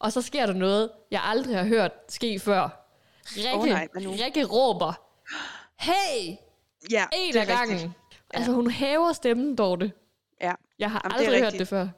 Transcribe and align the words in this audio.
Og 0.00 0.12
så 0.12 0.22
sker 0.22 0.46
der 0.46 0.52
noget, 0.52 0.90
jeg 1.10 1.20
aldrig 1.24 1.56
har 1.56 1.64
hørt 1.64 1.92
ske 2.08 2.38
før. 2.40 2.86
Rikke, 3.36 3.54
Åh, 3.54 3.64
nej? 3.64 3.88
Rikke 3.94 4.44
råber, 4.44 4.92
hey, 5.78 6.36
Ja, 6.90 7.06
en 7.12 7.32
det 7.32 7.40
af 7.40 7.46
gangen. 7.46 7.74
rigtigt. 7.74 7.92
Altså 8.34 8.52
hun 8.52 8.70
hæver 8.70 9.12
stemmen, 9.12 9.56
Dorte. 9.56 9.92
Ja. 10.40 10.52
Jeg 10.78 10.90
har 10.90 11.00
Jamen, 11.04 11.18
det 11.18 11.24
aldrig 11.24 11.38
hørt 11.40 11.46
rigtigt. 11.46 11.60
det 11.60 11.68
før. 11.68 11.88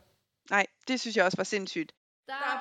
Nej, 0.51 0.67
det 0.89 1.01
synes 1.01 1.17
jeg 1.17 1.25
også 1.25 1.37
var 1.37 1.45
sindssygt. 1.45 1.93
Der 2.27 2.33
er 2.33 2.61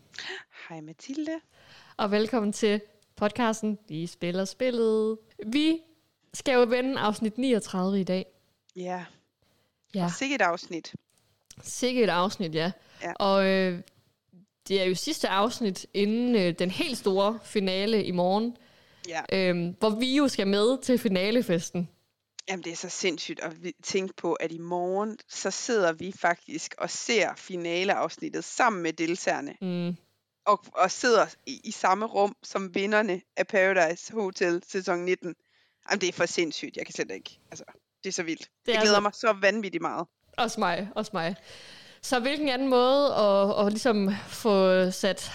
Hej 0.71 0.81
Mathilde. 0.81 1.39
og 1.97 2.11
velkommen 2.11 2.53
til 2.53 2.81
podcasten 3.15 3.77
Vi 3.87 4.07
spiller 4.07 4.45
spillet. 4.45 5.17
Vi 5.47 5.79
skal 6.33 6.53
jo 6.53 6.61
vende 6.63 6.99
afsnit 6.99 7.37
39 7.37 7.99
i 7.99 8.03
dag. 8.03 8.25
Ja, 8.75 9.05
Ja, 9.95 10.11
sikkert 10.19 10.41
et 10.41 10.45
afsnit. 10.45 10.95
sikkert 11.63 12.03
et 12.03 12.09
afsnit, 12.09 12.55
ja. 12.55 12.71
Ja. 13.01 13.13
Og 13.13 13.45
øh, 13.47 13.81
det 14.67 14.81
er 14.81 14.85
jo 14.85 14.95
sidste 14.95 15.27
afsnit 15.29 15.85
inden 15.93 16.35
øh, 16.35 16.53
den 16.59 16.71
helt 16.71 16.97
store 16.97 17.39
finale 17.43 18.03
i 18.03 18.11
morgen, 18.11 18.57
Ja. 19.07 19.21
øh, 19.33 19.73
hvor 19.79 19.89
vi 19.89 20.15
jo 20.15 20.27
skal 20.27 20.47
med 20.47 20.81
til 20.81 20.97
finalefesten. 20.99 21.89
Jamen, 22.49 22.63
det 22.63 22.71
er 22.71 22.75
så 22.77 22.89
sindssygt 22.89 23.39
at 23.39 23.53
tænke 23.83 24.13
på, 24.17 24.33
at 24.33 24.51
i 24.51 24.57
morgen, 24.57 25.17
så 25.29 25.51
sidder 25.51 25.93
vi 25.93 26.13
faktisk 26.19 26.75
og 26.77 26.89
ser 26.89 27.29
finaleafsnittet 27.37 28.43
sammen 28.43 28.83
med 28.83 28.93
deltagerne. 28.93 29.55
Mm. 29.61 29.95
Og, 30.45 30.63
og 30.73 30.91
sidder 30.91 31.25
i, 31.45 31.61
i 31.63 31.71
samme 31.71 32.05
rum 32.05 32.35
som 32.43 32.75
vinderne 32.75 33.21
af 33.37 33.47
Paradise 33.47 34.13
Hotel 34.13 34.63
sæson 34.67 34.99
19. 35.05 35.35
Jamen, 35.89 36.01
det 36.01 36.09
er 36.09 36.13
for 36.13 36.25
sindssygt. 36.25 36.77
Jeg 36.77 36.85
kan 36.85 36.93
slet 36.93 37.11
ikke. 37.11 37.39
Altså, 37.51 37.63
det 38.03 38.09
er 38.09 38.13
så 38.13 38.23
vildt. 38.23 38.49
Det 38.65 38.71
jeg 38.73 38.81
glæder 38.81 38.95
så- 38.97 39.01
mig 39.01 39.11
så 39.13 39.33
vanvittigt 39.41 39.81
meget. 39.81 40.07
Også 40.37 40.59
mig, 40.59 40.89
også 40.95 41.11
mig. 41.13 41.35
Så 42.01 42.19
hvilken 42.19 42.49
anden 42.49 42.67
måde 42.67 43.13
at, 43.15 43.65
at 43.65 43.71
ligesom 43.73 44.09
få 44.27 44.91
sat 44.91 45.31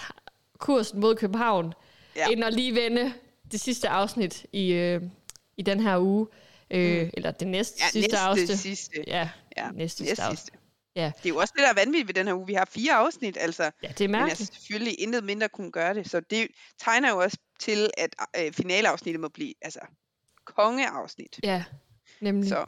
kursen 0.57 0.99
mod 0.99 1.15
København. 1.15 1.73
Ja. 2.15 2.27
end 2.27 2.43
at 2.43 2.53
lige 2.53 2.75
vende 2.75 3.13
det 3.51 3.59
sidste 3.61 3.89
afsnit 3.89 4.45
i, 4.53 4.71
øh, 4.71 5.01
i 5.57 5.61
den 5.61 5.79
her 5.79 5.97
uge, 5.99 6.27
øh, 6.71 7.03
Mm. 7.03 7.09
eller 7.13 7.31
det 7.31 7.47
næste 7.47 7.77
Ja, 7.79 7.89
sidste 7.89 7.99
næste 8.11 8.17
afsnit. 8.17 8.59
sidste. 8.59 9.03
Ja, 9.07 9.29
Ja, 9.57 9.63
næste, 9.71 9.77
næste 9.77 10.05
sidste 10.05 10.23
afsnit. 10.23 10.56
Ja. 10.97 11.11
Det 11.17 11.25
er 11.25 11.29
jo 11.33 11.37
også 11.37 11.53
det, 11.57 11.63
der 11.63 11.69
er 11.69 11.73
vanvittigt 11.85 12.07
ved 12.07 12.13
den 12.13 12.27
her 12.27 12.33
uge. 12.33 12.47
Vi 12.47 12.53
har 12.53 12.65
fire 12.65 12.93
afsnit, 12.93 13.37
altså. 13.39 13.63
ja, 13.63 13.87
det 13.87 14.01
er 14.01 14.07
Men 14.07 14.11
mærkeligt. 14.11 14.39
altså, 14.39 14.53
selvfølgelig 14.53 14.99
intet 15.01 15.23
mindre 15.23 15.49
kunne 15.49 15.71
gøre 15.71 15.93
det. 15.93 16.09
Så 16.09 16.19
det 16.19 16.47
tegner 16.79 17.09
jo 17.09 17.17
også 17.17 17.37
til, 17.59 17.89
at 17.97 18.15
øh, 18.39 18.53
finaleafsnittet 18.53 19.19
må 19.21 19.27
blive 19.27 19.53
altså, 19.61 19.79
kongeafsnit. 20.45 21.39
Ja, 21.43 21.63
nemlig. 22.21 22.49
Så 22.49 22.65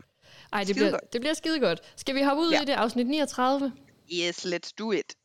Ej, 0.53 0.63
det 0.63 0.75
bliver, 0.75 0.91
godt. 0.91 1.13
det 1.13 1.21
bliver 1.21 1.33
skide 1.33 1.59
godt. 1.59 1.79
Skal 1.95 2.15
vi 2.15 2.21
hoppe 2.21 2.43
ud 2.43 2.51
Ja. 2.51 2.61
i 2.61 2.65
det 2.65 2.73
afsnit 2.73 3.07
39? 3.07 3.71
yes, 4.13 4.45
let's 4.45 4.71
do 4.79 4.91
it. 4.91 5.15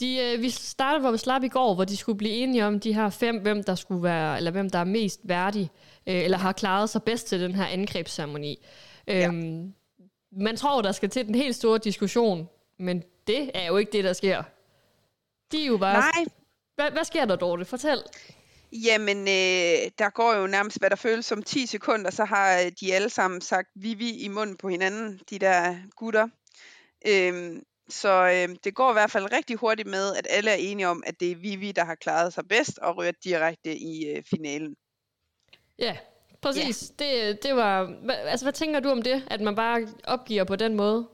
De, 0.00 0.16
øh, 0.18 0.42
vi 0.42 0.50
startede, 0.50 1.00
hvor 1.00 1.10
vi 1.10 1.18
slap 1.18 1.42
i 1.44 1.48
går, 1.48 1.74
hvor 1.74 1.84
de 1.84 1.96
skulle 1.96 2.18
blive 2.18 2.34
enige 2.34 2.66
om 2.66 2.80
de 2.80 2.94
her 2.94 3.10
fem, 3.10 3.36
hvem 3.38 3.64
der 3.64 3.74
skulle 3.74 4.02
være, 4.02 4.36
eller 4.36 4.50
hvem 4.50 4.70
der 4.70 4.78
er 4.78 4.84
mest 4.84 5.20
værdig, 5.24 5.70
øh, 6.06 6.14
eller 6.24 6.38
har 6.38 6.52
klaret 6.52 6.90
sig 6.90 7.02
bedst 7.02 7.26
til 7.26 7.40
den 7.40 7.54
her 7.54 7.66
angrebsceremoni. 7.66 8.64
Ja. 9.06 9.30
Man 10.32 10.56
tror, 10.56 10.82
der 10.82 10.92
skal 10.92 11.10
til 11.10 11.26
den 11.26 11.34
helt 11.34 11.56
store 11.56 11.78
diskussion, 11.78 12.48
men 12.78 13.02
det 13.26 13.50
er 13.54 13.66
jo 13.66 13.76
ikke 13.76 13.92
det, 13.92 14.04
der 14.04 14.12
sker. 14.12 14.42
De 15.52 15.62
er 15.62 15.66
jo 15.66 15.76
bare... 15.76 15.94
Nej, 16.00 16.24
Hvad, 16.74 16.90
hvad 16.90 17.04
sker 17.04 17.24
der, 17.24 17.36
Dorte? 17.36 17.64
Fortæl. 17.64 18.02
jamen, 18.72 19.18
øh, 19.18 19.90
der 19.98 20.10
går 20.10 20.34
jo 20.34 20.46
nærmest, 20.46 20.78
hvad 20.78 20.90
der 20.90 20.96
føles 20.96 21.26
som 21.26 21.42
10 21.42 21.66
sekunder, 21.66 22.10
så 22.10 22.24
har 22.24 22.60
øh, 22.60 22.72
de 22.80 22.94
alle 22.94 23.10
sammen 23.10 23.40
sagt 23.40 23.68
Vivi 23.74 24.10
i 24.10 24.28
munden 24.28 24.56
på 24.56 24.68
hinanden, 24.68 25.20
de 25.30 25.38
der 25.38 25.76
gutter. 25.96 26.28
Øhm, 27.06 27.62
så 27.88 28.08
øh, 28.48 28.56
det 28.64 28.74
går 28.74 28.90
i 28.90 28.92
hvert 28.92 29.10
fald 29.10 29.32
rigtig 29.32 29.56
hurtigt 29.56 29.88
med, 29.88 30.16
at 30.16 30.26
alle 30.30 30.50
er 30.50 30.54
enige 30.54 30.88
om, 30.88 31.02
at 31.06 31.20
det 31.20 31.30
er 31.30 31.36
Vivi, 31.36 31.72
der 31.72 31.84
har 31.84 31.94
klaret 31.94 32.32
sig 32.32 32.48
bedst 32.48 32.78
og 32.78 32.96
rører 32.96 33.12
direkte 33.24 33.76
i 33.76 34.06
øh, 34.06 34.22
finalen. 34.30 34.76
Ja, 35.78 35.96
præcis. 36.42 36.92
Det, 36.98 37.42
det 37.42 37.56
var... 37.56 37.94
Altså, 38.10 38.44
hvad 38.44 38.52
tænker 38.52 38.80
du 38.80 38.88
om 38.90 39.02
det? 39.02 39.24
At 39.30 39.40
man 39.40 39.54
bare 39.54 39.88
opgiver 40.04 40.44
på 40.44 40.56
den 40.56 40.74
måde? 40.74 41.08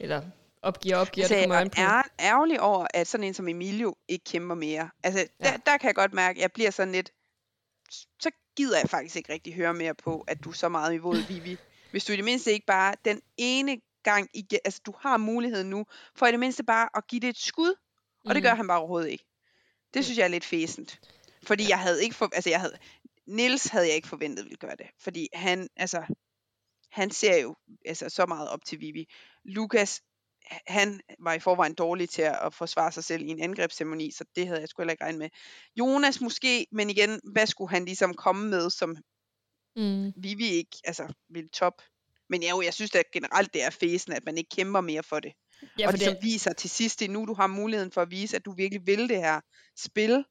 Eller 0.00 0.22
opgiver, 0.62 0.96
opgiver, 0.96 1.24
Altså, 1.24 1.34
det 1.34 1.40
jeg 1.40 1.48
kommer 1.48 1.60
an 1.60 1.70
på. 1.70 1.80
er 1.80 2.02
ærgerlig 2.20 2.60
over, 2.60 2.86
at 2.94 3.06
sådan 3.06 3.24
en 3.24 3.34
som 3.34 3.48
Emilio 3.48 3.96
ikke 4.08 4.24
kæmper 4.24 4.54
mere. 4.54 4.90
Altså, 5.02 5.26
der, 5.40 5.50
Ja. 5.50 5.56
der 5.66 5.76
kan 5.76 5.86
jeg 5.86 5.94
godt 5.94 6.12
mærke, 6.14 6.36
at 6.38 6.42
jeg 6.42 6.52
bliver 6.52 6.70
sådan 6.70 6.92
lidt... 6.92 7.10
Så 8.20 8.30
gider 8.56 8.78
jeg 8.78 8.90
faktisk 8.90 9.16
ikke 9.16 9.32
rigtig 9.32 9.54
høre 9.54 9.74
mere 9.74 9.94
på, 9.94 10.24
at 10.28 10.44
du 10.44 10.48
er 10.50 10.54
så 10.54 10.68
meget 10.68 10.94
imod 10.94 11.16
Vivi. 11.28 11.56
Hvis 11.90 12.04
du 12.04 12.12
i 12.12 12.16
det 12.16 12.24
mindste 12.24 12.52
ikke 12.52 12.66
bare 12.66 12.94
den 13.04 13.20
ene 13.36 13.80
gang... 14.02 14.28
Igen, 14.34 14.58
altså, 14.64 14.80
du 14.86 14.94
har 15.00 15.16
muligheden 15.16 15.70
nu, 15.70 15.86
for 16.14 16.26
i 16.26 16.30
det 16.32 16.40
mindste 16.40 16.64
bare 16.64 16.88
at 16.96 17.06
give 17.06 17.20
det 17.20 17.28
et 17.28 17.38
skud. 17.38 17.74
Og 18.24 18.34
det 18.34 18.42
Mm. 18.42 18.42
gør 18.42 18.54
han 18.54 18.66
bare 18.68 18.78
overhovedet 18.78 19.08
ikke. 19.10 19.24
Det 19.94 20.04
synes 20.04 20.18
jeg 20.18 20.24
er 20.24 20.28
lidt 20.28 20.44
fæsent. 20.44 21.00
Fordi 21.42 21.68
jeg 21.68 21.78
havde 21.78 22.04
ikke... 22.04 22.14
For, 22.16 22.30
altså, 22.34 22.50
jeg 22.50 22.60
havde, 22.60 22.76
Nils 23.26 23.66
havde 23.66 23.86
jeg 23.86 23.94
ikke 23.94 24.08
forventet 24.08 24.44
ville 24.44 24.56
gøre 24.56 24.76
det. 24.76 24.86
Fordi 25.00 25.28
han, 25.32 25.68
altså... 25.76 26.04
Han 26.90 27.10
ser 27.10 27.36
jo 27.36 27.56
altså, 27.86 28.08
så 28.08 28.26
meget 28.26 28.48
op 28.48 28.64
til 28.64 28.80
Vivi. 28.80 29.08
Lukas, 29.44 30.02
han 30.66 31.00
var 31.18 31.32
i 31.32 31.38
forvejen 31.38 31.74
dårlig 31.74 32.08
til 32.08 32.22
at 32.22 32.54
forsvare 32.54 32.92
sig 32.92 33.04
selv 33.04 33.22
i 33.22 33.28
en 33.28 33.42
angrebsceremoni, 33.42 34.10
så 34.10 34.24
det 34.36 34.46
havde 34.46 34.60
jeg 34.60 34.68
sgu 34.68 34.82
heller 34.82 34.92
ikke 34.92 35.04
regnet 35.04 35.18
med. 35.18 35.28
Jonas 35.76 36.20
måske, 36.20 36.66
men 36.72 36.90
igen, 36.90 37.20
hvad 37.32 37.46
skulle 37.46 37.70
han 37.70 37.84
ligesom 37.84 38.14
komme 38.14 38.48
med, 38.48 38.70
som 38.70 38.96
Mm. 39.76 40.12
Vivi 40.16 40.48
ikke 40.48 40.76
altså, 40.84 41.14
ville 41.28 41.48
top? 41.48 41.82
Men 42.28 42.42
ja, 42.42 42.50
jo, 42.50 42.62
jeg 42.62 42.74
synes 42.74 42.90
da 42.90 43.02
generelt, 43.12 43.54
det 43.54 43.62
er 43.62 43.70
fæsen, 43.70 44.12
at 44.12 44.24
man 44.24 44.38
ikke 44.38 44.50
kæmper 44.56 44.80
mere 44.80 45.02
for 45.02 45.20
det. 45.20 45.32
Ja, 45.62 45.66
Ja, 45.78 45.86
og 45.86 45.92
for 45.92 45.96
det, 45.96 46.06
det, 46.06 46.16
som 46.16 46.16
viser 46.22 46.52
til 46.52 46.70
sidst, 46.70 47.00
det 47.00 47.04
er 47.04 47.10
nu, 47.10 47.24
du 47.24 47.34
har 47.34 47.46
muligheden 47.46 47.92
for 47.92 48.02
at 48.02 48.10
vise, 48.10 48.36
at 48.36 48.44
du 48.44 48.52
virkelig 48.52 48.86
vil 48.86 49.08
det 49.08 49.16
her 49.16 49.40
spil. 49.76 50.24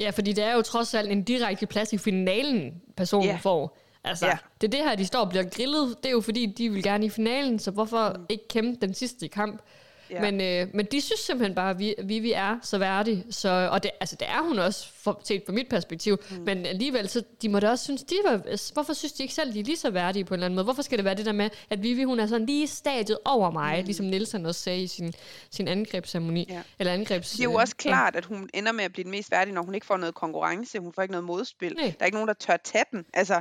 Ja, 0.00 0.10
fordi 0.10 0.32
det 0.32 0.44
er 0.44 0.52
jo 0.54 0.62
trods 0.62 0.94
alt 0.94 1.10
en 1.12 1.22
direkte 1.22 1.66
plads 1.66 1.92
i 1.92 1.98
finalen, 1.98 2.72
personen 2.96 3.26
Ja. 3.28 3.36
får. 3.42 3.78
Altså, 4.04 4.26
Ja. 4.26 4.36
det 4.60 4.66
er 4.66 4.70
det 4.70 4.88
her, 4.88 4.94
de 4.94 5.06
står 5.06 5.20
og 5.20 5.28
bliver 5.28 5.44
grillet. 5.44 5.96
Det 6.02 6.06
er 6.06 6.10
jo 6.12 6.20
fordi, 6.20 6.46
de 6.46 6.68
vil 6.70 6.82
gerne 6.82 7.06
i 7.06 7.08
finalen, 7.08 7.58
så 7.58 7.70
hvorfor 7.70 8.14
Mm. 8.18 8.24
ikke 8.28 8.48
kæmpe 8.48 8.86
den 8.86 8.94
sidste 8.94 9.28
kamp? 9.28 9.62
Ja. 10.10 10.20
Men, 10.20 10.40
øh, 10.40 10.74
men 10.74 10.86
de 10.86 11.00
synes 11.00 11.20
simpelthen 11.20 11.54
bare, 11.54 11.70
at 11.70 11.78
vi, 11.78 11.94
Vivi 12.04 12.32
er 12.32 12.58
så 12.62 12.78
værdig. 12.78 13.24
Så, 13.30 13.68
og 13.72 13.82
det, 13.82 13.90
altså, 14.00 14.16
det 14.16 14.28
er 14.28 14.42
hun 14.42 14.58
også, 14.58 14.92
for, 14.94 15.20
set 15.24 15.42
fra 15.46 15.52
mit 15.52 15.68
perspektiv. 15.68 16.18
Mm. 16.30 16.36
Men 16.36 16.66
alligevel, 16.66 17.08
så 17.08 17.22
de 17.42 17.48
må 17.48 17.60
da 17.60 17.70
også 17.70 17.84
synes, 17.84 18.02
de 18.02 18.14
var, 18.24 18.72
hvorfor 18.72 18.92
synes 18.92 19.12
de 19.12 19.22
ikke 19.22 19.34
selv, 19.34 19.54
de 19.54 19.60
er 19.60 19.64
lige 19.64 19.76
så 19.76 19.90
værdige 19.90 20.24
på 20.24 20.34
en 20.34 20.38
eller 20.38 20.46
anden 20.46 20.54
måde? 20.54 20.64
Hvorfor 20.64 20.82
skal 20.82 20.98
det 20.98 21.04
være 21.04 21.14
det 21.14 21.26
der 21.26 21.32
med, 21.32 21.50
at 21.70 21.82
Vivi, 21.82 22.02
hun 22.02 22.20
er 22.20 22.26
sådan 22.26 22.46
lige 22.46 22.66
stadiet 22.66 23.18
over 23.24 23.50
mig, 23.50 23.78
mm. 23.78 23.84
ligesom 23.84 24.06
Nielsen 24.06 24.46
også 24.46 24.60
sagde 24.60 24.82
i 24.82 24.86
sin, 24.86 25.14
sin 25.50 25.68
angrebsceremoni. 25.68 26.46
Ja. 26.48 26.62
Eller 26.78 26.92
angrebs... 26.92 27.30
Det 27.30 27.40
er 27.40 27.44
jo 27.44 27.54
også 27.54 27.76
klart, 27.76 28.16
at 28.16 28.24
hun 28.24 28.48
ender 28.54 28.72
med 28.72 28.84
at 28.84 28.92
blive 28.92 29.04
den 29.04 29.10
mest 29.10 29.30
værdige, 29.30 29.54
når 29.54 29.62
hun 29.62 29.74
ikke 29.74 29.86
får 29.86 29.96
noget 29.96 30.14
konkurrence. 30.14 30.78
Hun 30.78 30.92
får 30.92 31.02
ikke 31.02 31.12
noget 31.12 31.24
modspil. 31.24 31.74
Nej. 31.76 31.84
Der 31.84 31.94
er 32.00 32.04
ikke 32.04 32.16
nogen, 32.16 32.28
der 32.28 32.34
tør 32.34 32.56
tage 32.56 32.84
den. 32.92 33.04
Altså, 33.14 33.40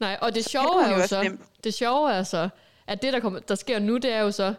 Nej, 0.00 0.18
og 0.20 0.34
det 0.34 0.44
sjove 0.44 0.84
er 0.84 1.00
jo 1.00 1.06
så, 1.06 1.36
det 1.64 1.74
sjove 1.74 2.12
er 2.12 2.22
så, 2.22 2.48
at 2.86 3.02
det, 3.02 3.12
der, 3.12 3.20
kommer, 3.20 3.38
der 3.38 3.54
sker 3.54 3.78
nu, 3.78 3.96
det 3.96 4.12
er 4.12 4.20
jo 4.20 4.30
så, 4.30 4.54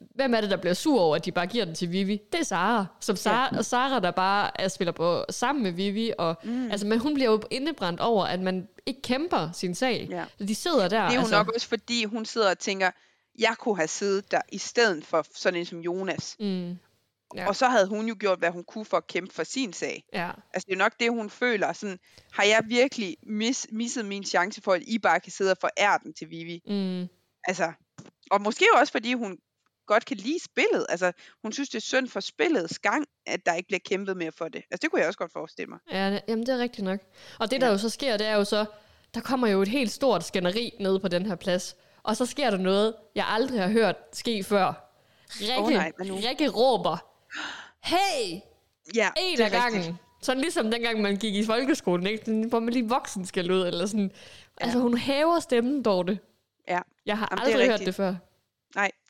hvem 0.00 0.34
er 0.34 0.40
det, 0.40 0.50
der 0.50 0.56
bliver 0.56 0.74
sur 0.74 1.00
over, 1.00 1.16
at 1.16 1.24
de 1.24 1.32
bare 1.32 1.46
giver 1.46 1.64
den 1.64 1.74
til 1.74 1.92
Vivi? 1.92 2.20
Det 2.32 2.40
er 2.40 2.44
Sara. 2.44 2.86
Som 3.00 3.16
Sara, 3.16 3.56
ja. 3.56 3.62
Sara 3.62 4.00
der 4.00 4.10
bare 4.10 4.60
er, 4.60 4.68
spiller 4.68 4.92
på 4.92 5.24
sammen 5.30 5.62
med 5.62 5.72
Vivi. 5.72 6.12
Og, 6.18 6.36
mm. 6.44 6.70
altså, 6.70 6.86
men 6.86 6.98
hun 6.98 7.14
bliver 7.14 7.30
jo 7.30 7.42
indebrændt 7.50 8.00
over, 8.00 8.24
at 8.24 8.40
man 8.40 8.68
ikke 8.86 9.02
kæmper 9.02 9.50
sin 9.52 9.74
sag. 9.74 10.06
Ja. 10.10 10.24
Så 10.38 10.44
de 10.44 10.54
sidder 10.54 10.88
der. 10.88 11.02
Det 11.04 11.10
er 11.10 11.14
jo 11.14 11.20
altså, 11.20 11.36
nok 11.36 11.48
også 11.54 11.68
fordi, 11.68 12.04
hun 12.04 12.24
sidder 12.24 12.50
og 12.50 12.58
tænker, 12.58 12.90
jeg 13.38 13.54
kunne 13.58 13.76
have 13.76 13.88
siddet 13.88 14.30
der 14.30 14.40
i 14.52 14.58
stedet 14.58 15.04
for 15.06 15.26
sådan 15.34 15.58
en 15.60 15.66
som 15.66 15.80
Jonas. 15.80 16.36
Mm, 16.40 16.78
Ja. 17.34 17.48
Og 17.48 17.56
så 17.56 17.66
havde 17.68 17.86
hun 17.86 18.08
jo 18.08 18.16
gjort, 18.18 18.38
hvad 18.38 18.50
hun 18.50 18.64
kunne 18.64 18.84
for 18.84 18.96
at 18.96 19.06
kæmpe 19.06 19.34
for 19.34 19.44
sin 19.44 19.72
sag. 19.72 20.04
ja. 20.12 20.30
Altså 20.54 20.66
det 20.66 20.72
er 20.72 20.76
jo 20.76 20.78
nok 20.78 20.92
det, 21.00 21.10
hun 21.10 21.30
føler. 21.30 21.72
Sådan, 21.72 21.98
har 22.32 22.44
jeg 22.44 22.62
virkelig 22.66 23.16
mis, 23.22 23.66
misset 23.72 24.04
min 24.04 24.24
chance 24.24 24.62
for, 24.62 24.72
at 24.72 24.82
I 24.86 24.98
bare 24.98 25.20
kan 25.20 25.32
sidde 25.32 25.50
og 25.50 25.56
forære 25.60 25.98
den 26.02 26.12
til 26.14 26.30
Vivi? 26.30 26.62
Mm, 26.66 27.08
Altså, 27.44 27.72
og 28.30 28.40
måske 28.42 28.64
også, 28.80 28.92
fordi 28.92 29.12
hun 29.12 29.38
godt 29.88 30.04
kan 30.04 30.16
lide 30.16 30.38
spillet. 30.44 30.86
Altså, 30.88 31.12
hun 31.42 31.52
synes, 31.52 31.68
det 31.68 31.76
er 31.76 31.80
synd 31.82 32.08
for 32.08 32.20
spillets 32.20 32.78
gang, 32.78 33.04
at 33.26 33.46
der 33.46 33.54
ikke 33.54 33.66
bliver 33.66 33.80
kæmpet 33.84 34.16
mere 34.16 34.32
for 34.32 34.44
det. 34.48 34.62
Altså, 34.70 34.78
det 34.82 34.90
kunne 34.90 35.00
jeg 35.00 35.06
også 35.08 35.18
godt 35.18 35.32
forestille 35.32 35.68
mig. 35.68 35.78
ja, 35.92 36.10
det, 36.10 36.20
jamen 36.28 36.46
det 36.46 36.54
er 36.54 36.58
rigtigt 36.58 36.84
nok. 36.84 37.00
Og 37.38 37.50
det, 37.50 37.60
der 37.60 37.66
Ja. 37.66 37.72
jo 37.72 37.78
så 37.78 37.88
sker, 37.88 38.16
det 38.16 38.26
er 38.26 38.34
jo 38.34 38.44
så, 38.44 38.64
der 39.14 39.20
kommer 39.20 39.48
jo 39.48 39.62
et 39.62 39.68
helt 39.68 39.90
stort 39.90 40.24
skænderi 40.24 40.72
nede 40.80 41.00
på 41.00 41.08
den 41.08 41.26
her 41.26 41.34
plads. 41.34 41.76
Og 42.02 42.16
så 42.16 42.26
sker 42.26 42.50
der 42.50 42.58
noget, 42.58 42.94
jeg 43.14 43.24
aldrig 43.28 43.60
har 43.60 43.68
hørt 43.68 43.96
ske 44.12 44.44
før. 44.44 44.84
Rikke, 45.40 45.58
Åh, 45.58 45.68
nej, 45.70 45.92
nu? 46.04 46.14
Rikke 46.28 46.48
råber, 46.48 46.96
hey, 47.84 48.40
Ja, 48.94 49.08
en 49.16 49.38
det 49.38 49.44
af 49.44 49.50
gangen. 49.50 49.78
rigtigt. 49.80 49.96
Sådan 50.22 50.40
ligesom 50.40 50.70
dengang, 50.70 51.00
man 51.00 51.16
gik 51.16 51.34
i 51.34 51.44
folkeskolen, 51.44 52.06
ikke? 52.06 52.44
Hvor 52.48 52.60
man 52.60 52.72
lige 52.74 52.88
voksen 52.88 53.26
skal 53.26 53.50
ud, 53.52 53.66
eller 53.66 53.86
sådan. 53.86 54.10
Ja. 54.60 54.64
Altså, 54.64 54.78
hun 54.78 54.98
hæver 54.98 55.40
stemmen, 55.40 55.82
Dorte. 55.82 56.18
Ja. 56.68 56.80
Jeg 57.06 57.18
har 57.18 57.28
Jamen, 57.30 57.44
det 57.46 57.52
aldrig 57.52 57.66
hørt 57.66 57.72
rigtigt. 57.72 57.86
det 57.86 57.94
før. 57.94 58.14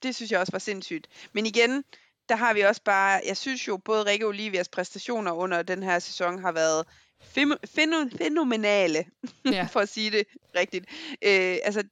Det 0.02 0.14
synes 0.14 0.30
jeg 0.32 0.40
også 0.40 0.52
var 0.52 0.58
sindssygt. 0.58 1.08
Men 1.32 1.46
igen, 1.46 1.84
der 2.28 2.36
har 2.36 2.54
vi 2.54 2.60
også 2.60 2.82
bare, 2.84 3.20
jeg 3.26 3.36
synes 3.36 3.68
jo, 3.68 3.76
både 3.76 4.04
Rikke 4.04 4.26
Olivias 4.26 4.68
præstationer 4.68 5.32
under 5.32 5.62
den 5.62 5.82
her 5.82 5.98
sæson 5.98 6.38
har 6.38 6.52
været 6.52 6.86
fæno- 7.22 8.18
fænomenale, 8.18 9.04
Ja. 9.44 9.66
for 9.72 9.80
at 9.80 9.88
sige 9.88 10.10
det 10.10 10.26
rigtigt. 10.56 10.86
Øh, 11.22 11.58
altså, 11.64 11.82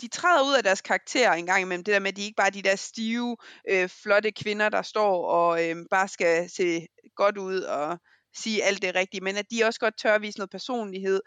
de 0.00 0.08
træder 0.08 0.48
ud 0.48 0.54
af 0.54 0.62
deres 0.62 0.80
karakter 0.80 1.32
en 1.32 1.46
gang 1.46 1.62
imellem. 1.62 1.84
Det 1.84 1.94
der 1.94 2.00
med, 2.00 2.08
at 2.08 2.16
de 2.16 2.22
ikke 2.22 2.36
bare 2.36 2.46
er 2.46 2.50
de 2.50 2.62
der 2.62 2.76
stive, 2.76 3.36
øh, 3.70 3.88
flotte 3.88 4.32
kvinder, 4.32 4.68
der 4.68 4.82
står 4.82 5.26
og 5.26 5.64
øh, 5.64 5.76
bare 5.90 6.08
skal 6.08 6.50
se 6.50 6.86
godt 7.16 7.38
ud 7.38 7.60
og 7.60 7.98
sige 8.36 8.64
alt 8.64 8.82
det 8.82 8.94
rigtige, 8.94 9.20
men 9.20 9.36
at 9.36 9.50
de 9.50 9.64
også 9.64 9.80
godt 9.80 9.98
tør 9.98 10.14
at 10.14 10.22
vise 10.22 10.38
noget 10.38 10.50
personlighed, 10.50 11.20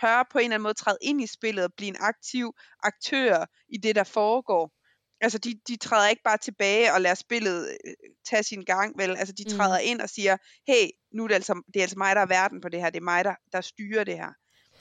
tør 0.00 0.28
på 0.32 0.38
en 0.38 0.44
eller 0.44 0.54
anden 0.54 0.62
måde 0.62 0.74
træde 0.74 0.98
ind 1.02 1.22
i 1.22 1.26
spillet 1.26 1.64
og 1.64 1.70
blive 1.76 1.88
en 1.88 1.96
aktiv 2.00 2.52
aktør 2.82 3.46
i 3.68 3.78
det, 3.78 3.96
der 3.96 4.04
foregår. 4.04 4.70
Altså, 5.20 5.38
de, 5.38 5.54
de 5.68 5.76
træder 5.76 6.08
ikke 6.08 6.22
bare 6.24 6.38
tilbage 6.38 6.92
og 6.94 7.00
lader 7.00 7.14
spillet 7.14 7.68
øh, 7.86 7.92
tage 8.30 8.42
sin 8.42 8.62
gang, 8.64 8.98
vel? 8.98 9.10
Altså, 9.10 9.34
de 9.38 9.44
Mm. 9.50 9.56
træder 9.56 9.78
ind 9.78 10.00
og 10.00 10.08
siger, 10.08 10.36
hey, 10.68 10.88
nu 11.14 11.24
er 11.24 11.28
det 11.28 11.34
altså, 11.34 11.62
det 11.74 11.76
er 11.76 11.82
altså 11.82 11.98
mig, 11.98 12.16
der 12.16 12.22
er 12.22 12.26
verden 12.26 12.60
på 12.60 12.68
det 12.68 12.80
her. 12.80 12.90
Det 12.90 12.98
er 12.98 13.04
mig, 13.04 13.24
der, 13.24 13.34
der 13.52 13.60
styrer 13.60 14.04
det 14.04 14.14
her. 14.14 14.28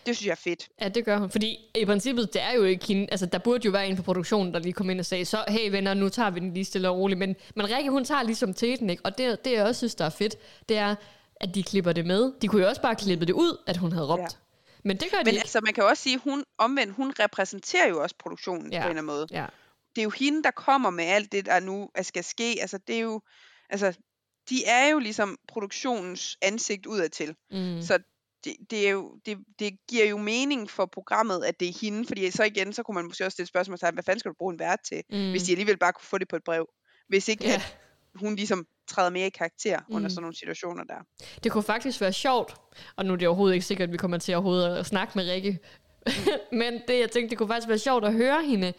Det 0.05 0.15
synes 0.17 0.25
jeg 0.27 0.31
er 0.31 0.35
fedt. 0.35 0.69
Ja, 0.81 0.89
det 0.89 1.05
gør 1.05 1.17
hun. 1.17 1.29
Fordi 1.31 1.57
i 1.75 1.85
princippet, 1.85 2.33
det 2.33 2.41
er 2.41 2.51
jo 2.53 2.63
ikke 2.63 2.85
hende. 2.85 3.07
Altså, 3.11 3.25
der 3.25 3.37
burde 3.37 3.65
jo 3.65 3.71
være 3.71 3.87
en 3.87 3.95
på 3.95 4.03
produktionen, 4.03 4.53
der 4.53 4.59
lige 4.59 4.73
kom 4.73 4.89
ind 4.89 4.99
og 4.99 5.05
sagde, 5.05 5.25
så 5.25 5.43
hey 5.47 5.71
venner, 5.71 5.93
nu 5.93 6.09
tager 6.09 6.29
vi 6.29 6.39
den 6.39 6.53
lige 6.53 6.65
stille 6.65 6.89
og 6.89 6.97
roligt. 6.97 7.17
Men, 7.19 7.35
men 7.55 7.69
Rikke, 7.69 7.89
hun 7.89 8.05
tager 8.05 8.23
ligesom 8.23 8.53
til 8.53 8.79
den, 8.79 8.89
ikke? 8.89 9.05
Og 9.05 9.17
det, 9.17 9.45
det, 9.45 9.51
jeg 9.51 9.63
også 9.65 9.77
synes, 9.79 9.95
der 9.95 10.05
er 10.05 10.09
fedt, 10.09 10.35
det 10.69 10.77
er, 10.77 10.95
at 11.41 11.55
de 11.55 11.63
klipper 11.63 11.93
det 11.93 12.05
med. 12.05 12.31
De 12.41 12.47
kunne 12.47 12.61
jo 12.61 12.67
også 12.69 12.81
bare 12.81 12.95
klippe 12.95 13.25
det 13.25 13.33
ud, 13.33 13.57
at 13.67 13.77
hun 13.77 13.91
havde 13.91 14.07
råbt. 14.07 14.21
Ja. 14.21 14.27
Men 14.83 14.97
det 14.97 15.07
gør 15.11 15.17
de 15.17 15.23
Men 15.23 15.27
ikke. 15.33 15.39
altså, 15.41 15.61
man 15.61 15.73
kan 15.73 15.83
jo 15.83 15.87
også 15.89 16.03
sige, 16.03 16.17
hun 16.17 16.43
omvendt, 16.57 16.93
hun 16.93 17.13
repræsenterer 17.19 17.87
jo 17.89 18.01
også 18.03 18.15
produktionen 18.19 18.71
Ja. 18.73 18.79
på 18.81 18.85
en 18.87 18.97
eller 18.97 19.01
anden 19.01 19.05
måde. 19.05 19.27
Ja. 19.31 19.45
Det 19.95 20.01
er 20.01 20.03
jo 20.03 20.09
hende, 20.09 20.43
der 20.43 20.51
kommer 20.51 20.89
med 20.89 21.03
alt 21.05 21.31
det, 21.31 21.45
der 21.45 21.59
nu 21.59 21.89
skal 22.01 22.23
ske. 22.23 22.57
Altså, 22.61 22.77
det 22.87 22.95
er 22.95 22.99
jo, 22.99 23.21
altså, 23.69 23.93
de 24.49 24.65
er 24.65 24.87
jo 24.87 24.99
ligesom 24.99 25.37
produktionens 25.47 26.37
ansigt 26.41 26.85
udadtil. 26.85 27.35
Mm. 27.51 27.81
Så 27.81 27.99
det, 28.43 28.55
det, 28.69 28.87
er 28.87 28.91
jo, 28.91 29.15
det, 29.25 29.37
det 29.59 29.77
giver 29.89 30.05
jo 30.05 30.17
mening 30.17 30.69
for 30.69 30.85
programmet, 30.85 31.43
at 31.45 31.59
det 31.59 31.67
er 31.69 31.73
hende, 31.81 32.07
fordi 32.07 32.31
så 32.31 32.43
igen, 32.43 32.73
så 32.73 32.83
kunne 32.83 32.95
man 32.95 33.05
måske 33.05 33.25
også 33.25 33.35
stille 33.35 33.47
spørgsmål 33.47 33.77
til, 33.77 33.87
hvad 33.93 34.03
fanden 34.03 34.19
skal 34.19 34.29
du 34.29 34.35
bruge 34.37 34.53
en 34.53 34.59
vært 34.59 34.79
til, 34.87 35.01
Mm. 35.11 35.29
hvis 35.29 35.43
de 35.43 35.51
alligevel 35.51 35.77
bare 35.77 35.93
kunne 35.93 36.05
få 36.05 36.17
det 36.17 36.27
på 36.27 36.35
et 36.35 36.43
brev. 36.43 36.67
Hvis 37.07 37.27
ikke, 37.27 37.43
Ja. 37.45 37.53
at 37.53 37.77
hun 38.15 38.35
ligesom 38.35 38.65
træder 38.87 39.09
mere 39.09 39.27
i 39.27 39.29
karakter 39.29 39.79
mm. 39.89 39.95
under 39.95 40.07
Mm. 40.07 40.09
sådan 40.09 40.21
nogle 40.21 40.35
situationer 40.35 40.83
der. 40.83 41.25
Det 41.43 41.51
kunne 41.51 41.63
faktisk 41.63 42.01
være 42.01 42.13
sjovt, 42.13 42.55
og 42.95 43.05
nu 43.05 43.13
er 43.13 43.17
det 43.17 43.27
overhovedet 43.27 43.53
ikke 43.55 43.65
sikkert, 43.65 43.89
at 43.89 43.93
vi 43.93 43.97
kommer 43.97 44.17
til 44.17 44.33
overhovedet 44.35 44.77
at 44.77 44.85
snakke 44.85 45.11
med 45.15 45.29
Rikke. 45.29 45.59
Men 46.51 46.73
det, 46.87 46.99
jeg 46.99 47.11
tænkte, 47.11 47.29
det 47.29 47.37
kunne 47.37 47.49
faktisk 47.49 47.67
være 47.69 47.79
sjovt 47.79 48.05
at 48.05 48.13
høre 48.13 48.43
hende. 48.45 48.73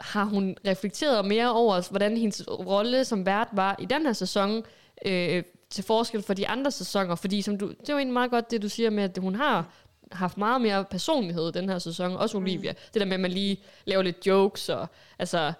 Har 0.00 0.24
hun 0.24 0.56
reflekteret 0.66 1.24
mere 1.24 1.52
over, 1.52 1.90
hvordan 1.90 2.16
hendes 2.16 2.44
rolle 2.48 3.04
som 3.04 3.26
vært 3.26 3.48
var 3.52 3.76
i 3.78 3.84
den 3.84 4.06
her 4.06 4.12
sæson, 4.12 4.62
øh, 5.06 5.42
til 5.70 5.84
forskel 5.84 6.22
for 6.22 6.34
de 6.34 6.48
andre 6.48 6.70
sæsoner? 6.70 7.14
Fordi 7.14 7.42
som 7.42 7.58
du, 7.58 7.68
det 7.68 7.88
er 7.88 7.92
jo 7.92 7.96
egentlig 7.98 8.12
meget 8.12 8.30
godt, 8.30 8.50
det 8.50 8.62
du 8.62 8.68
siger 8.68 8.90
med, 8.90 9.02
at 9.02 9.18
hun 9.18 9.34
har 9.34 9.72
haft 10.12 10.36
meget 10.38 10.60
mere 10.60 10.84
personlighed 10.84 11.52
den 11.52 11.68
her 11.68 11.78
sæson, 11.78 12.16
også 12.16 12.36
Olivia. 12.38 12.72
Det 12.94 13.00
der 13.00 13.04
med, 13.04 13.14
at 13.14 13.20
man 13.20 13.30
lige 13.30 13.60
laver 13.84 14.02
lidt 14.02 14.26
jokes, 14.26 14.68
og 14.68 14.86
altså 15.18 15.52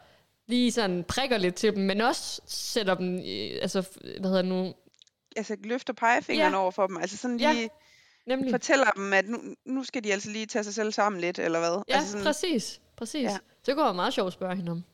lige 0.47 0.73
sådan 0.73 1.05
prikker 1.05 1.39
lidt 1.39 1.55
til 1.55 1.75
dem, 1.77 1.83
men 1.85 2.01
også 2.01 2.41
sætter 2.47 2.95
dem, 2.95 3.19
i, 3.19 3.51
altså, 3.53 3.85
hvad 4.03 4.31
hedder 4.31 4.43
det 4.43 4.49
nu, 4.51 4.75
Altså 5.37 5.57
løfter 5.65 5.93
pegefingeren 5.93 6.53
Ja. 6.53 6.59
over 6.59 6.71
for 6.71 6.87
dem. 6.87 6.97
Altså 6.97 7.17
sådan 7.17 7.41
Ja, 7.41 7.53
lige 7.53 7.69
nemlig. 8.27 8.51
fortæller 8.51 8.91
dem, 8.91 9.13
at 9.13 9.29
nu, 9.29 9.39
nu 9.65 9.85
skal 9.85 10.05
de 10.05 10.13
altså 10.13 10.31
lige 10.31 10.47
tage 10.47 10.65
sig 10.65 10.75
selv 10.75 10.93
sammen 10.93 11.21
lidt, 11.21 11.39
eller 11.39 11.59
hvad? 11.59 11.83
Ja, 11.89 11.95
altså 11.95 12.11
sådan, 12.11 12.25
præcis. 12.25 12.81
præcis. 12.97 13.23
Ja. 13.23 13.39
Det 13.69 13.77
kunne 13.77 13.85
være 13.85 13.95
meget 13.95 14.15
sjovt 14.15 14.27
at 14.27 14.33
spørge 14.33 14.57
hende 14.57 14.73
om. 14.73 14.85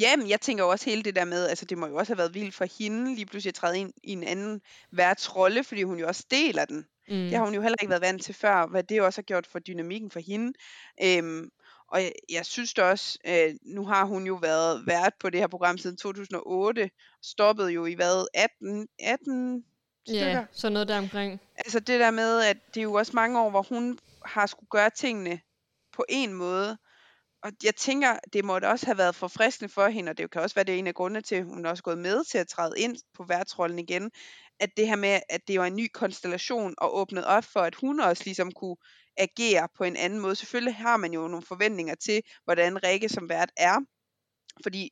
Jamen, 0.00 0.28
jeg 0.28 0.40
tænker 0.40 0.64
også 0.64 0.90
hele 0.90 1.02
det 1.02 1.16
der 1.16 1.24
med, 1.24 1.48
altså 1.48 1.64
det 1.64 1.78
må 1.78 1.86
jo 1.86 1.96
også 1.96 2.12
have 2.12 2.18
været 2.18 2.34
vildt 2.34 2.54
for 2.54 2.66
hende 2.78 3.14
lige 3.14 3.26
pludselig 3.26 3.50
at 3.50 3.54
træde 3.54 3.78
ind 3.78 3.92
i 4.04 4.12
en 4.12 4.24
anden 4.24 4.60
værtsrolle, 4.90 5.64
fordi 5.64 5.82
hun 5.82 5.98
jo 5.98 6.06
også 6.06 6.26
deler 6.30 6.64
den. 6.64 6.86
Mm. 7.08 7.14
Det 7.14 7.34
har 7.34 7.44
hun 7.44 7.54
jo 7.54 7.62
heller 7.62 7.76
ikke 7.80 7.90
været 7.90 8.02
vant 8.02 8.22
til 8.22 8.34
før, 8.34 8.66
hvad 8.66 8.82
det 8.82 9.02
også 9.02 9.18
har 9.18 9.22
gjort 9.22 9.46
for 9.46 9.58
dynamikken 9.58 10.10
for 10.10 10.20
hende. 10.20 10.52
Øhm, 11.02 11.50
og 11.88 12.02
jeg, 12.02 12.12
jeg 12.30 12.46
synes 12.46 12.74
da 12.74 12.82
også, 12.82 13.18
øh, 13.26 13.54
nu 13.62 13.86
har 13.86 14.04
hun 14.04 14.26
jo 14.26 14.34
været 14.34 14.86
vært 14.86 15.12
på 15.20 15.30
det 15.30 15.40
her 15.40 15.46
program 15.46 15.78
siden 15.78 15.96
2008, 15.96 16.90
stoppede 17.22 17.70
jo 17.70 17.86
i 17.86 17.94
hvad, 17.94 18.26
18, 18.34 18.88
18 18.98 19.64
stykker? 20.06 20.26
Ja, 20.26 20.44
sådan 20.52 20.72
noget 20.72 20.88
der 20.88 20.98
omkring. 20.98 21.40
Altså 21.56 21.80
det 21.80 22.00
der 22.00 22.10
med, 22.10 22.40
at 22.40 22.56
det 22.74 22.80
er 22.80 22.84
jo 22.84 22.94
også 22.94 23.12
mange 23.14 23.40
år, 23.40 23.50
hvor 23.50 23.62
hun 23.62 23.98
har 24.24 24.46
skulle 24.46 24.70
gøre 24.70 24.90
tingene 24.90 25.40
på 25.92 26.04
en 26.08 26.32
måde. 26.32 26.78
Og 27.42 27.52
jeg 27.62 27.76
tænker, 27.76 28.18
det 28.32 28.44
må 28.44 28.58
også 28.58 28.86
have 28.86 28.98
været 28.98 29.14
forfriskende 29.14 29.72
for 29.72 29.88
hende, 29.88 30.10
og 30.10 30.18
det 30.18 30.30
kan 30.30 30.42
også 30.42 30.54
være, 30.54 30.64
det 30.64 30.74
er 30.74 30.78
en 30.78 30.86
af 30.86 30.94
grundene 30.94 31.22
til, 31.22 31.34
at 31.34 31.44
hun 31.44 31.64
er 31.66 31.70
også 31.70 31.82
gået 31.82 31.98
med 31.98 32.24
til 32.24 32.38
at 32.38 32.48
træde 32.48 32.74
ind 32.76 32.96
på 33.14 33.24
værtsrollen 33.24 33.78
igen. 33.78 34.10
At 34.60 34.70
det 34.76 34.86
her 34.86 34.96
med, 34.96 35.20
at 35.28 35.40
det 35.48 35.60
var 35.60 35.66
en 35.66 35.76
ny 35.76 35.88
konstellation 35.94 36.74
og 36.78 36.96
åbnet 36.96 37.24
op 37.24 37.44
for, 37.44 37.60
at 37.60 37.74
hun 37.74 38.00
også 38.00 38.22
ligesom 38.24 38.52
kunne 38.52 38.76
agere 39.16 39.68
på 39.76 39.84
en 39.84 39.96
anden 39.96 40.20
måde. 40.20 40.36
Selvfølgelig 40.36 40.74
har 40.74 40.96
man 40.96 41.12
jo 41.12 41.28
nogle 41.28 41.46
forventninger 41.46 41.94
til, 41.94 42.22
hvordan 42.44 42.84
Rikke 42.84 43.08
som 43.08 43.28
vært 43.28 43.50
er. 43.56 43.78
Fordi 44.62 44.90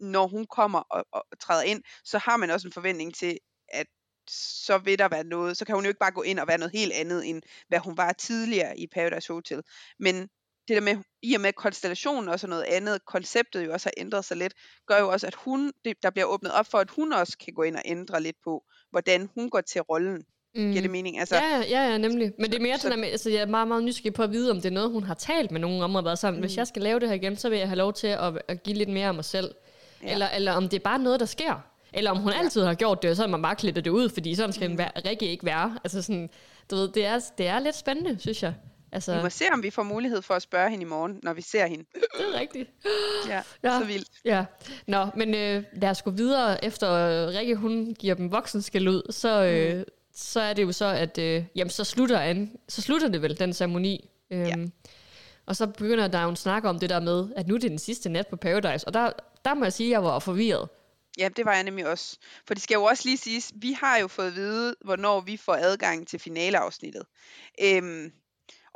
når 0.00 0.26
hun 0.26 0.46
kommer 0.46 0.78
og, 0.78 1.06
og 1.12 1.24
træder 1.40 1.62
ind, 1.62 1.82
så 2.04 2.18
har 2.18 2.36
man 2.36 2.50
også 2.50 2.68
en 2.68 2.72
forventning 2.72 3.14
til, 3.14 3.38
at 3.68 3.86
så 4.30 4.78
vil 4.78 4.98
der 4.98 5.08
være 5.08 5.24
noget, 5.24 5.56
så 5.56 5.64
kan 5.64 5.74
hun 5.74 5.84
jo 5.84 5.88
ikke 5.88 5.98
bare 5.98 6.12
gå 6.12 6.22
ind 6.22 6.38
og 6.38 6.48
være 6.48 6.58
noget 6.58 6.72
helt 6.72 6.92
andet, 6.92 7.28
end 7.28 7.42
hvad 7.68 7.78
hun 7.78 7.96
var 7.96 8.12
tidligere 8.12 8.78
i 8.78 8.86
Paradise 8.86 9.32
Hotel. 9.32 9.62
Men 9.98 10.28
det 10.68 10.74
der 10.76 10.80
med, 10.80 10.96
i 11.22 11.34
og 11.34 11.40
med 11.40 11.52
konstellationen 11.52 12.28
også 12.28 12.46
er 12.46 12.48
noget 12.48 12.62
andet, 12.64 13.04
konceptet 13.06 13.66
jo 13.66 13.72
også 13.72 13.86
har 13.86 14.02
ændret 14.04 14.24
sig 14.24 14.36
lidt, 14.36 14.52
gør 14.86 14.98
jo 14.98 15.08
også, 15.08 15.26
at 15.26 15.34
hun, 15.34 15.72
det, 15.84 15.96
der 16.02 16.10
bliver 16.10 16.26
åbnet 16.26 16.52
op 16.52 16.66
for, 16.70 16.78
at 16.78 16.90
hun 16.96 17.12
også 17.12 17.36
kan 17.44 17.52
gå 17.54 17.62
ind 17.62 17.76
og 17.76 17.82
ændre 17.84 18.22
lidt 18.22 18.36
på, 18.44 18.62
hvordan 18.90 19.28
hun 19.34 19.50
går 19.50 19.60
til 19.60 19.80
rollen. 19.80 20.24
Mm. 20.54 20.70
Giver 20.70 20.82
det 20.82 20.90
mening? 20.90 21.18
Altså, 21.20 21.34
Ja, 21.34 21.56
ja, 21.70 21.90
ja, 21.90 21.98
nemlig. 21.98 22.32
Men 22.38 22.50
det 22.50 22.56
er 22.58 22.62
mere 22.62 22.76
så- 22.76 22.82
sådan, 22.82 23.04
at, 23.04 23.10
altså, 23.10 23.30
jeg 23.30 23.40
er 23.40 23.46
meget, 23.46 23.68
meget 23.68 23.82
nysgerrig 23.84 24.14
på 24.14 24.22
at 24.22 24.32
vide, 24.32 24.50
om 24.50 24.56
det 24.56 24.66
er 24.66 24.70
noget, 24.70 24.90
hun 24.90 25.02
har 25.02 25.14
talt 25.14 25.50
med 25.50 25.60
nogen 25.60 25.82
om, 25.82 25.94
og 25.94 26.04
været 26.04 26.18
sådan, 26.18 26.40
hvis 26.40 26.56
Mm. 26.56 26.58
jeg 26.58 26.66
skal 26.66 26.82
lave 26.82 27.00
det 27.00 27.08
her 27.08 27.14
igen, 27.16 27.36
så 27.36 27.48
vil 27.48 27.58
jeg 27.58 27.68
have 27.68 27.76
lov 27.78 27.92
til 27.92 28.06
at, 28.06 28.42
at 28.48 28.62
give 28.62 28.76
lidt 28.76 28.88
mere 28.88 29.06
af 29.08 29.14
mig 29.14 29.24
selv. 29.24 29.54
Ja. 30.02 30.12
Eller, 30.12 30.28
eller 30.30 30.52
om 30.52 30.68
det 30.68 30.74
er 30.76 30.80
bare 30.84 30.98
noget, 30.98 31.20
der 31.20 31.26
sker. 31.26 31.64
Eller 31.92 32.10
om 32.10 32.16
hun 32.16 32.32
ja. 32.32 32.38
altid 32.38 32.62
har 32.64 32.74
gjort 32.74 33.02
det, 33.02 33.10
og 33.10 33.16
så 33.16 33.22
har 33.22 33.28
man 33.28 33.42
bare 33.42 33.56
klippet 33.56 33.84
det 33.84 33.90
ud, 33.90 34.08
fordi 34.08 34.34
sådan 34.34 34.48
Mm. 34.48 34.52
skal 34.52 34.78
vær- 34.78 35.02
Rikke 35.06 35.26
ikke 35.26 35.46
være. 35.46 35.78
Altså 35.84 36.02
sådan, 36.02 36.30
du 36.70 36.76
ved, 36.76 36.88
det 36.88 37.04
er, 37.06 37.20
det 37.38 37.46
er 37.46 37.58
lidt 37.58 37.76
spændende, 37.76 38.16
synes 38.20 38.42
jeg. 38.42 38.54
Altså, 38.92 39.16
vi 39.16 39.22
må 39.22 39.30
se, 39.30 39.44
om 39.52 39.62
vi 39.62 39.70
får 39.70 39.82
mulighed 39.82 40.22
for 40.22 40.34
at 40.34 40.42
spørge 40.42 40.70
hende 40.70 40.82
i 40.82 40.86
morgen, 40.88 41.20
når 41.22 41.32
vi 41.32 41.42
ser 41.42 41.66
hende. 41.66 41.84
det 41.94 42.34
er 42.34 42.40
rigtigt. 42.40 42.70
Ja, 43.28 43.42
Ja. 43.64 43.78
så 43.80 43.84
vildt. 43.86 44.08
Ja, 44.24 44.44
nå, 44.86 45.06
men 45.16 45.34
øh, 45.34 45.64
lad 45.72 45.90
os 45.90 46.02
gå 46.02 46.10
videre. 46.10 46.64
Efter 46.64 46.92
øh, 46.92 47.28
Rikke, 47.34 47.54
hun 47.56 47.94
giver 47.98 48.14
dem 48.14 48.32
voksenskæld 48.32 48.88
ud, 48.88 49.12
så, 49.12 49.44
øh, 49.44 49.78
mm. 49.78 49.84
så 50.14 50.40
er 50.40 50.52
det 50.52 50.62
jo 50.62 50.72
så, 50.72 50.86
at 50.86 51.18
øh, 51.18 51.44
jamen, 51.54 51.70
så, 51.70 51.84
slutter 51.84 52.20
an, 52.20 52.56
så 52.68 52.82
slutter 52.82 53.08
det 53.08 53.22
vel, 53.22 53.38
den 53.38 53.52
ceremoni. 53.52 54.10
Øhm, 54.32 54.42
Ja. 54.44 54.54
Og 55.46 55.56
så 55.56 55.66
begynder 55.66 56.08
der 56.08 56.22
jo 56.22 56.28
en 56.28 56.36
snak 56.36 56.64
om 56.64 56.78
det 56.78 56.90
der 56.90 57.00
med, 57.00 57.28
at 57.36 57.48
nu 57.48 57.54
er 57.54 57.58
det 57.58 57.70
den 57.70 57.78
sidste 57.78 58.08
nat 58.08 58.26
på 58.26 58.36
Paradise. 58.36 58.86
Og 58.88 58.94
der, 58.94 59.10
der 59.44 59.54
må 59.54 59.64
jeg 59.64 59.72
sige, 59.72 59.86
at 59.86 59.90
jeg 59.90 60.02
var 60.04 60.18
forvirret. 60.18 60.68
Ja, 61.18 61.28
det 61.36 61.44
var 61.44 61.54
jeg 61.54 61.64
nemlig 61.64 61.86
også. 61.86 62.16
For 62.46 62.54
det 62.54 62.62
skal 62.62 62.74
jo 62.74 62.84
også 62.84 63.02
lige 63.04 63.16
siges, 63.16 63.52
vi 63.56 63.72
har 63.72 63.98
jo 63.98 64.08
fået 64.08 64.26
at 64.26 64.34
vide, 64.34 64.74
hvornår 64.84 65.20
vi 65.20 65.36
får 65.36 65.54
adgang 65.54 66.08
til 66.08 66.18
finaleafsnittet. 66.18 67.02
Øhm, 67.64 68.12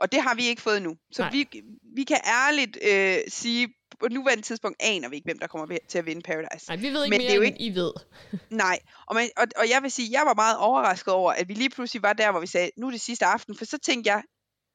og 0.02 0.12
det 0.12 0.23
har 0.23 0.35
vi 0.35 0.47
ikke 0.47 0.62
fået 0.62 0.82
nu. 0.82 0.97
Så 1.12 1.23
Nej. 1.23 1.30
vi, 1.30 1.62
vi 1.97 2.04
kan 2.04 2.21
ærligt 2.26 2.78
øh, 2.82 3.18
sige, 3.28 3.75
på 4.00 4.09
nuværende 4.11 4.42
tidspunkt 4.42 4.76
aner 4.80 5.09
vi 5.09 5.16
ikke, 5.16 5.26
hvem 5.26 5.38
der 5.38 5.47
kommer 5.47 5.78
til 5.88 5.99
at 5.99 6.06
vinde 6.06 6.23
Paradise. 6.23 6.68
Nej, 6.68 6.76
vi 6.76 6.88
ved 6.88 7.04
ikke 7.04 7.11
Men 7.11 7.18
mere, 7.18 7.28
det 7.28 7.32
er 7.32 7.37
jo 7.37 7.42
end 7.42 7.56
I 7.61 7.71
ved. 7.75 7.92
Nej, 8.64 8.78
og, 9.06 9.14
man, 9.14 9.30
og, 9.37 9.47
og 9.56 9.71
jeg 9.71 9.82
vil 9.82 9.90
sige, 9.90 10.09
jeg 10.12 10.23
var 10.26 10.35
meget 10.35 10.56
overrasket 10.56 11.14
over, 11.14 11.32
at 11.32 11.49
vi 11.49 11.54
lige 11.54 11.71
pludselig 11.71 12.02
var 12.02 12.12
der, 12.12 12.30
hvor 12.30 12.40
vi 12.40 12.47
sagde, 12.47 12.71
nu 12.76 12.87
er 12.87 12.90
det 12.90 13.00
sidste 13.00 13.26
aften, 13.26 13.56
for 13.56 13.64
så 13.64 13.78
tænkte 13.78 14.11
jeg, 14.11 14.23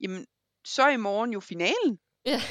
jamen, 0.01 0.25
så 0.65 0.83
er 0.83 0.89
i 0.89 0.97
morgen 0.97 1.33
jo 1.33 1.39
finalen. 1.39 1.97
Ja. 2.25 2.41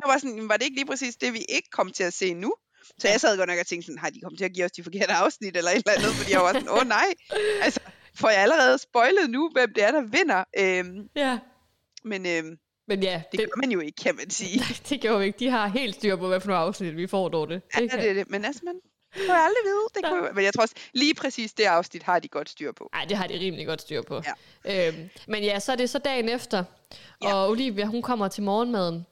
Jeg 0.00 0.06
var 0.06 0.18
sådan, 0.18 0.48
var 0.48 0.56
det 0.56 0.64
ikke 0.64 0.76
lige 0.76 0.86
præcis 0.86 1.16
det, 1.16 1.32
vi 1.32 1.44
ikke 1.48 1.68
kom 1.72 1.92
til 1.92 2.04
at 2.04 2.14
se 2.14 2.34
nu? 2.34 2.54
Så 2.98 3.08
jeg 3.08 3.20
sad 3.20 3.36
godt 3.36 3.48
nok 3.48 3.58
og 3.58 3.66
tænkte 3.66 3.86
sådan, 3.86 3.98
har 3.98 4.10
de 4.10 4.20
kommet 4.20 4.38
til 4.38 4.44
at 4.44 4.52
give 4.52 4.64
os 4.64 4.72
de 4.72 4.82
forkerte 4.82 5.12
afsnit 5.12 5.56
eller 5.56 5.70
et 5.70 5.76
eller 5.76 5.92
andet, 5.92 6.14
fordi 6.14 6.32
jeg 6.32 6.40
var 6.40 6.52
sådan, 6.52 6.68
åh 6.68 6.88
nej, 6.88 7.14
altså, 7.64 7.80
får 8.14 8.28
jeg 8.28 8.42
allerede 8.42 8.78
spoilet 8.78 9.30
nu, 9.30 9.50
hvem 9.52 9.74
det 9.74 9.84
er, 9.84 9.90
der 9.90 10.00
vinder? 10.00 10.44
Øhm, 10.58 11.08
ja. 11.16 11.38
Men 12.04 12.26
øhm, 12.26 12.58
Men 12.88 13.02
ja, 13.02 13.22
det 13.32 13.40
gør 13.40 13.60
man 13.60 13.70
jo 13.72 13.80
ikke, 13.80 13.96
kan 14.02 14.16
man 14.16 14.30
sige. 14.30 14.62
det 14.88 15.00
gjorde 15.00 15.18
vi 15.20 15.24
ikke. 15.26 15.38
De 15.38 15.50
har 15.50 15.66
helt 15.66 15.94
styr 15.94 16.16
på, 16.16 16.28
hvad 16.28 16.40
for 16.40 16.48
nogle 16.48 16.62
afsnit 16.62 16.96
vi 16.96 17.06
får, 17.06 17.28
Dorte. 17.28 17.54
Det 17.54 17.62
Ja, 17.74 17.86
kan- 17.86 17.98
det 17.98 18.10
er 18.10 18.14
det. 18.14 18.30
Men 18.30 18.44
altså, 18.44 18.62
man 18.64 18.74
kunne 19.16 19.34
jeg 19.34 19.44
aldrig 19.44 19.64
vide. 19.64 19.80
Det 19.94 20.04
kunne, 20.10 20.34
men 20.34 20.44
jeg 20.44 20.54
tror 20.54 20.62
også, 20.62 20.74
lige 20.92 21.14
præcis 21.14 21.52
det 21.52 21.64
afsnit 21.64 22.02
har 22.02 22.18
de 22.18 22.28
godt 22.28 22.48
styr 22.48 22.72
på. 22.72 22.90
Ej, 22.92 23.04
det 23.04 23.16
har 23.16 23.26
de 23.26 23.34
rimelig 23.34 23.66
godt 23.66 23.80
styr 23.80 24.02
på. 24.02 24.22
Ja. 24.64 24.88
Øhm, 24.88 25.08
men 25.28 25.44
ja, 25.44 25.58
så 25.60 25.72
er 25.72 25.76
det 25.76 25.90
så 25.90 25.98
dagen 25.98 26.28
efter, 26.28 26.64
Ja. 27.22 27.34
og 27.34 27.48
Olivia, 27.50 27.84
hun 27.84 28.02
kommer 28.02 28.28
til 28.28 28.42
morgenmaden. 28.42 29.06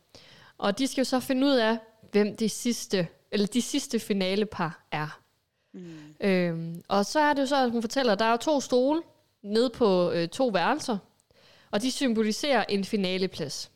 Og 0.58 0.78
de 0.78 0.86
skal 0.86 1.00
jo 1.00 1.04
så 1.04 1.20
finde 1.20 1.46
ud 1.46 1.54
af, 1.54 1.78
hvem 2.12 2.36
det 2.36 2.50
sidste 2.50 3.08
eller 3.32 3.46
de 3.46 3.62
sidste 3.62 4.00
finalepar 4.00 4.86
er. 4.92 5.20
Mm. 5.74 6.14
Øhm, 6.20 6.82
og 6.88 7.06
så 7.06 7.20
er 7.20 7.32
det 7.32 7.42
jo 7.42 7.46
så, 7.46 7.56
at 7.64 7.70
hun 7.70 7.82
fortæller, 7.82 8.12
at 8.12 8.18
der 8.18 8.24
er 8.24 8.36
to 8.36 8.60
stole 8.60 9.02
nede 9.42 9.70
på 9.70 10.10
øh, 10.10 10.28
to 10.28 10.46
værelser, 10.46 10.98
og 11.70 11.82
de 11.82 11.90
symboliserer 11.90 12.64
en 12.68 12.84
finaleplads. 12.84 13.72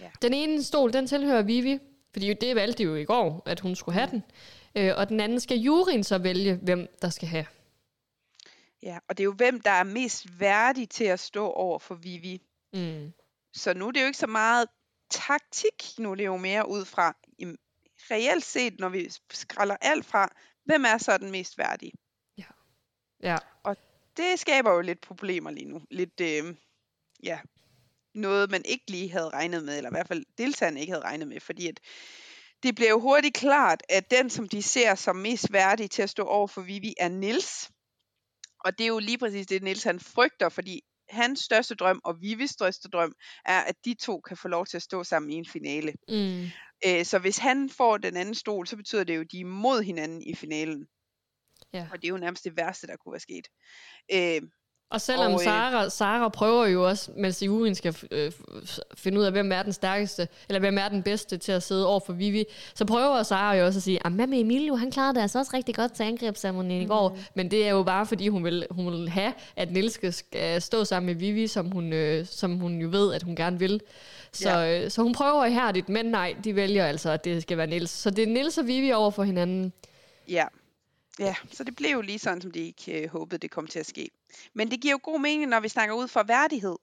Ja. 0.00 0.10
Den 0.22 0.34
ene 0.34 0.62
stol, 0.62 0.92
den 0.92 1.06
tilhører 1.06 1.42
Vivi, 1.42 1.78
fordi 2.12 2.34
det 2.34 2.56
valgte 2.56 2.78
de 2.78 2.82
jo 2.82 2.94
i 2.94 3.04
går, 3.04 3.42
at 3.46 3.60
hun 3.60 3.76
skulle 3.76 3.98
have 3.98 4.10
den. 4.10 4.22
Øh, 4.74 4.92
og 4.96 5.08
den 5.08 5.20
anden 5.20 5.40
skal 5.40 5.58
juryen 5.58 6.04
så 6.04 6.18
vælge, 6.18 6.54
hvem 6.54 6.88
der 7.02 7.08
skal 7.08 7.28
have. 7.28 7.46
Ja, 8.82 8.98
og 9.08 9.18
det 9.18 9.22
er 9.22 9.24
jo 9.24 9.32
hvem, 9.32 9.60
der 9.60 9.70
er 9.70 9.84
mest 9.84 10.40
værdig 10.40 10.88
til 10.88 11.04
at 11.04 11.20
stå 11.20 11.46
over 11.46 11.78
for 11.78 11.94
Vivi. 11.94 12.42
Mm. 12.72 13.12
Så 13.52 13.74
nu 13.74 13.86
er 13.86 13.90
det 13.92 14.00
jo 14.00 14.06
ikke 14.06 14.18
så 14.18 14.26
meget 14.26 14.68
taktik, 15.10 15.98
nu 15.98 16.10
er 16.10 16.14
det 16.14 16.24
jo 16.24 16.36
mere 16.36 16.68
ud 16.68 16.84
fra, 16.84 17.16
jamen, 17.38 17.58
reelt 18.10 18.44
set, 18.44 18.80
når 18.80 18.88
vi 18.88 19.10
skralder 19.30 19.76
alt 19.80 20.06
fra, 20.06 20.36
hvem 20.64 20.84
er 20.84 20.98
så 20.98 21.18
den 21.18 21.30
mest 21.30 21.58
værdige? 21.58 21.92
Ja. 23.22 23.36
Det 24.16 24.38
skaber 24.40 24.70
jo 24.72 24.80
lidt 24.80 25.00
problemer 25.00 25.50
lige 25.50 25.66
nu. 25.66 25.82
Lidt, 25.90 26.20
øh, 26.20 26.54
ja, 27.22 27.38
noget 28.14 28.50
man 28.50 28.62
ikke 28.64 28.90
lige 28.90 29.10
havde 29.10 29.30
regnet 29.30 29.64
med, 29.64 29.76
eller 29.76 29.90
i 29.90 29.94
hvert 29.94 30.08
fald 30.08 30.24
deltagerne 30.38 30.80
ikke 30.80 30.92
havde 30.92 31.04
regnet 31.04 31.28
med, 31.28 31.40
fordi 31.40 31.68
at 31.68 31.80
det 32.62 32.74
bliver 32.74 32.90
jo 32.90 33.00
hurtigt 33.00 33.34
klart, 33.34 33.82
at 33.88 34.10
den, 34.10 34.30
som 34.30 34.48
de 34.48 34.62
ser 34.62 34.94
som 34.94 35.16
mest 35.16 35.52
værdig 35.52 35.90
til 35.90 36.02
at 36.02 36.10
stå 36.10 36.22
over 36.22 36.46
for 36.46 36.60
Vivi, 36.60 36.94
er 36.98 37.08
Nils. 37.08 37.70
Og 38.64 38.78
det 38.78 38.84
er 38.84 38.88
jo 38.88 38.98
lige 38.98 39.18
præcis 39.18 39.46
det, 39.46 39.62
Nils 39.62 39.82
han 39.82 40.00
frygter, 40.00 40.48
fordi 40.48 40.80
hans 41.08 41.40
største 41.40 41.74
drøm 41.74 42.00
og 42.04 42.20
Vivis 42.20 42.50
største 42.50 42.88
drøm 42.88 43.14
er, 43.44 43.60
at 43.60 43.74
de 43.84 43.94
to 43.94 44.20
kan 44.20 44.36
få 44.36 44.48
lov 44.48 44.66
til 44.66 44.76
at 44.76 44.82
stå 44.82 45.04
sammen 45.04 45.30
i 45.30 45.34
en 45.34 45.46
finale. 45.46 45.94
Mm. 46.08 46.46
Øh, 46.86 47.04
så 47.04 47.18
hvis 47.18 47.38
han 47.38 47.70
får 47.70 47.96
den 47.96 48.16
anden 48.16 48.34
stol, 48.34 48.66
så 48.66 48.76
betyder 48.76 49.04
det 49.04 49.16
jo, 49.16 49.20
at 49.20 49.32
de 49.32 49.40
er 49.40 49.44
mod 49.44 49.82
hinanden 49.82 50.22
i 50.22 50.34
finalen. 50.34 50.86
Ja. 51.72 51.88
Og 51.92 52.02
det 52.02 52.08
er 52.08 52.12
jo 52.12 52.18
nærmest 52.18 52.44
det 52.44 52.56
værste, 52.56 52.86
der 52.86 52.96
kunne 52.96 53.12
være 53.12 53.20
sket. 53.20 53.48
Øh, 54.12 54.42
Og 54.94 55.00
selvom 55.00 55.32
Og, 55.32 55.40
Sara, 55.40 55.88
Sara 55.90 56.28
prøver 56.28 56.66
jo 56.66 56.88
også, 56.88 57.10
mens 57.16 57.42
juryen 57.42 57.74
skal 57.74 57.96
øh, 58.10 58.32
finde 58.94 59.18
ud 59.20 59.24
af, 59.24 59.32
hvem 59.32 59.52
er 59.52 59.62
den 59.62 59.72
stærkeste, 59.72 60.28
eller 60.48 60.60
hvem 60.60 60.78
er 60.78 60.88
den 60.88 61.02
bedste 61.02 61.36
til 61.36 61.52
at 61.52 61.62
sidde 61.62 61.86
over 61.86 62.00
for 62.06 62.12
Vivi, 62.12 62.44
så 62.74 62.84
prøver 62.84 63.22
Sara 63.22 63.54
jo 63.56 63.66
også 63.66 63.78
at 63.78 63.82
sige, 63.82 64.06
at 64.06 64.12
hvad 64.12 64.26
med 64.26 64.40
Emilio, 64.40 64.74
han 64.76 64.90
klarede 64.90 65.14
det 65.14 65.20
altså 65.20 65.38
også 65.38 65.50
rigtig 65.54 65.74
godt 65.74 65.92
til 65.92 66.02
angrebsceremonien 66.02 66.82
i 66.82 66.86
går, 66.86 67.18
men 67.34 67.50
det 67.50 67.66
er 67.66 67.70
jo 67.70 67.82
bare 67.82 68.06
fordi, 68.06 68.28
hun 68.28 68.44
vil, 68.44 68.66
hun 68.70 68.92
vil 68.92 69.08
have, 69.08 69.32
at 69.56 69.72
Niels 69.72 69.94
skal- 69.94 70.62
stå 70.62 70.84
sammen 70.84 71.06
med 71.06 71.14
Vivi, 71.14 71.46
som 71.46 71.70
hun, 71.70 71.92
øh, 71.92 72.26
som 72.26 72.58
hun 72.58 72.78
jo 72.80 72.88
ved, 72.92 73.14
at 73.14 73.22
hun 73.22 73.36
gerne 73.36 73.58
vil. 73.58 73.80
Så, 74.32 74.66
øh, 74.84 74.90
så 74.90 75.02
hun 75.02 75.12
prøver 75.12 75.44
ihærdigt, 75.44 75.88
men 75.88 76.06
nej, 76.06 76.34
de 76.44 76.56
vælger 76.56 76.86
altså, 76.86 77.10
at 77.10 77.24
det 77.24 77.42
skal 77.42 77.56
være 77.58 77.66
Niels. 77.66 77.90
Så 77.90 78.10
det 78.10 78.22
er 78.22 78.26
Niels 78.32 78.58
og 78.58 78.66
Vivi 78.66 78.92
over 78.92 79.10
for 79.10 79.22
hinanden. 79.22 79.72
Ja. 80.28 80.44
Ja, 81.18 81.34
så 81.52 81.64
det 81.64 81.76
blev 81.76 81.90
jo 81.90 82.00
lige 82.00 82.18
sådan, 82.18 82.40
som 82.40 82.50
de 82.50 82.58
ikke 82.60 83.02
øh, 83.02 83.08
håbede, 83.10 83.38
det 83.38 83.50
kom 83.50 83.66
til 83.66 83.78
at 83.78 83.86
ske. 83.86 84.10
Men 84.54 84.70
det 84.70 84.80
giver 84.80 84.92
jo 84.92 85.00
god 85.02 85.20
mening, 85.20 85.50
når 85.50 85.60
vi 85.60 85.68
snakker 85.68 85.94
ud 85.94 86.08
fra 86.08 86.22
værdighed. 86.26 86.76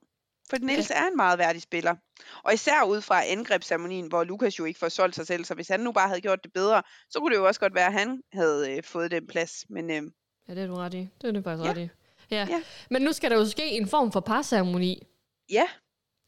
For 0.49 0.57
Niels 0.57 0.89
ja. 0.89 0.95
er 1.03 1.07
en 1.07 1.15
meget 1.15 1.39
værdig 1.39 1.61
spiller. 1.61 1.95
Og 2.43 2.53
især 2.53 2.83
ud 2.83 3.01
fra 3.01 3.25
angrebsceremonien, 3.25 4.07
hvor 4.07 4.23
Lukas 4.23 4.59
jo 4.59 4.65
ikke 4.65 4.79
får 4.79 4.89
solgt 4.89 5.15
sig 5.15 5.27
selv. 5.27 5.45
Så 5.45 5.53
hvis 5.53 5.67
han 5.67 5.79
nu 5.79 5.91
bare 5.91 6.07
havde 6.07 6.21
gjort 6.21 6.43
det 6.43 6.53
bedre, 6.53 6.83
så 7.09 7.19
kunne 7.19 7.31
det 7.35 7.39
jo 7.41 7.47
også 7.47 7.59
godt 7.59 7.75
være, 7.75 7.85
at 7.87 7.93
han 7.93 8.21
havde 8.33 8.71
øh, 8.77 8.83
fået 8.83 9.11
den 9.11 9.27
plads. 9.27 9.65
Men 9.69 9.89
øh, 9.91 10.03
Ja, 10.47 10.55
det 10.55 10.63
er 10.63 10.67
du 10.67 10.75
ret 10.75 10.93
i. 10.93 11.09
Det 11.21 11.27
er 11.27 11.31
du 11.31 11.41
faktisk 11.41 11.65
Ja. 11.65 11.71
ret 11.71 11.77
i. 11.77 11.89
Ja. 12.31 12.47
Ja. 12.49 12.63
Men 12.89 13.01
nu 13.01 13.11
skal 13.13 13.31
der 13.31 13.37
jo 13.37 13.45
ske 13.45 13.65
en 13.65 13.87
form 13.87 14.11
for 14.11 14.19
parceremoni 14.19 15.07
ja, 15.49 15.63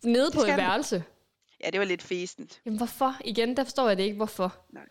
nede 0.04 0.32
på 0.32 0.42
et 0.42 0.48
den. 0.48 0.58
værelse. 0.58 1.04
ja, 1.64 1.70
det 1.70 1.80
var 1.80 1.86
lidt 1.86 2.02
fæsent. 2.04 2.62
Jamen 2.66 2.78
hvorfor? 2.78 3.16
Igen, 3.26 3.58
der 3.58 3.64
forstår 3.64 3.88
jeg 3.88 3.98
det 3.98 4.04
ikke, 4.04 4.16
hvorfor. 4.16 4.56
Nej, 4.74 4.84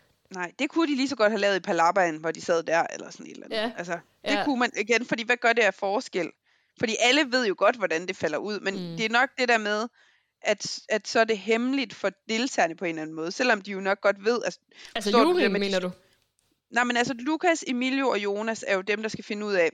det 0.59 0.71
kunne 0.71 0.89
de 0.93 0.97
lige 0.97 1.09
så 1.09 1.17
godt 1.17 1.33
have 1.33 1.41
lavet 1.41 1.57
i 1.57 1.61
Palabaen, 1.61 2.17
hvor 2.17 2.31
de 2.31 2.41
sad 2.41 2.63
der, 2.63 2.87
eller 2.93 3.11
sådan 3.11 3.27
et 3.27 3.33
eller 3.33 3.47
andet. 3.47 3.57
Ja. 3.57 3.73
Altså, 3.77 3.93
det 3.93 4.31
Ja. 4.35 4.45
kunne 4.45 4.59
man 4.59 4.71
igen, 4.77 5.07
fordi 5.07 5.23
hvad 5.23 5.37
gør 5.37 5.53
det 5.53 5.63
af 5.63 5.75
forskel? 5.75 6.31
Fordi 6.79 6.97
alle 7.01 7.33
ved 7.33 7.47
jo 7.47 7.55
godt, 7.59 7.77
hvordan 7.77 8.07
det 8.09 8.17
falder 8.17 8.39
ud, 8.39 8.61
men 8.61 8.75
Mm. 8.75 8.97
det 8.97 9.05
er 9.05 9.09
nok 9.11 9.31
det 9.39 9.49
der 9.49 9.59
med, 9.59 9.89
at, 10.43 10.79
at 10.89 11.09
så 11.09 11.21
er 11.21 11.25
det 11.25 11.39
hemmeligt 11.39 11.95
for 11.95 12.11
deltagerne 12.29 12.77
på 12.77 12.85
en 12.85 12.89
eller 12.89 13.03
anden 13.03 13.17
måde, 13.17 13.33
selvom 13.33 13.63
de 13.63 13.71
jo 13.71 13.81
nok 13.81 14.01
godt 14.01 14.25
ved, 14.25 14.43
at 14.47 14.59
Altså 14.95 15.11
Forstår 15.11 15.25
du 15.25 15.29
det 15.29 15.35
juryen, 15.35 15.53
med 15.53 15.61
de- 15.61 15.65
mener 15.67 15.81
du? 15.81 15.91
Nej, 16.71 16.85
men 16.85 16.97
altså 16.97 17.15
Lukas, 17.19 17.65
Emilio 17.67 18.09
og 18.09 18.19
Jonas 18.19 18.65
er 18.69 18.75
jo 18.75 18.81
dem, 18.81 19.03
der 19.03 19.09
skal 19.09 19.25
finde 19.25 19.47
ud 19.47 19.53
af, 19.53 19.71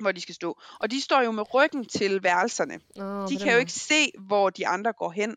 hvor 0.00 0.12
de 0.12 0.20
skal 0.20 0.34
stå. 0.34 0.60
Og 0.80 0.90
de 0.90 1.00
står 1.00 1.22
jo 1.22 1.30
med 1.32 1.54
ryggen 1.54 1.84
til 1.88 2.22
værelserne. 2.22 2.80
Nå, 2.96 3.26
De 3.26 3.36
kan 3.36 3.52
jo 3.52 3.58
ikke 3.58 3.72
se, 3.72 4.12
hvor 4.18 4.50
de 4.50 4.66
andre 4.66 4.92
går 4.92 5.10
hen. 5.10 5.36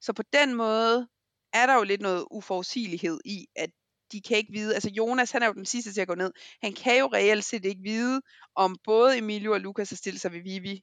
Så 0.00 0.12
på 0.12 0.22
den 0.32 0.54
måde 0.54 1.08
er 1.52 1.66
der 1.66 1.74
jo 1.74 1.82
lidt 1.82 2.00
noget 2.00 2.26
uforudsigelighed 2.30 3.20
i, 3.24 3.46
at 3.56 3.70
de 4.12 4.20
kan 4.20 4.36
ikke 4.36 4.52
vide, 4.52 4.74
altså 4.74 4.90
Jonas, 4.90 5.30
han 5.30 5.42
er 5.42 5.46
jo 5.46 5.52
den 5.52 5.66
sidste 5.66 5.92
til 5.92 6.00
at 6.00 6.08
gå 6.08 6.14
ned. 6.14 6.32
Han 6.62 6.72
kan 6.72 6.98
jo 6.98 7.06
reelt 7.06 7.44
set 7.44 7.64
ikke 7.64 7.82
vide, 7.82 8.20
om 8.56 8.76
både 8.84 9.18
Emilio 9.18 9.52
og 9.52 9.60
Lukas 9.60 9.90
har 9.90 9.96
stillet 9.96 10.20
sig 10.20 10.32
ved 10.32 10.40
Vivi, 10.40 10.82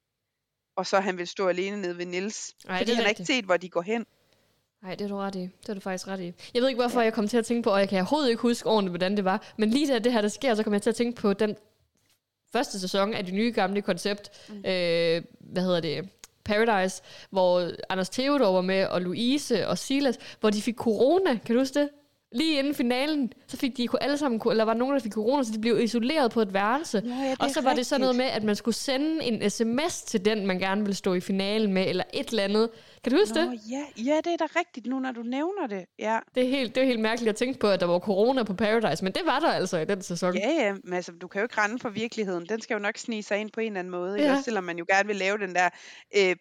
og 0.78 0.86
så 0.86 1.00
han 1.00 1.18
vil 1.18 1.28
stå 1.28 1.48
alene 1.48 1.82
nede 1.82 1.98
ved 1.98 2.06
Nils. 2.06 2.54
Ej, 2.68 2.78
fordi 2.78 2.90
det 2.90 2.96
han 2.96 3.04
har 3.04 3.10
ikke 3.10 3.26
set, 3.26 3.46
hvor 3.46 3.58
de 3.58 3.70
går 3.70 3.82
hen. 3.82 4.06
Nej, 4.84 4.96
det 4.96 5.06
er 5.06 5.08
du 5.08 5.16
ret 5.16 5.36
i. 5.36 5.40
Det 5.40 5.70
er 5.70 5.74
du 5.74 5.80
faktisk 5.80 6.08
ret 6.08 6.20
i. 6.20 6.34
Jeg 6.54 6.62
ved 6.62 6.70
ikke, 6.70 6.82
hvorfor 6.82 7.00
ja. 7.00 7.04
jeg 7.04 7.14
kom 7.14 7.28
til 7.28 7.38
at 7.38 7.46
tænke 7.46 7.64
på, 7.64 7.70
og 7.70 7.80
jeg 7.80 7.90
kan 7.90 7.98
overhovedet 7.98 8.30
ikke 8.30 8.42
huske 8.42 8.70
ordentligt, 8.70 8.92
hvordan 8.92 9.18
det 9.18 9.26
var. 9.26 9.54
Men 9.58 9.70
lige 9.70 9.94
da 9.94 10.00
det 10.00 10.14
her, 10.14 10.22
der 10.22 10.28
sker, 10.28 10.56
så 10.56 10.64
kom 10.64 10.74
jeg 10.74 10.82
til 10.82 10.90
at 10.90 10.96
tænke 10.96 11.22
på 11.22 11.34
den 11.34 11.56
første 12.52 12.80
sæson 12.80 13.14
af 13.14 13.26
det 13.26 13.34
nye 13.34 13.52
gamle 13.52 13.82
koncept. 13.82 14.50
Mm. 14.50 14.56
Øh, 14.56 15.24
hvad 15.40 15.64
hedder 15.64 15.80
det? 15.80 16.10
Paradise, 16.50 17.02
hvor 17.30 17.70
Anders 17.90 18.10
Theodor 18.10 18.52
var 18.52 18.62
med, 18.62 18.86
og 18.86 19.02
Louise 19.02 19.68
og 19.68 19.78
Silas, 19.78 20.18
hvor 20.40 20.50
de 20.50 20.62
fik 20.62 20.76
corona. 20.76 21.38
Kan 21.46 21.56
du 21.56 21.62
huske 21.62 21.80
det? 21.80 21.90
Lige 22.32 22.60
inden 22.60 22.76
finalen, 22.76 23.34
så 23.48 23.58
fik 23.58 23.78
de 23.78 23.88
alle 24.02 24.18
sammen, 24.18 24.42
eller 24.52 24.64
var 24.64 24.74
nogen, 24.74 24.94
der 24.96 25.02
fik 25.02 25.12
corona, 25.12 25.44
så 25.44 25.52
de 25.54 25.60
blev 25.60 25.80
isoleret 25.80 26.32
på 26.32 26.42
et 26.42 26.54
værelse. 26.54 27.02
Ja, 27.06 27.12
det 27.12 27.38
og 27.40 27.50
så 27.50 27.62
var 27.62 27.74
det 27.74 27.86
sådan 27.86 28.02
noget 28.02 28.16
rigtigt. 28.16 28.28
med, 28.32 28.36
at 28.36 28.44
man 28.44 28.56
skulle 28.56 28.76
sende 28.76 29.24
en 29.24 29.50
sms 29.50 30.02
til 30.02 30.26
den, 30.26 30.46
man 30.48 30.60
gerne 30.60 30.82
ville 30.82 30.96
stå 30.96 31.14
i 31.14 31.20
finalen 31.20 31.74
med, 31.74 31.90
eller 31.90 32.04
et 32.14 32.30
eller 32.30 32.44
andet. 32.44 32.70
Kan 33.04 33.12
du 33.14 33.20
huske 33.20 33.40
det? 33.40 33.48
Nå, 33.48 33.58
ja, 33.70 34.04
ja, 34.04 34.18
det 34.18 34.34
er 34.34 34.38
da 34.38 34.46
rigtigt 34.60 34.86
nu, 34.88 35.00
når 35.00 35.12
du 35.12 35.22
nævner 35.22 35.68
det. 35.68 35.86
Ja, 36.00 36.20
Det 36.36 36.44
er, 36.44 36.50
helt, 36.50 36.76
det 36.76 36.84
er 36.84 36.88
helt 36.88 37.00
mærkeligt 37.00 37.30
at 37.30 37.36
tænke 37.36 37.60
på, 37.60 37.68
at 37.68 37.80
der 37.80 37.86
var 37.86 38.00
corona 38.00 38.44
på 38.44 38.54
Paradise, 38.54 39.04
men 39.04 39.14
det 39.14 39.22
var 39.26 39.40
der 39.40 39.48
altså 39.52 39.78
i 39.78 39.86
den 39.86 40.02
sæson. 40.02 40.36
ja, 40.36 40.50
ja 40.50 40.74
men 40.84 40.94
altså, 40.94 41.12
du 41.12 41.28
kan 41.28 41.40
jo 41.42 41.46
ikke 41.46 41.62
rende 41.62 41.80
for 41.80 41.90
virkeligheden. 41.90 42.46
Den 42.50 42.62
skal 42.62 42.74
jo 42.74 42.80
nok 42.80 42.98
snige 42.98 43.24
sig 43.24 43.38
ind 43.38 43.50
på 43.54 43.60
en 43.60 43.68
eller 43.68 43.80
anden 43.80 43.92
måde. 43.92 44.22
Ja. 44.22 44.42
Selvom 44.42 44.64
man 44.64 44.78
jo 44.78 44.86
gerne 44.90 45.08
vil 45.08 45.16
lave 45.16 45.38
den 45.38 45.56
der 45.56 45.70
øh, 46.18 46.36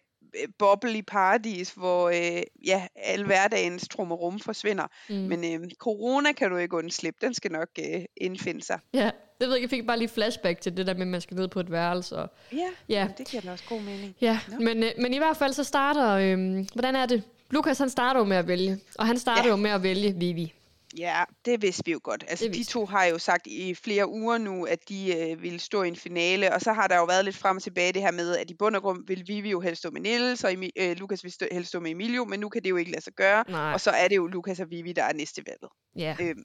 boble 0.59 0.97
i 0.97 1.01
paradis, 1.01 1.71
hvor 1.71 2.09
øh, 2.09 2.41
ja, 2.65 2.87
al 2.95 3.23
hverdagens 3.25 3.87
trummerum 3.87 4.39
forsvinder. 4.39 4.87
Mm. 5.09 5.15
Men 5.15 5.63
øh, 5.63 5.69
corona 5.77 6.31
kan 6.31 6.49
du 6.51 6.57
ikke 6.57 6.75
undslippe. 6.77 7.25
Den 7.25 7.33
skal 7.33 7.51
nok 7.51 7.67
øh, 7.79 8.01
indfinde 8.17 8.61
sig. 8.63 8.79
Ja, 8.93 9.11
det 9.41 9.47
ved 9.47 9.53
jeg, 9.55 9.61
jeg 9.61 9.69
fik 9.69 9.87
bare 9.87 9.97
lige 9.99 10.09
flashback 10.09 10.61
til 10.61 10.77
det 10.77 10.87
der 10.87 10.93
med, 10.93 11.01
at 11.01 11.07
man 11.07 11.21
skal 11.21 11.37
ned 11.37 11.47
på 11.47 11.59
et 11.59 11.71
værelse. 11.71 12.15
Og, 12.17 12.29
Ja, 12.51 12.57
Ja. 12.89 13.07
det 13.17 13.27
giver 13.27 13.41
da 13.41 13.51
også 13.51 13.63
god 13.69 13.81
mening. 13.81 14.15
ja, 14.21 14.39
Nå. 14.47 14.59
men, 14.59 14.83
øh, 14.83 14.91
men 14.97 15.13
i 15.13 15.17
hvert 15.17 15.37
fald 15.37 15.53
så 15.53 15.63
starter, 15.63 16.09
øh, 16.11 16.65
hvordan 16.73 16.95
er 16.95 17.05
det? 17.05 17.23
Lukas 17.51 17.77
han 17.77 17.89
starter 17.89 18.19
jo 18.19 18.25
med 18.25 18.37
at 18.37 18.47
vælge, 18.47 18.77
og 18.99 19.07
han 19.07 19.17
starter 19.17 19.43
Ja. 19.43 19.49
jo 19.49 19.55
med 19.55 19.71
at 19.71 19.83
vælge 19.83 20.13
Vivi. 20.15 20.53
Ja, 20.97 21.23
det 21.45 21.61
vidste 21.61 21.85
vi 21.85 21.91
jo 21.91 21.99
godt. 22.03 22.23
Altså, 22.27 22.45
Det 22.45 22.53
de 22.53 22.57
vidste 22.57 22.73
to 22.73 22.85
har 22.85 23.05
jo 23.05 23.17
sagt 23.17 23.47
i 23.47 23.75
flere 23.75 24.09
uger 24.09 24.37
nu, 24.37 24.65
at 24.65 24.79
de 24.89 25.15
øh, 25.17 25.41
ville 25.41 25.59
stå 25.59 25.83
i 25.83 25.87
en 25.87 25.95
finale, 25.95 26.53
og 26.53 26.61
så 26.61 26.73
har 26.73 26.87
der 26.87 26.97
jo 26.97 27.05
været 27.05 27.25
lidt 27.25 27.35
frem 27.35 27.57
og 27.57 27.63
tilbage 27.63 27.93
det 27.93 28.01
her 28.01 28.11
med, 28.11 28.37
at 28.37 28.51
i 28.51 28.53
bund 28.53 28.75
og 28.75 28.81
grund 28.81 29.07
vil 29.07 29.23
Vivi 29.27 29.49
jo 29.49 29.59
helst 29.59 29.79
stå 29.81 29.89
med 29.89 30.01
Niels, 30.01 30.43
og 30.43 30.51
Emi- 30.51 30.71
øh, 30.81 30.97
Lukas 30.97 31.23
vil 31.23 31.31
stå, 31.31 31.45
helst 31.51 31.67
stå 31.69 31.79
med 31.79 31.91
Emilio, 31.91 32.25
men 32.25 32.39
nu 32.39 32.49
kan 32.49 32.63
det 32.63 32.69
jo 32.69 32.75
ikke 32.77 32.91
lade 32.91 33.03
sig 33.03 33.13
gøre, 33.13 33.43
Nej. 33.49 33.73
og 33.73 33.81
så 33.81 33.89
er 33.91 34.07
det 34.07 34.15
jo 34.15 34.27
Lukas 34.27 34.59
og 34.59 34.69
Vivi, 34.69 34.93
der 34.93 35.03
er 35.03 35.13
næste 35.13 35.41
valget. 35.47 35.69
Ja. 35.95 36.15
Øhm, 36.21 36.43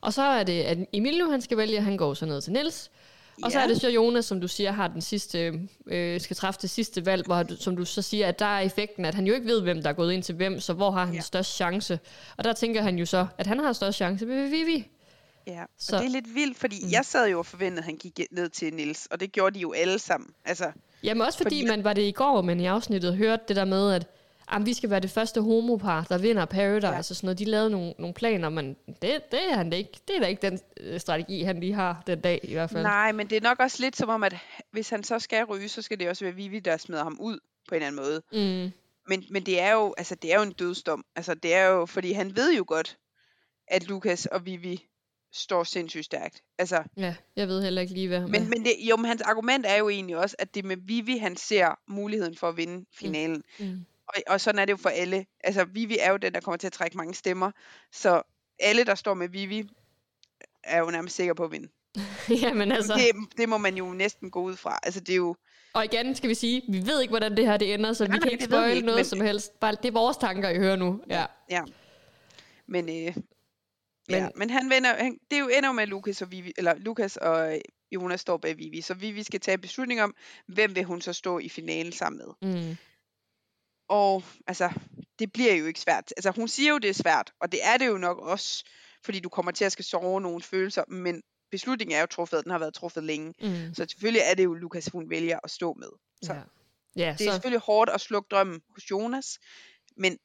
Og 0.00 0.12
så 0.12 0.22
er 0.22 0.44
det, 0.44 0.62
at 0.62 0.78
Emilio 0.92 1.30
han 1.30 1.40
skal 1.42 1.56
vælge, 1.56 1.80
han 1.80 1.96
går 1.96 2.14
så 2.14 2.26
ned 2.26 2.40
til 2.42 2.52
Niels. 2.52 2.90
Og 3.42 3.52
så 3.52 3.58
er 3.60 3.66
det 3.66 3.80
så 3.80 3.88
Jonas, 3.88 4.24
som 4.24 4.40
du 4.40 4.48
siger, 4.48 4.72
har 4.72 4.88
den 4.88 5.00
sidste, 5.00 5.60
øh, 5.86 6.20
skal 6.20 6.36
træffe 6.36 6.60
det 6.62 6.70
sidste 6.70 7.06
valg, 7.06 7.26
hvor 7.26 7.42
du, 7.42 7.56
som 7.56 7.76
du 7.76 7.84
så 7.84 8.02
siger, 8.02 8.26
at 8.28 8.38
der 8.38 8.46
er 8.46 8.60
effekten, 8.60 9.04
at 9.04 9.14
han 9.14 9.26
jo 9.26 9.34
ikke 9.34 9.46
ved, 9.46 9.62
hvem 9.62 9.82
der 9.82 9.88
er 9.88 9.92
gået 9.94 10.12
ind 10.12 10.22
til 10.22 10.34
hvem, 10.34 10.60
så 10.60 10.72
hvor 10.72 10.90
har 10.90 11.04
han 11.04 11.14
Ja. 11.14 11.20
størst 11.20 11.54
chance? 11.54 11.98
Og 12.36 12.44
der 12.44 12.52
tænker 12.52 12.82
han 12.82 12.98
jo 12.98 13.06
så, 13.06 13.26
at 13.38 13.46
han 13.46 13.58
har 13.60 13.72
størst 13.72 13.96
chance 13.96 14.26
ved 14.28 14.48
Vivi. 14.48 14.88
Ja, 15.46 15.62
så. 15.78 15.86
Så- 15.86 15.96
og 15.96 16.02
det 16.02 16.08
er 16.08 16.12
lidt 16.12 16.34
vildt, 16.34 16.58
fordi 16.58 16.76
mm. 16.84 16.90
jeg 16.90 17.04
sad 17.04 17.28
jo 17.30 17.38
og 17.38 17.46
forventede, 17.46 17.78
at 17.80 17.84
han 17.84 17.96
gik 17.96 18.20
ned 18.30 18.48
til 18.48 18.74
Niels, 18.74 19.06
og 19.10 19.20
det 19.20 19.32
gjorde 19.32 19.54
de 19.54 19.60
jo 19.60 19.72
alle 19.72 19.98
sammen. 19.98 20.30
Altså, 20.44 20.72
Jamen 21.02 21.20
også 21.22 21.38
Fordi- 21.38 21.60
fordi 21.62 21.68
man 21.68 21.84
var 21.84 21.92
det 21.92 22.02
i 22.02 22.12
går, 22.12 22.42
men 22.42 22.60
i 22.60 22.66
afsnittet 22.66 23.16
hørte 23.16 23.42
det 23.48 23.56
der 23.56 23.64
med, 23.64 23.92
at 23.92 24.06
jamen, 24.52 24.66
vi 24.66 24.74
skal 24.74 24.90
være 24.90 25.00
det 25.00 25.10
første 25.10 25.40
homopar, 25.40 26.04
der 26.08 26.18
vinder 26.18 26.44
Paradise 26.44 26.88
ja. 26.88 26.98
og 26.98 27.04
sådan 27.04 27.26
noget. 27.26 27.38
De 27.38 27.44
lavede 27.44 27.70
nogle, 27.70 27.94
nogle 27.98 28.14
planer, 28.14 28.48
men 28.48 28.76
det, 28.86 29.30
det 29.30 29.50
er 29.50 29.56
han 29.56 29.72
ikke. 29.72 30.00
Det 30.08 30.16
er 30.16 30.20
da 30.20 30.26
ikke 30.26 30.42
den 30.42 30.60
øh, 30.80 31.00
strategi, 31.00 31.42
han 31.42 31.60
lige 31.60 31.72
har 31.72 32.02
den 32.06 32.20
dag 32.20 32.40
i 32.42 32.52
hvert 32.52 32.70
fald. 32.70 32.82
nej, 32.82 33.12
men 33.12 33.30
det 33.30 33.36
er 33.36 33.40
nok 33.40 33.60
også 33.60 33.82
lidt 33.82 33.96
som 33.96 34.08
om, 34.08 34.22
at 34.22 34.36
hvis 34.70 34.90
han 34.90 35.04
så 35.04 35.18
skal 35.18 35.44
ryge, 35.44 35.68
så 35.68 35.82
skal 35.82 36.00
det 36.00 36.08
også 36.08 36.24
være 36.24 36.34
Vivi, 36.34 36.60
der 36.60 36.76
smider 36.76 37.04
ham 37.04 37.16
ud 37.20 37.38
på 37.68 37.74
en 37.74 37.82
eller 37.82 37.86
anden 37.86 38.02
måde. 38.02 38.22
Mm. 38.32 38.72
Men, 39.08 39.24
men 39.30 39.46
det 39.46 39.60
er 39.60 39.72
jo, 39.72 39.94
altså 39.98 40.14
det 40.14 40.32
er 40.32 40.36
jo 40.36 40.42
en 40.42 40.52
dødsdom. 40.52 41.04
Altså 41.16 41.34
det 41.34 41.54
er 41.54 41.66
jo, 41.66 41.86
fordi 41.86 42.12
han 42.12 42.36
ved 42.36 42.56
jo 42.56 42.64
godt, 42.66 42.98
at 43.68 43.88
Lukas 43.88 44.26
og 44.26 44.46
Vivi 44.46 44.86
står 45.32 45.64
sindssygt 45.64 46.04
stærkt. 46.04 46.42
Altså, 46.58 46.82
Ja, 46.96 47.14
jeg 47.36 47.48
ved 47.48 47.62
heller 47.62 47.82
ikke 47.82 47.94
lige, 47.94 48.08
hvad... 48.08 48.20
men, 48.20 48.50
men, 48.50 48.64
det, 48.64 48.72
jo, 48.90 48.96
men 48.96 49.04
hans 49.04 49.22
argument 49.22 49.66
er 49.66 49.76
jo 49.76 49.88
egentlig 49.88 50.16
også, 50.16 50.36
at 50.38 50.54
det 50.54 50.64
med 50.64 50.76
Vivi, 50.76 51.18
han 51.18 51.36
ser 51.36 51.78
muligheden 51.88 52.36
for 52.36 52.48
at 52.48 52.56
vinde 52.56 52.84
finalen. 52.94 53.42
Mm. 53.58 53.84
Og, 54.14 54.22
og 54.26 54.40
sådan 54.40 54.58
er 54.58 54.64
det 54.64 54.72
jo 54.72 54.76
for 54.76 54.88
alle. 54.88 55.26
Altså 55.44 55.64
Vivi 55.64 55.96
er 56.00 56.10
jo 56.10 56.16
den, 56.16 56.32
der 56.34 56.40
kommer 56.40 56.56
til 56.56 56.66
at 56.66 56.72
trække 56.72 56.96
mange 56.96 57.14
stemmer. 57.14 57.50
Så 57.92 58.22
alle, 58.60 58.84
der 58.84 58.94
står 58.94 59.14
med 59.14 59.28
Vivi, 59.28 59.68
er 60.64 60.78
jo 60.78 60.90
nærmest 60.90 61.16
sikre 61.16 61.34
på 61.34 61.44
at 61.44 61.52
vinde. 61.52 61.68
Jamen 62.42 62.72
altså, 62.72 62.94
Det, 62.94 63.36
det 63.38 63.48
må 63.48 63.58
man 63.58 63.76
jo 63.76 63.92
næsten 63.92 64.30
gå 64.30 64.42
ud 64.42 64.56
fra. 64.56 64.78
Altså, 64.82 65.00
det 65.00 65.12
er 65.12 65.16
jo... 65.16 65.36
og 65.72 65.84
igen 65.84 66.14
skal 66.14 66.28
vi 66.30 66.34
sige, 66.34 66.62
vi 66.68 66.86
ved 66.86 67.00
ikke, 67.00 67.12
hvordan 67.12 67.36
det 67.36 67.46
her 67.46 67.56
det 67.56 67.74
ender, 67.74 67.92
så 67.92 68.04
Nej, 68.04 68.16
vi 68.16 68.20
kan 68.20 68.30
ikke 68.32 68.44
spoil 68.44 68.84
noget 68.84 68.98
men- 68.98 69.04
som 69.04 69.20
helst. 69.20 69.60
Bare, 69.60 69.72
det 69.82 69.84
er 69.88 69.92
vores 69.92 70.16
tanker, 70.16 70.48
I 70.48 70.56
hører 70.58 70.76
nu. 70.76 71.00
Ja. 71.10 71.26
Ja. 71.50 71.62
Men, 72.66 72.88
øh, 72.88 72.94
Men- 73.16 73.16
ja, 74.08 74.28
men 74.36 74.50
han 74.50 74.70
vender, 74.70 74.94
han, 74.94 75.18
det 75.30 75.36
er 75.36 75.40
jo 75.40 75.48
ender 75.58 75.72
med 75.72 75.82
at 75.82 75.88
Lukas 75.88 76.22
og 76.22 76.30
Vivi, 76.32 76.52
eller 76.58 76.74
Lukas 76.76 77.16
og 77.16 77.54
øh, 77.54 77.60
Jonas 77.92 78.20
står 78.20 78.36
bag 78.36 78.58
Vivi, 78.58 78.80
så 78.80 78.94
Vivi 78.94 79.22
skal 79.22 79.40
tage 79.40 79.58
beslutning 79.58 80.02
om, 80.02 80.14
hvem 80.46 80.74
vil 80.76 80.84
hun 80.84 81.00
så 81.00 81.12
stå 81.12 81.38
i 81.38 81.48
finalen 81.48 81.92
sammen 81.92 82.22
med. 82.26 82.52
Mm. 82.68 82.76
Og 83.88 84.22
altså, 84.46 84.70
det 85.18 85.32
bliver 85.32 85.54
jo 85.54 85.66
ikke 85.66 85.80
svært. 85.80 86.12
Altså, 86.16 86.30
hun 86.30 86.48
siger 86.48 86.70
jo, 86.70 86.78
det 86.78 86.90
er 86.90 86.94
svært, 86.94 87.32
og 87.40 87.52
det 87.52 87.60
er 87.62 87.76
det 87.76 87.86
jo 87.86 87.98
nok 87.98 88.18
også, 88.18 88.64
fordi 89.04 89.20
du 89.20 89.28
kommer 89.28 89.52
til 89.52 89.64
at 89.64 89.72
skal 89.72 89.84
sove 89.84 90.20
nogle 90.20 90.42
følelser, 90.42 90.84
men 90.88 91.22
beslutningen 91.50 91.96
er 91.96 92.00
jo 92.00 92.06
truffet, 92.06 92.44
den 92.44 92.50
har 92.50 92.58
været 92.58 92.74
truffet 92.74 93.04
længe. 93.04 93.34
Mm. 93.40 93.74
Så 93.74 93.86
selvfølgelig 93.90 94.22
er 94.24 94.34
det 94.34 94.44
jo 94.44 94.54
Lukas, 94.54 94.88
hun 94.92 95.10
vælger 95.10 95.38
at 95.44 95.50
stå 95.50 95.72
med. 95.72 95.88
Så 96.22 96.32
Ja. 96.32 96.40
Ja, 96.96 97.14
det 97.18 97.26
er 97.26 97.30
så, 97.30 97.32
selvfølgelig 97.32 97.60
hårdt 97.60 97.90
at 97.90 98.00
slukke 98.00 98.28
drømmen 98.30 98.62
hos 98.68 98.90
Jonas, 98.90 99.38
men 99.96 100.18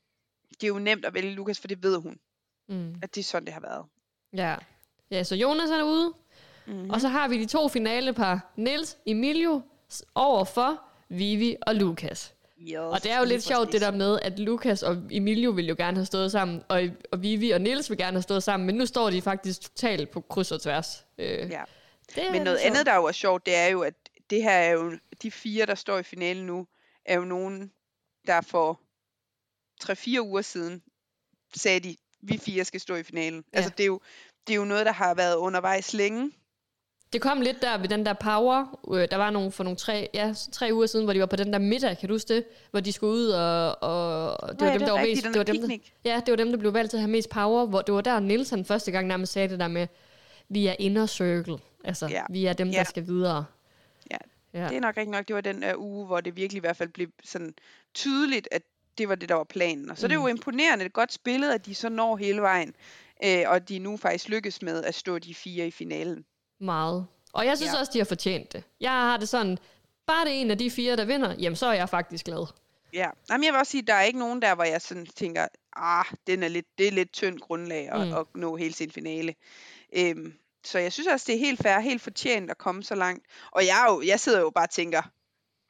det 0.51 0.63
er 0.63 0.67
jo 0.67 0.79
nemt 0.79 1.05
at 1.05 1.13
vælge 1.13 1.31
Lukas, 1.31 1.59
for 1.59 1.67
det 1.67 1.83
ved 1.83 1.97
hun, 1.97 2.19
mm. 2.67 2.95
at 3.01 3.15
det 3.15 3.21
er 3.21 3.25
sådan, 3.25 3.45
det 3.45 3.53
har 3.53 3.61
været. 3.61 3.85
ja. 4.33 4.55
ja, 5.11 5.23
så 5.23 5.35
Jonas 5.35 5.69
er 5.69 5.83
ude, 5.83 6.13
Mm-hmm. 6.69 6.89
og 6.89 7.01
så 7.01 7.07
har 7.07 7.27
vi 7.27 7.39
de 7.41 7.45
to 7.45 7.67
finalepar, 7.67 8.53
Nils 8.55 8.97
Emilio 9.05 9.61
over 10.15 10.43
for 10.43 10.81
Vivi 11.09 11.55
og 11.61 11.75
Lukas. 11.75 12.33
Yes, 12.61 12.77
Og 12.77 13.03
det 13.03 13.11
er 13.11 13.19
jo 13.19 13.25
lidt 13.25 13.43
sjovt 13.43 13.71
det 13.71 13.81
der 13.81 13.91
med, 13.91 14.19
at 14.21 14.39
Lukas 14.39 14.83
og 14.83 14.97
Emilio 15.11 15.51
vil 15.51 15.67
jo 15.67 15.75
gerne 15.77 15.97
have 15.97 16.05
stået 16.05 16.31
sammen, 16.31 16.63
og, 16.69 16.83
og 17.11 17.21
Vivi 17.21 17.51
og 17.51 17.61
Nils 17.61 17.89
vil 17.89 17.97
gerne 17.97 18.15
have 18.15 18.21
stået 18.21 18.43
sammen, 18.43 18.67
men 18.67 18.75
nu 18.75 18.85
står 18.85 19.09
de 19.09 19.21
faktisk 19.21 19.61
totalt 19.61 20.09
på 20.09 20.21
kryds 20.21 20.51
og 20.51 20.61
tværs. 20.61 21.05
Øh, 21.17 21.27
Ja. 21.49 21.63
det 22.15 22.23
Men 22.31 22.41
noget 22.41 22.59
sjovt. 22.59 22.71
andet, 22.71 22.85
der 22.85 22.95
jo 22.95 23.05
er 23.05 23.11
sjovt, 23.11 23.45
det 23.45 23.55
er 23.55 23.67
jo, 23.67 23.81
at 23.81 23.93
det 24.29 24.43
her 24.43 24.51
er 24.51 24.71
jo, 24.71 24.91
de 25.21 25.31
fire, 25.31 25.65
der 25.65 25.75
står 25.75 25.97
i 25.97 26.03
finalen 26.03 26.45
nu, 26.45 26.67
er 27.05 27.15
jo 27.15 27.25
nogen, 27.25 27.71
der 28.27 28.41
for 28.41 28.79
3-4 29.83 30.19
uger 30.21 30.41
siden 30.41 30.83
sagde 31.55 31.79
de, 31.79 31.95
vi 32.21 32.37
fire 32.37 32.65
skal 32.65 32.79
stå 32.79 32.95
i 32.95 33.03
finalen. 33.03 33.43
Ja. 33.53 33.57
Altså 33.57 33.71
det 33.77 33.83
er, 33.83 33.87
jo, 33.87 33.99
det 34.47 34.53
er 34.53 34.57
jo 34.57 34.65
noget, 34.65 34.85
der 34.85 34.91
har 34.91 35.13
været 35.13 35.35
undervejs 35.35 35.93
længe. 35.93 36.31
Det 37.13 37.21
kom 37.21 37.41
lidt 37.41 37.61
der 37.61 37.77
ved 37.77 37.87
den 37.89 38.05
der 38.05 38.13
power. 38.13 38.79
Øh, 38.93 39.07
der 39.11 39.17
var 39.17 39.29
nogle 39.29 39.51
for 39.51 39.63
nogle 39.63 39.77
tre, 39.77 40.09
ja, 40.13 40.33
tre 40.51 40.69
uger 40.73 40.85
siden, 40.85 41.05
hvor 41.05 41.13
de 41.13 41.19
var 41.19 41.25
på 41.25 41.35
den 41.35 41.53
der 41.53 41.59
middag, 41.59 41.97
kan 41.97 42.09
du 42.09 42.13
huske 42.15 42.35
det? 42.35 42.45
Hvor 42.71 42.79
de 42.79 42.91
skulle 42.91 43.13
ud, 43.13 43.27
og, 43.27 43.83
og 43.83 44.49
det 44.49 44.59
Nå 44.59 44.65
var 44.65 44.71
ja, 44.71 44.73
dem, 44.73 44.79
det 44.79 44.87
der 44.87 44.93
er 44.93 44.97
var 44.99 45.05
mest... 45.05 45.23
Det 45.23 45.37
var 45.37 45.43
der 45.43 45.53
dem, 45.53 45.69
der, 45.69 45.77
ja, 46.05 46.21
det 46.25 46.31
var 46.31 46.35
dem, 46.35 46.49
der 46.49 46.57
blev 46.57 46.73
valgt 46.73 46.89
til 46.89 46.97
at 46.97 47.01
have 47.01 47.11
mest 47.11 47.29
power. 47.29 47.65
Hvor 47.65 47.81
det 47.81 47.95
var 47.95 48.01
der, 48.01 48.19
Niels 48.19 48.49
han 48.49 48.65
første 48.65 48.91
gang 48.91 49.07
nærmest 49.07 49.31
sagde 49.31 49.49
det 49.49 49.59
der 49.59 49.67
med, 49.67 49.87
vi 50.49 50.67
er 50.67 50.75
inner 50.79 51.05
circle. 51.05 51.57
Altså, 51.83 52.07
Ja. 52.07 52.23
vi 52.29 52.45
er 52.45 52.53
dem, 52.53 52.67
der 52.67 52.77
Ja. 52.77 52.83
skal 52.83 53.07
videre. 53.07 53.45
Ja. 54.11 54.17
ja. 54.53 54.67
Det 54.67 54.77
er 54.77 54.81
nok 54.81 54.97
rigtig 54.97 55.11
nok, 55.11 55.27
det 55.27 55.35
var 55.35 55.41
den 55.41 55.63
uh, 55.75 55.81
uge, 55.83 56.05
hvor 56.05 56.21
det 56.21 56.35
virkelig 56.35 56.57
i 56.57 56.61
hvert 56.61 56.77
fald 56.77 56.89
blev 56.89 57.07
sådan 57.23 57.53
tydeligt, 57.93 58.47
at 58.51 58.61
det 58.97 59.09
var 59.09 59.15
det, 59.15 59.29
der 59.29 59.35
var 59.35 59.43
planen. 59.43 59.89
Og 59.91 59.97
så 59.97 60.05
mm. 60.05 60.09
det 60.09 60.15
er 60.17 60.21
jo 60.21 60.27
imponerende, 60.27 60.85
et 60.85 60.93
godt 60.93 61.13
spillet, 61.13 61.51
at 61.51 61.65
de 61.65 61.75
så 61.75 61.89
når 61.89 62.15
hele 62.17 62.41
vejen, 62.41 62.73
øh, 63.25 63.43
og 63.47 63.69
de 63.69 63.79
nu 63.79 63.97
faktisk 63.97 64.29
lykkes 64.29 64.61
med 64.61 64.83
at 64.83 64.95
stå 64.95 65.19
de 65.19 65.35
fire 65.35 65.67
i 65.67 65.71
finalen. 65.71 66.25
Meget. 66.59 67.07
Og 67.33 67.45
jeg 67.45 67.57
synes 67.57 67.73
ja. 67.73 67.79
Også, 67.79 67.91
de 67.93 67.97
har 67.97 68.05
fortjent 68.05 68.53
det. 68.53 68.63
Jeg 68.79 68.91
har 68.91 69.17
det 69.17 69.29
sådan, 69.29 69.57
bare 70.07 70.25
det 70.25 70.31
er 70.33 70.41
en 70.41 70.51
af 70.51 70.57
de 70.57 70.71
fire, 70.71 70.95
der 70.95 71.05
vinder, 71.05 71.35
jamen 71.39 71.55
så 71.55 71.65
er 71.65 71.73
jeg 71.73 71.89
faktisk 71.89 72.25
glad. 72.25 72.45
Ja, 72.93 73.09
Jamen, 73.29 73.43
jeg 73.43 73.53
vil 73.53 73.59
også 73.59 73.71
sige, 73.71 73.81
at 73.81 73.87
der 73.87 73.93
er 73.93 74.03
ikke 74.03 74.19
nogen 74.19 74.41
der, 74.41 74.55
hvor 74.55 74.63
jeg 74.63 74.81
sådan 74.81 75.05
tænker, 75.05 75.47
ah, 75.75 76.05
den 76.27 76.43
er 76.43 76.47
lidt, 76.47 76.65
det 76.77 76.87
er 76.87 76.91
lidt 76.91 77.11
tyndt 77.13 77.41
grundlag 77.41 77.89
at, 77.89 78.07
Mm. 78.07 78.13
at 78.13 78.25
nå 78.35 78.55
hele 78.55 78.73
sin 78.73 78.91
finale. 78.91 79.35
Øhm, 79.93 80.33
så 80.63 80.79
jeg 80.79 80.93
synes 80.93 81.07
også, 81.07 81.23
det 81.27 81.35
er 81.35 81.39
helt 81.39 81.61
fair, 81.63 81.79
helt 81.79 82.01
fortjent 82.01 82.51
at 82.51 82.57
komme 82.57 82.83
så 82.83 82.95
langt. 82.95 83.25
Og 83.51 83.65
jeg, 83.65 83.85
jo, 83.89 84.01
jeg 84.01 84.19
sidder 84.19 84.39
jo 84.39 84.49
bare 84.49 84.65
og 84.65 84.69
tænker, 84.69 85.01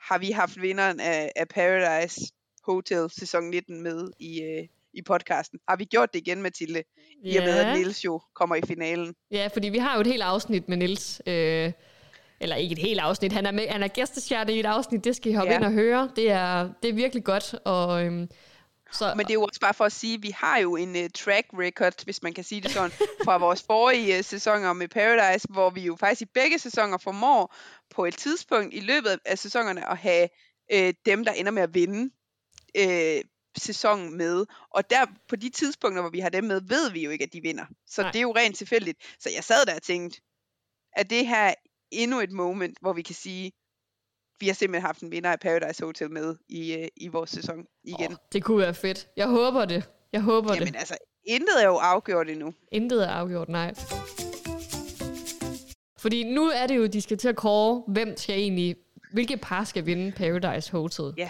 har 0.01 0.17
vi 0.17 0.31
haft 0.31 0.61
vinderen 0.61 0.99
af, 0.99 1.31
af 1.35 1.47
Paradise 1.47 2.21
Hotel 2.63 3.09
sæson 3.09 3.43
19 3.49 3.81
med 3.81 4.11
i, 4.19 4.41
øh, 4.41 4.67
i 4.93 5.01
podcasten? 5.01 5.59
Har 5.69 5.75
vi 5.75 5.85
gjort 5.85 6.13
det 6.13 6.19
igen, 6.19 6.41
Mathilde? 6.41 6.83
I 7.23 7.37
og 7.37 7.43
med, 7.43 7.57
at 7.57 7.77
Niels 7.77 8.05
jo 8.05 8.21
kommer 8.35 8.55
i 8.55 8.61
finalen. 8.67 9.15
Ja, 9.31 9.49
fordi 9.53 9.69
vi 9.69 9.77
har 9.77 9.95
jo 9.95 10.01
et 10.01 10.07
helt 10.07 10.21
afsnit 10.21 10.69
med 10.69 10.77
Nils. 10.77 11.21
Øh, 11.27 11.71
eller 12.41 12.55
ikke 12.55 12.73
et 12.73 12.79
helt 12.79 12.99
afsnit. 12.99 13.33
Han 13.33 13.45
er, 13.45 13.51
med, 13.51 13.67
han 13.67 13.83
er 13.83 13.87
gæstestjerne 13.87 14.53
i 14.53 14.59
et 14.59 14.65
afsnit. 14.65 15.03
Det 15.03 15.15
skal 15.15 15.31
I 15.31 15.35
hoppe 15.35 15.53
ja. 15.53 15.53
Ja. 15.53 15.57
ind 15.57 15.65
og 15.65 15.71
høre. 15.71 16.09
Det 16.15 16.31
er, 16.31 16.69
det 16.83 16.89
er 16.89 16.93
virkelig 16.93 17.23
godt. 17.23 17.53
Og, 17.65 18.05
øhm, 18.05 18.29
så, 18.91 19.13
Men 19.15 19.25
det 19.25 19.31
er 19.31 19.33
jo 19.33 19.43
også 19.43 19.59
bare 19.59 19.73
for 19.73 19.85
at 19.85 19.91
sige, 19.91 20.13
at 20.13 20.23
vi 20.23 20.31
har 20.35 20.59
jo 20.59 20.75
en 20.75 20.89
uh, 20.89 21.09
track 21.15 21.47
record, 21.53 22.03
hvis 22.03 22.23
man 22.23 22.33
kan 22.33 22.43
sige 22.43 22.61
det 22.61 22.71
sådan, 22.71 22.91
fra 23.25 23.37
vores 23.37 23.63
forrige 23.63 24.17
uh, 24.17 24.25
sæsoner 24.25 24.73
med 24.73 24.87
Paradise, 24.87 25.47
hvor 25.49 25.69
vi 25.69 25.81
jo 25.81 25.95
faktisk 25.95 26.21
i 26.21 26.31
begge 26.33 26.59
sæsoner 26.59 26.97
formår 26.97 27.55
på 27.95 28.05
et 28.05 28.17
tidspunkt 28.17 28.73
i 28.73 28.79
løbet 28.79 29.19
af 29.25 29.37
sæsonerne 29.37 29.91
at 29.91 29.97
have 29.97 30.29
uh, 30.73 30.89
dem, 31.05 31.25
der 31.25 31.31
ender 31.31 31.51
med 31.51 31.63
at 31.63 31.73
vinde 31.73 32.11
uh, 32.79 33.21
sæsonen 33.57 34.17
med. 34.17 34.45
Og 34.69 34.89
der 34.89 35.05
på 35.27 35.35
de 35.35 35.49
tidspunkter, 35.49 36.01
hvor 36.01 36.09
vi 36.09 36.19
har 36.19 36.29
dem 36.29 36.43
med, 36.43 36.61
ved 36.61 36.91
vi 36.91 37.03
jo 37.03 37.09
ikke, 37.09 37.23
at 37.23 37.33
de 37.33 37.41
vinder. 37.41 37.65
Så 37.87 38.01
Nej. 38.01 38.11
Det 38.11 38.19
er 38.19 38.21
jo 38.21 38.35
rent 38.35 38.57
tilfældigt. 38.57 38.97
Så 39.19 39.29
jeg 39.35 39.43
sad 39.43 39.65
der 39.65 39.75
og 39.75 39.81
tænkte, 39.81 40.21
at 40.93 41.09
det 41.09 41.27
her 41.27 41.53
endnu 41.91 42.19
et 42.19 42.31
moment, 42.31 42.77
hvor 42.81 42.93
vi 42.93 43.01
kan 43.01 43.15
sige, 43.15 43.51
vi 44.39 44.47
har 44.47 44.53
simpelthen 44.53 44.85
haft 44.85 45.01
en 45.01 45.11
vinder 45.11 45.31
af 45.31 45.39
Paradise 45.39 45.85
Hotel 45.85 46.11
med 46.11 46.35
i, 46.49 46.77
uh, 46.77 46.87
i 46.95 47.07
vores 47.07 47.29
sæson 47.29 47.65
igen. 47.83 48.11
åh, 48.11 48.17
det 48.33 48.43
kunne 48.43 48.57
være 48.57 48.73
fedt. 48.73 49.07
Jeg 49.17 49.27
håber 49.27 49.65
det. 49.65 49.89
Jeg 50.13 50.21
håber 50.21 50.53
Jamen 50.53 50.67
det. 50.67 50.79
altså, 50.79 50.97
intet 51.23 51.63
er 51.63 51.67
jo 51.67 51.75
afgjort 51.75 52.29
endnu. 52.29 52.53
Intet 52.71 53.03
er 53.03 53.09
afgjort, 53.09 53.49
nej. 53.49 53.73
Fordi 55.97 56.23
nu 56.23 56.49
er 56.49 56.67
det 56.67 56.77
jo, 56.77 56.85
de 56.85 57.01
skal 57.01 57.17
til 57.17 57.27
at 57.27 57.35
kåre, 57.35 57.83
hvem 57.87 58.17
skal 58.17 58.35
egentlig, 58.35 58.75
hvilke 59.13 59.37
par 59.37 59.63
skal 59.63 59.85
vinde 59.85 60.11
Paradise 60.11 60.71
Hotel. 60.71 61.13
Ja. 61.17 61.29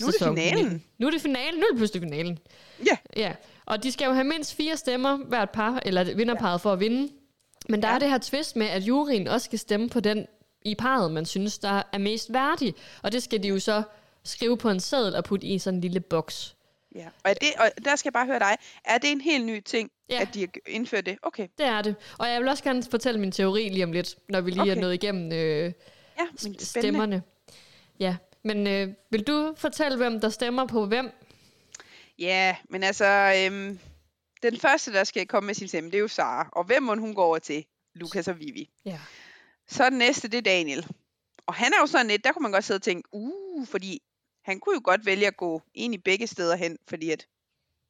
Nu 0.00 0.06
er 0.06 0.10
det 0.10 0.18
sæson 0.18 0.36
finalen. 0.36 0.64
19. 0.64 0.84
Nu 0.98 1.06
er 1.06 1.10
det 1.10 1.20
finalen. 1.20 1.60
Nu 1.60 1.66
er 1.66 1.70
det 1.70 1.76
pludselig 1.76 2.02
finalen. 2.02 2.38
Ja. 2.86 2.96
Ja, 3.16 3.32
og 3.66 3.82
de 3.82 3.92
skal 3.92 4.06
jo 4.06 4.12
have 4.12 4.24
mindst 4.24 4.54
fire 4.54 4.76
stemmer 4.76 5.16
hvert 5.16 5.50
par, 5.50 5.80
eller 5.86 6.14
vinderparet 6.14 6.60
for 6.60 6.72
at 6.72 6.80
vinde. 6.80 7.12
Men 7.68 7.82
der 7.82 7.88
ja. 7.88 7.92
Ja. 7.92 7.94
er 7.94 7.98
det 7.98 8.10
her 8.10 8.18
twist 8.18 8.56
med, 8.56 8.66
at 8.66 8.82
juryen 8.82 9.28
også 9.28 9.44
skal 9.44 9.58
stemme 9.58 9.88
på 9.88 10.00
den 10.00 10.26
i 10.64 10.74
parret, 10.74 11.12
man 11.12 11.26
synes, 11.26 11.58
der 11.58 11.82
er 11.92 11.98
mest 11.98 12.32
værdig. 12.32 12.74
Og 13.02 13.12
det 13.12 13.22
skal 13.22 13.42
de 13.42 13.48
jo 13.48 13.58
så 13.58 13.82
skrive 14.24 14.56
på 14.56 14.70
en 14.70 14.80
seddel 14.80 15.14
og 15.16 15.24
putte 15.24 15.46
i 15.46 15.58
sådan 15.58 15.76
en 15.76 15.80
lille 15.80 16.00
boks. 16.00 16.56
Ja. 16.94 17.06
Og, 17.24 17.30
er 17.30 17.34
det, 17.34 17.48
og 17.58 17.84
der 17.84 17.96
skal 17.96 18.08
jeg 18.08 18.12
bare 18.12 18.26
høre 18.26 18.38
dig. 18.38 18.56
Er 18.84 18.98
det 18.98 19.12
en 19.12 19.20
helt 19.20 19.44
ny 19.46 19.60
ting, 19.60 19.90
Ja. 20.10 20.14
ja. 20.14 20.20
at 20.20 20.34
de 20.34 20.40
har 20.40 20.48
indført 20.66 21.06
det? 21.06 21.18
Okay. 21.22 21.48
Det 21.58 21.66
er 21.66 21.82
det. 21.82 21.94
Og 22.18 22.28
jeg 22.28 22.40
vil 22.40 22.48
også 22.48 22.64
gerne 22.64 22.82
fortælle 22.90 23.20
min 23.20 23.32
teori 23.32 23.68
lige 23.68 23.84
om 23.84 23.92
lidt, 23.92 24.16
når 24.28 24.40
vi 24.40 24.50
lige 24.50 24.62
okay. 24.62 24.76
er 24.76 24.80
nået 24.80 24.94
igennem 24.94 25.32
øh, 25.32 25.72
Ja, 26.18 26.24
men 26.42 26.58
stemmerne. 26.58 27.22
Ja, 28.00 28.16
men 28.44 28.66
øh, 28.66 28.88
vil 29.10 29.26
du 29.26 29.54
fortælle, 29.56 29.96
hvem 29.96 30.20
der 30.20 30.28
stemmer 30.28 30.66
på 30.66 30.86
hvem? 30.86 31.10
Ja, 32.18 32.56
men 32.68 32.82
altså, 32.82 33.34
øhm, 33.44 33.78
den 34.42 34.58
første, 34.60 34.92
der 34.92 35.04
skal 35.04 35.26
komme 35.26 35.46
med 35.46 35.54
sin 35.54 35.68
stemme, 35.68 35.90
det 35.90 35.96
er 35.96 36.00
jo 36.00 36.08
Sara. 36.08 36.48
Og 36.52 36.64
hvem 36.64 36.82
må 36.82 36.94
hun 36.94 37.14
gå 37.14 37.22
over 37.22 37.38
til? 37.38 37.64
Lukas 37.94 38.28
og 38.28 38.38
Vivi. 38.38 38.70
Ja. 38.84 38.98
Så 39.68 39.90
den 39.90 39.98
næste, 39.98 40.28
det 40.28 40.38
er 40.38 40.42
Daniel. 40.42 40.86
Og 41.46 41.54
han 41.54 41.72
er 41.72 41.80
jo 41.80 41.86
sådan 41.86 42.06
lidt, 42.06 42.24
der 42.24 42.32
kunne 42.32 42.42
man 42.42 42.52
godt 42.52 42.64
sidde 42.64 42.78
og 42.78 42.82
tænke, 42.82 43.08
uh, 43.12 43.66
fordi 43.66 44.02
han 44.44 44.60
kunne 44.60 44.74
jo 44.74 44.80
godt 44.84 45.06
vælge 45.06 45.26
at 45.26 45.36
gå 45.36 45.62
ind 45.74 45.94
i 45.94 45.98
begge 45.98 46.26
steder 46.26 46.56
hen, 46.56 46.78
fordi 46.88 47.10
at 47.10 47.26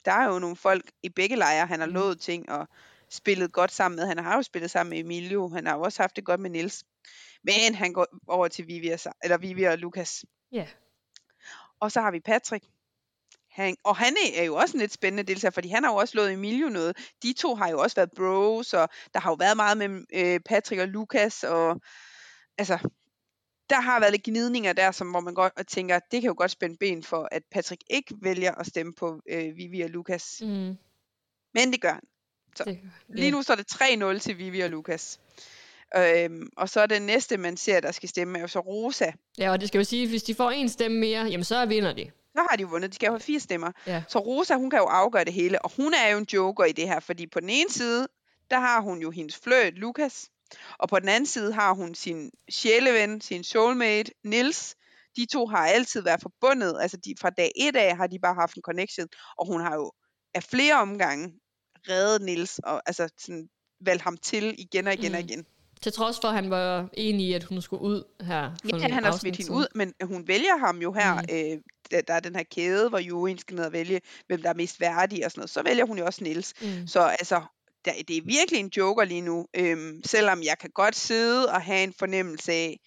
der 0.04 0.12
er 0.12 0.32
jo 0.32 0.38
nogle 0.38 0.56
folk 0.56 0.90
i 1.02 1.08
begge 1.08 1.36
lejre, 1.36 1.66
han 1.66 1.80
har 1.80 1.86
Mm. 1.86 1.92
lovet 1.92 2.20
ting 2.20 2.50
og 2.50 2.68
spillet 3.10 3.52
godt 3.52 3.72
sammen 3.72 3.96
med. 3.96 4.06
Han 4.06 4.18
har 4.18 4.36
jo 4.36 4.42
spillet 4.42 4.70
sammen 4.70 4.90
med 4.90 4.98
Emilio, 4.98 5.48
han 5.48 5.66
har 5.66 5.76
jo 5.76 5.82
også 5.82 6.02
haft 6.02 6.16
det 6.16 6.24
godt 6.24 6.40
med 6.40 6.50
Nils. 6.50 6.84
Men 7.44 7.74
han 7.74 7.92
går 7.92 8.06
over 8.28 8.48
til 8.48 8.66
Vivi 8.68 8.88
og, 8.90 8.98
eller 9.24 9.38
Vivi 9.38 9.62
og 9.64 9.78
Lukas. 9.78 10.24
Ja. 10.52 10.66
Og 11.80 11.92
så 11.92 12.00
har 12.00 12.10
vi 12.10 12.20
Patrick. 12.20 12.64
Han, 13.50 13.76
og 13.84 13.96
han 13.96 14.16
er- 14.36 14.44
jo 14.44 14.54
også 14.54 14.76
en 14.76 14.80
lidt 14.80 14.92
spændende 14.92 15.22
deltager, 15.32 15.50
fordi 15.52 15.68
han 15.68 15.84
har 15.84 15.90
jo 15.92 15.96
også 15.96 16.16
lovet 16.16 16.32
Emilio 16.32 16.68
noget. 16.68 16.96
De 17.22 17.32
to 17.32 17.54
har 17.54 17.68
jo 17.70 17.78
også 17.78 17.96
været 17.96 18.10
bros, 18.16 18.72
og 18.74 18.88
der 19.14 19.20
har 19.20 19.30
jo 19.30 19.34
været 19.34 19.56
meget 19.56 19.76
med 19.78 20.04
øh, 20.14 20.40
Patrick 20.40 20.80
og 20.80 20.88
Lukas, 20.88 21.44
og 21.44 21.80
altså, 22.58 22.78
der 23.70 23.80
har 23.80 24.00
været 24.00 24.12
lidt 24.12 24.22
gnidninger 24.24 24.72
der, 24.72 24.90
som, 24.90 25.10
hvor 25.10 25.20
man 25.20 25.34
godt 25.34 25.52
og 25.56 25.66
tænker, 25.66 25.98
det 25.98 26.20
kan 26.22 26.28
jo 26.28 26.34
godt 26.38 26.50
spænde 26.50 26.76
ben 26.76 27.02
for, 27.02 27.28
at 27.32 27.42
Patrick 27.50 27.82
ikke 27.90 28.14
vælger 28.22 28.54
at 28.54 28.66
stemme 28.66 28.92
på 28.94 29.20
øh, 29.28 29.56
Vivi 29.56 29.80
og 29.80 29.90
Lukas. 29.90 30.38
Mm, 30.42 30.76
Men 31.54 31.72
det 31.72 31.80
gør 31.80 31.92
han. 31.92 32.02
Så 32.56 32.64
det, 32.64 32.80
Lige 33.08 33.30
nu 33.30 33.42
så 33.42 33.52
er 33.52 33.56
det 33.56 33.72
3-0 34.16 34.18
til 34.18 34.38
Vivi 34.38 34.60
og 34.60 34.70
Lukas. 34.70 35.20
Øhm, 35.96 36.48
og 36.56 36.68
så 36.68 36.80
er 36.80 36.86
det 36.86 37.02
næste, 37.02 37.36
man 37.36 37.56
ser, 37.56 37.80
der 37.80 37.92
skal 37.92 38.08
stemme, 38.08 38.38
er 38.38 38.42
jo 38.42 38.48
så 38.48 38.60
Rosa. 38.60 39.12
Ja, 39.38 39.50
og 39.50 39.60
det 39.60 39.68
skal 39.68 39.78
jo 39.78 39.84
sige, 39.84 40.02
at 40.02 40.08
hvis 40.08 40.22
de 40.22 40.34
får 40.34 40.50
en 40.50 40.68
stemme 40.68 40.98
mere, 40.98 41.24
jamen 41.24 41.44
så 41.44 41.66
vinder 41.66 41.92
de. 41.92 42.10
Så 42.36 42.46
har 42.50 42.56
de 42.56 42.64
vundet. 42.64 42.90
De 42.90 42.94
skal 42.94 43.06
jo 43.06 43.12
have 43.12 43.20
fire 43.20 43.40
stemmer. 43.40 43.72
Ja. 43.86 44.02
Så 44.08 44.18
Rosa, 44.18 44.54
hun 44.54 44.70
kan 44.70 44.78
jo 44.78 44.84
afgøre 44.84 45.24
det 45.24 45.32
hele. 45.32 45.62
Og 45.62 45.72
hun 45.76 45.94
er 45.94 46.08
jo 46.08 46.18
en 46.18 46.26
joker 46.32 46.64
i 46.64 46.72
det 46.72 46.88
her, 46.88 47.00
fordi 47.00 47.26
på 47.26 47.40
den 47.40 47.50
ene 47.50 47.70
side, 47.70 48.08
der 48.50 48.60
har 48.60 48.80
hun 48.80 49.02
jo 49.02 49.10
hendes 49.10 49.36
fløjt, 49.36 49.74
Lukas. 49.74 50.28
Og 50.78 50.88
på 50.88 50.98
den 50.98 51.08
anden 51.08 51.26
side 51.26 51.52
har 51.52 51.74
hun 51.74 51.94
sin 51.94 52.30
sjæleven, 52.50 53.20
sin 53.20 53.44
soulmate, 53.44 54.12
Nils. 54.24 54.76
De 55.16 55.26
to 55.26 55.46
har 55.46 55.66
altid 55.66 56.02
været 56.02 56.20
forbundet. 56.22 56.76
Altså 56.80 56.96
de, 56.96 57.14
fra 57.20 57.30
dag 57.30 57.52
et 57.56 57.76
af 57.76 57.96
har 57.96 58.06
de 58.06 58.18
bare 58.18 58.34
haft 58.34 58.56
en 58.56 58.62
connection. 58.62 59.08
Og 59.38 59.46
hun 59.46 59.60
har 59.60 59.74
jo 59.74 59.92
af 60.34 60.42
flere 60.42 60.74
omgange 60.74 61.34
reddet 61.88 62.22
Nils 62.22 62.58
og 62.58 62.82
altså 62.86 63.08
sådan 63.18 63.48
valgt 63.80 64.02
ham 64.02 64.16
til 64.16 64.54
igen 64.58 64.86
og 64.86 64.92
igen 64.92 65.12
mm. 65.12 65.14
og 65.14 65.20
igen. 65.20 65.46
Til 65.82 65.92
trods 65.92 66.18
for, 66.22 66.28
at 66.28 66.34
han 66.34 66.50
var 66.50 66.88
enig 66.92 67.26
i, 67.26 67.32
at 67.32 67.44
hun 67.44 67.62
skulle 67.62 67.82
ud 67.82 68.04
her. 68.20 68.50
Ja, 68.72 68.88
han 68.88 69.04
har 69.04 69.16
smidt 69.16 69.36
hende 69.36 69.52
ud, 69.52 69.66
men 69.74 69.92
hun 70.02 70.28
vælger 70.28 70.58
ham 70.58 70.78
jo 70.78 70.92
her. 70.92 71.14
Mm. 71.14 71.26
Øh, 71.32 71.58
der, 71.90 72.00
der 72.00 72.14
er 72.14 72.20
den 72.20 72.36
her 72.36 72.42
kæde, 72.42 72.88
hvor 72.88 72.98
juryen 72.98 73.38
skal 73.38 73.56
ned 73.56 73.64
og 73.64 73.72
vælge, 73.72 74.00
hvem 74.26 74.42
der 74.42 74.48
er 74.48 74.54
mest 74.54 74.80
værdig 74.80 75.24
og 75.24 75.30
sådan 75.30 75.40
noget. 75.40 75.50
Så 75.50 75.62
vælger 75.62 75.86
hun 75.86 75.98
jo 75.98 76.06
også 76.06 76.24
Nils. 76.24 76.52
Mm. 76.62 76.86
Så 76.86 77.00
altså, 77.00 77.42
der, 77.84 77.92
det 78.08 78.16
er 78.16 78.22
virkelig 78.24 78.60
en 78.60 78.70
joker 78.76 79.04
lige 79.04 79.20
nu. 79.20 79.46
Øhm, 79.56 80.00
selvom 80.04 80.42
jeg 80.42 80.56
kan 80.60 80.70
godt 80.74 80.96
sidde 80.96 81.48
og 81.48 81.62
have 81.62 81.82
en 81.82 81.94
fornemmelse 81.98 82.52
af, 82.52 82.80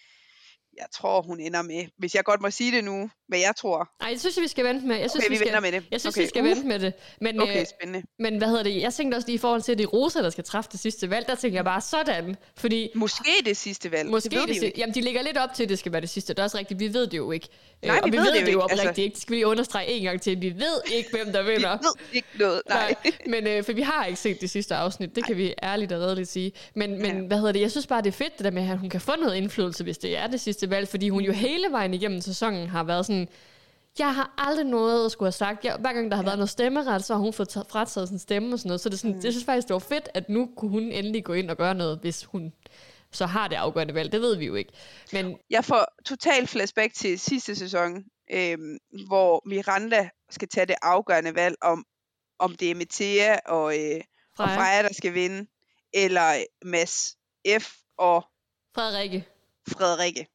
jeg 0.77 0.85
tror, 0.93 1.21
hun 1.21 1.39
ender 1.39 1.61
med. 1.61 1.85
Hvis 1.97 2.15
jeg 2.15 2.23
godt 2.23 2.41
må 2.41 2.51
sige 2.51 2.71
det 2.71 2.83
nu, 2.83 3.09
hvad 3.27 3.39
jeg 3.39 3.53
tror. 3.57 3.89
Nej, 4.01 4.11
jeg 4.11 4.19
synes, 4.19 4.41
vi 4.41 4.47
skal 4.47 4.65
vente 4.65 4.87
med. 4.87 4.95
Jeg 4.95 5.09
synes, 5.09 5.25
okay, 5.25 5.37
vi, 5.37 5.43
vi 5.43 5.47
skal, 5.47 5.61
med 5.61 5.71
det. 5.71 5.83
Jeg 5.91 6.01
synes, 6.01 6.15
okay. 6.15 6.21
vi 6.21 6.27
skal 6.27 6.41
uh. 6.41 6.49
vente 6.49 6.67
med 6.67 6.79
det. 6.79 6.93
Men, 7.21 7.41
okay, 7.41 7.61
øh, 7.61 7.65
spændende. 7.65 8.07
Men 8.19 8.37
hvad 8.37 8.47
hedder 8.47 8.63
det? 8.63 8.81
Jeg 8.81 8.93
tænkte 8.93 9.15
også 9.15 9.27
lige 9.27 9.35
i 9.35 9.37
forhold 9.37 9.61
til, 9.61 9.71
at 9.71 9.77
det 9.77 9.83
er 9.83 9.87
Rosa, 9.87 10.21
der 10.21 10.29
skal 10.29 10.43
træffe 10.43 10.69
det 10.71 10.79
sidste 10.79 11.09
valg. 11.09 11.27
Der 11.27 11.35
tænker 11.35 11.57
jeg 11.57 11.65
bare 11.65 11.81
sådan. 11.81 12.35
Fordi, 12.57 12.89
måske 12.95 13.29
det 13.45 13.57
sidste 13.57 13.91
valg. 13.91 14.09
Måske 14.09 14.29
det, 14.29 14.47
det, 14.47 14.63
ikke. 14.63 14.79
Jamen, 14.79 14.95
de 14.95 15.01
ligger 15.01 15.21
lidt 15.21 15.37
op 15.37 15.53
til, 15.55 15.63
at 15.63 15.69
det 15.69 15.79
skal 15.79 15.91
være 15.91 16.01
det 16.01 16.09
sidste. 16.09 16.33
Det 16.33 16.39
er 16.39 16.43
også 16.43 16.57
rigtigt. 16.57 16.79
Vi 16.79 16.93
ved 16.93 17.07
det 17.07 17.17
jo 17.17 17.31
ikke. 17.31 17.47
Nej, 17.83 17.95
øh, 17.95 18.01
og 18.03 18.05
vi, 18.05 18.11
vi 18.11 18.17
ved, 18.17 18.25
ved 18.25 18.33
det 18.33 18.41
jo 18.41 18.45
det 18.45 18.53
jo 18.53 18.57
ikke. 18.57 18.63
oprigtigt 18.63 18.87
Altså, 18.87 19.01
ikke. 19.01 19.13
Det 19.13 19.21
skal 19.21 19.35
vi 19.35 19.43
understrege 19.43 19.87
en 19.87 20.03
gang 20.03 20.21
til. 20.21 20.41
Vi 20.41 20.49
ved 20.49 20.81
ikke, 20.93 21.09
hvem 21.11 21.33
der 21.33 21.43
vinder. 21.51 21.77
vi 21.77 21.85
ved 21.85 22.13
ikke 22.13 22.27
noget. 22.39 22.61
Nej. 22.69 22.95
Nej, 23.03 23.13
men 23.27 23.47
øh, 23.47 23.63
for 23.63 23.73
vi 23.73 23.81
har 23.81 24.05
ikke 24.05 24.19
set 24.19 24.41
det 24.41 24.49
sidste 24.49 24.75
afsnit, 24.75 25.15
det 25.15 25.25
kan 25.25 25.37
vi 25.37 25.53
ærligt 25.63 25.91
og 25.91 26.01
redeligt 26.01 26.29
sige. 26.29 26.51
Men, 26.75 27.01
men 27.01 27.17
ja. 27.17 27.27
hvad 27.27 27.37
hedder 27.37 27.51
det, 27.51 27.61
jeg 27.61 27.71
synes 27.71 27.87
bare, 27.87 28.01
det 28.01 28.07
er 28.07 28.11
fedt 28.11 28.37
det 28.37 28.45
der 28.45 28.51
med, 28.51 28.69
at 28.69 28.77
hun 28.77 28.89
kan 28.89 29.01
få 29.01 29.11
noget 29.21 29.35
indflydelse, 29.35 29.83
hvis 29.83 29.97
det 29.97 30.17
er 30.17 30.27
det 30.27 30.41
sidste 30.41 30.64
valg, 30.69 30.87
fordi 30.87 31.09
hun 31.09 31.23
jo 31.23 31.31
hele 31.31 31.71
vejen 31.71 31.93
igennem 31.93 32.21
sæsonen 32.21 32.67
har 32.67 32.83
været 32.83 33.05
sådan, 33.05 33.27
jeg 33.99 34.15
har 34.15 34.33
aldrig 34.37 34.65
noget 34.65 35.05
at 35.05 35.11
skulle 35.11 35.27
have 35.27 35.31
sagt. 35.31 35.65
Jeg, 35.65 35.77
hver 35.79 35.93
gang 35.93 36.11
der 36.11 36.17
har 36.17 36.23
ja. 36.23 36.27
været 36.27 36.37
noget 36.37 36.49
stemmeret, 36.49 37.05
så 37.05 37.13
har 37.13 37.21
hun 37.21 37.33
fået 37.33 37.49
taget, 37.49 37.67
frataget 37.69 38.09
sin 38.09 38.19
stemme 38.19 38.53
og 38.55 38.59
sådan 38.59 38.69
noget. 38.69 38.81
Så 38.81 38.89
det 38.89 38.95
er 38.95 38.97
sådan, 38.97 39.15
mm. 39.15 39.21
jeg 39.23 39.33
synes 39.33 39.45
faktisk, 39.45 39.67
det 39.67 39.73
var 39.73 39.79
fedt, 39.79 40.09
at 40.13 40.29
nu 40.29 40.49
kunne 40.57 40.71
hun 40.71 40.83
endelig 40.83 41.23
gå 41.23 41.33
ind 41.33 41.49
og 41.49 41.57
gøre 41.57 41.75
noget, 41.75 41.99
hvis 42.01 42.23
hun 42.23 42.53
så 43.11 43.25
har 43.25 43.47
det 43.47 43.55
afgørende 43.55 43.93
valg. 43.93 44.11
Det 44.11 44.21
ved 44.21 44.37
vi 44.37 44.45
jo 44.45 44.55
ikke. 44.55 44.73
Men 45.13 45.37
Jeg 45.49 45.65
får 45.65 45.85
total 46.05 46.47
flashback 46.47 46.93
til 46.93 47.19
sidste 47.19 47.55
sæson, 47.55 48.03
øhm, 48.31 48.77
hvor 49.07 49.41
Miranda 49.45 50.09
skal 50.29 50.47
tage 50.47 50.65
det 50.65 50.75
afgørende 50.81 51.35
valg 51.35 51.55
om, 51.61 51.85
om 52.39 52.55
det 52.55 52.71
er 52.71 52.75
Metea 52.75 53.39
og, 53.45 53.79
øh, 53.79 54.01
og 54.37 54.45
Freja. 54.45 54.57
Freja, 54.57 54.83
der 54.83 54.93
skal 54.93 55.13
vinde, 55.13 55.47
eller 55.93 56.45
Mads 56.65 57.15
F. 57.59 57.75
og 57.97 58.25
Frederikke, 58.75 59.27
Frederikke. 59.67 60.27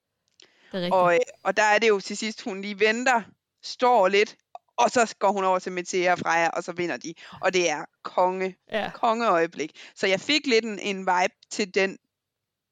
Det. 0.72 0.92
Og, 0.92 1.14
øh, 1.14 1.20
og 1.42 1.56
der 1.56 1.62
er 1.62 1.78
det 1.78 1.88
jo 1.88 2.00
til 2.00 2.16
sidst, 2.16 2.42
hun 2.42 2.60
lige 2.60 2.80
venter, 2.80 3.22
står 3.62 4.08
lidt, 4.08 4.36
og 4.76 4.90
så 4.90 5.14
går 5.18 5.32
hun 5.32 5.44
over 5.44 5.58
til 5.58 5.72
Metea 5.72 6.12
og 6.12 6.18
Freja, 6.18 6.48
og 6.48 6.64
så 6.64 6.72
vinder 6.72 6.96
de. 6.96 7.14
Og 7.40 7.52
det 7.52 7.70
er 7.70 7.84
konge, 8.02 8.56
ja. 8.72 8.90
kongeøjeblik. 8.94 9.70
Så 9.94 10.06
jeg 10.06 10.20
fik 10.20 10.46
lidt 10.46 10.64
en, 10.64 10.78
en 10.78 10.98
vibe 10.98 11.34
til 11.50 11.74
den, 11.74 11.98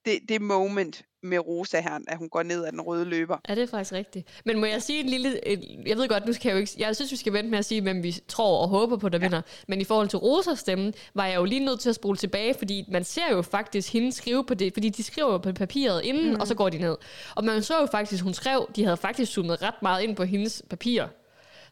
det, 0.04 0.18
det 0.28 0.42
moment 0.42 1.04
med 1.22 1.38
Rosa 1.38 1.80
her, 1.80 1.98
at 2.08 2.18
hun 2.18 2.28
går 2.28 2.42
ned 2.42 2.64
ad 2.64 2.72
den 2.72 2.80
røde 2.80 3.04
løber. 3.04 3.38
Ja, 3.48 3.54
det 3.54 3.62
er 3.62 3.66
faktisk 3.66 3.92
rigtigt. 3.92 4.28
Men 4.44 4.60
må 4.60 4.66
jeg 4.66 4.82
sige 4.82 5.00
en 5.00 5.06
lille... 5.06 5.48
En, 5.48 5.86
jeg 5.86 5.96
ved 5.96 6.08
godt, 6.08 6.26
nu 6.26 6.32
skal 6.32 6.48
jeg 6.48 6.54
jo 6.54 6.60
ikke... 6.60 6.72
Jeg 6.78 6.96
synes, 6.96 7.12
vi 7.12 7.16
skal 7.16 7.32
vente 7.32 7.50
med 7.50 7.58
at 7.58 7.64
sige, 7.64 7.80
hvem 7.80 8.02
vi 8.02 8.12
tror 8.28 8.62
og 8.62 8.68
håber 8.68 8.96
på, 8.96 9.08
der 9.08 9.18
ja. 9.18 9.24
vinder. 9.24 9.42
Men 9.68 9.80
i 9.80 9.84
forhold 9.84 10.08
til 10.08 10.18
Rosas 10.18 10.58
stemme, 10.58 10.92
var 11.14 11.26
jeg 11.26 11.36
jo 11.36 11.44
lige 11.44 11.64
nødt 11.64 11.80
til 11.80 11.88
at 11.88 11.94
spole 11.94 12.16
tilbage, 12.16 12.54
fordi 12.54 12.84
man 12.88 13.04
ser 13.04 13.30
jo 13.30 13.42
faktisk 13.42 13.92
hende 13.92 14.12
skrive 14.12 14.44
på 14.44 14.54
det, 14.54 14.72
fordi 14.72 14.88
de 14.88 15.02
skriver 15.02 15.38
på 15.38 15.52
papiret 15.52 16.04
inden, 16.04 16.30
mm. 16.30 16.40
og 16.40 16.46
så 16.46 16.54
går 16.54 16.68
de 16.68 16.78
ned. 16.78 16.96
Og 17.34 17.44
man 17.44 17.62
så 17.62 17.80
jo 17.80 17.86
faktisk, 17.86 18.24
hun 18.24 18.34
skrev, 18.34 18.70
de 18.76 18.84
havde 18.84 18.96
faktisk 18.96 19.32
zoomet 19.32 19.62
ret 19.62 19.82
meget 19.82 20.02
ind 20.02 20.16
på 20.16 20.24
hendes 20.24 20.62
papir. 20.70 21.04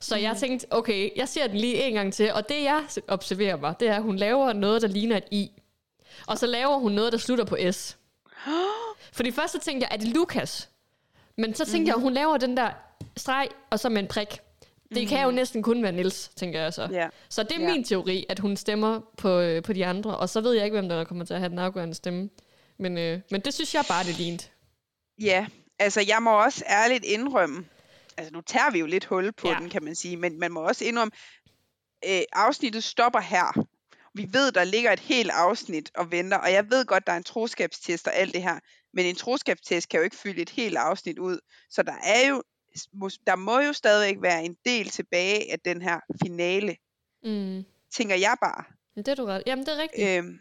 Så 0.01 0.17
mm. 0.17 0.23
jeg 0.23 0.37
tænkte, 0.37 0.67
okay, 0.71 1.11
jeg 1.17 1.29
ser 1.29 1.47
den 1.47 1.57
lige 1.57 1.83
en 1.83 1.95
gang 1.95 2.13
til, 2.13 2.33
og 2.33 2.49
det 2.49 2.63
jeg 2.65 2.83
observerer 3.09 3.57
mig, 3.57 3.75
det 3.81 3.89
er, 3.89 3.95
at 3.95 4.03
hun 4.03 4.17
laver 4.17 4.53
noget, 4.53 4.83
der 4.83 4.89
ligner 4.89 5.17
et 5.17 5.25
I. 5.31 5.51
Og 6.27 6.39
så 6.39 6.47
laver 6.47 6.79
hun 6.79 6.93
noget, 6.93 7.13
der 7.13 7.19
slutter 7.19 7.45
på 7.45 7.57
S. 7.73 7.99
Fordi 9.13 9.31
først 9.31 9.53
så 9.53 9.59
tænkte 9.59 9.87
jeg, 9.91 9.95
er 9.95 10.01
det 10.01 10.09
Lukas? 10.09 10.69
Men 11.37 11.55
så 11.55 11.65
tænkte 11.65 11.79
mm-hmm. 11.79 11.87
jeg, 11.87 11.95
at 11.95 12.01
hun 12.01 12.13
laver 12.13 12.37
den 12.37 12.57
der 12.57 12.71
streg, 13.17 13.49
og 13.71 13.81
så 13.81 13.89
med 13.89 14.03
en 14.03 14.09
prik. 14.09 14.29
Det 14.29 14.39
mm-hmm. 14.91 15.09
kan 15.09 15.25
jo 15.25 15.31
næsten 15.31 15.63
kun 15.63 15.83
være 15.83 15.93
Nils, 15.93 16.29
tænker 16.37 16.61
jeg 16.61 16.75
så. 16.75 16.89
Ja. 16.93 17.09
Så 17.29 17.43
det 17.43 17.57
er 17.57 17.61
Ja. 17.61 17.73
min 17.73 17.85
teori, 17.85 18.27
at 18.29 18.39
hun 18.39 18.57
stemmer 18.57 19.01
på, 19.19 19.39
øh, 19.41 19.63
på 19.63 19.73
de 19.73 19.87
andre, 19.87 20.17
og 20.17 20.29
så 20.29 20.41
ved 20.41 20.53
jeg 20.53 20.65
ikke, 20.65 20.75
hvem 20.75 20.89
der 20.89 21.05
kommer 21.05 21.25
til 21.25 21.35
at 21.35 21.41
have 21.41 21.51
den 21.51 21.59
afgørende 21.59 21.95
stemme. 21.95 22.31
Men, 22.79 22.99
øh, 22.99 23.21
men 23.31 23.41
det 23.41 23.55
synes 23.55 23.75
jeg 23.75 23.85
bare, 23.89 24.05
det 24.05 24.19
lignet. 24.19 24.51
Ja, 25.21 25.47
altså 25.79 26.01
jeg 26.09 26.19
må 26.23 26.43
også 26.43 26.65
ærligt 26.69 27.05
indrømme, 27.05 27.65
altså 28.17 28.33
nu 28.33 28.41
tager 28.41 28.71
vi 28.71 28.79
jo 28.79 28.87
lidt 28.87 29.05
hul 29.05 29.33
på 29.33 29.49
ja. 29.49 29.55
den, 29.61 29.71
kan 29.71 29.85
man 29.85 29.95
sige, 29.95 30.17
men 30.17 30.39
man 30.39 30.53
må 30.53 30.61
også 30.61 30.85
indrømme, 30.85 31.13
øh, 32.09 32.21
afsnittet 32.33 32.85
stopper 32.85 33.21
her. 33.21 33.67
Vi 34.17 34.29
ved, 34.33 34.53
der 34.53 34.65
ligger 34.65 34.93
et 34.93 35.01
helt 35.01 35.31
afsnit 35.31 35.91
og 35.95 36.11
venter, 36.13 36.37
og 36.37 36.53
jeg 36.53 36.71
ved 36.71 36.85
godt, 36.85 37.07
der 37.07 37.13
er 37.13 37.17
en 37.17 37.25
troskabstest 37.25 38.07
og 38.07 38.15
alt 38.15 38.35
det 38.35 38.43
her, 38.43 38.59
men 38.93 39.07
en 39.07 39.17
troskabstest 39.17 39.89
kan 39.89 39.99
jo 39.99 40.05
ikke 40.05 40.17
fylde 40.17 40.43
et 40.43 40.51
helt 40.51 40.77
afsnit 40.77 41.19
ud, 41.19 41.39
så 41.71 41.83
der 41.83 41.95
er 42.03 42.29
jo, 42.29 42.43
der 43.27 43.37
må 43.37 43.61
jo 43.61 43.73
stadigvæk 43.73 44.23
være 44.23 44.45
en 44.45 44.57
del 44.65 44.89
tilbage 44.89 45.53
af 45.53 45.61
den 45.61 45.83
her 45.83 46.01
finale, 46.23 46.77
Mm. 47.23 47.65
tænker 47.93 48.17
jeg 48.17 48.37
bare. 48.43 48.65
Det 48.97 49.09
er 49.09 49.15
du 49.15 49.25
ret. 49.25 49.43
Jamen, 49.47 49.67
det 49.67 49.75
er 49.75 49.83
rigtigt. 49.83 50.09
Øhm, 50.09 50.39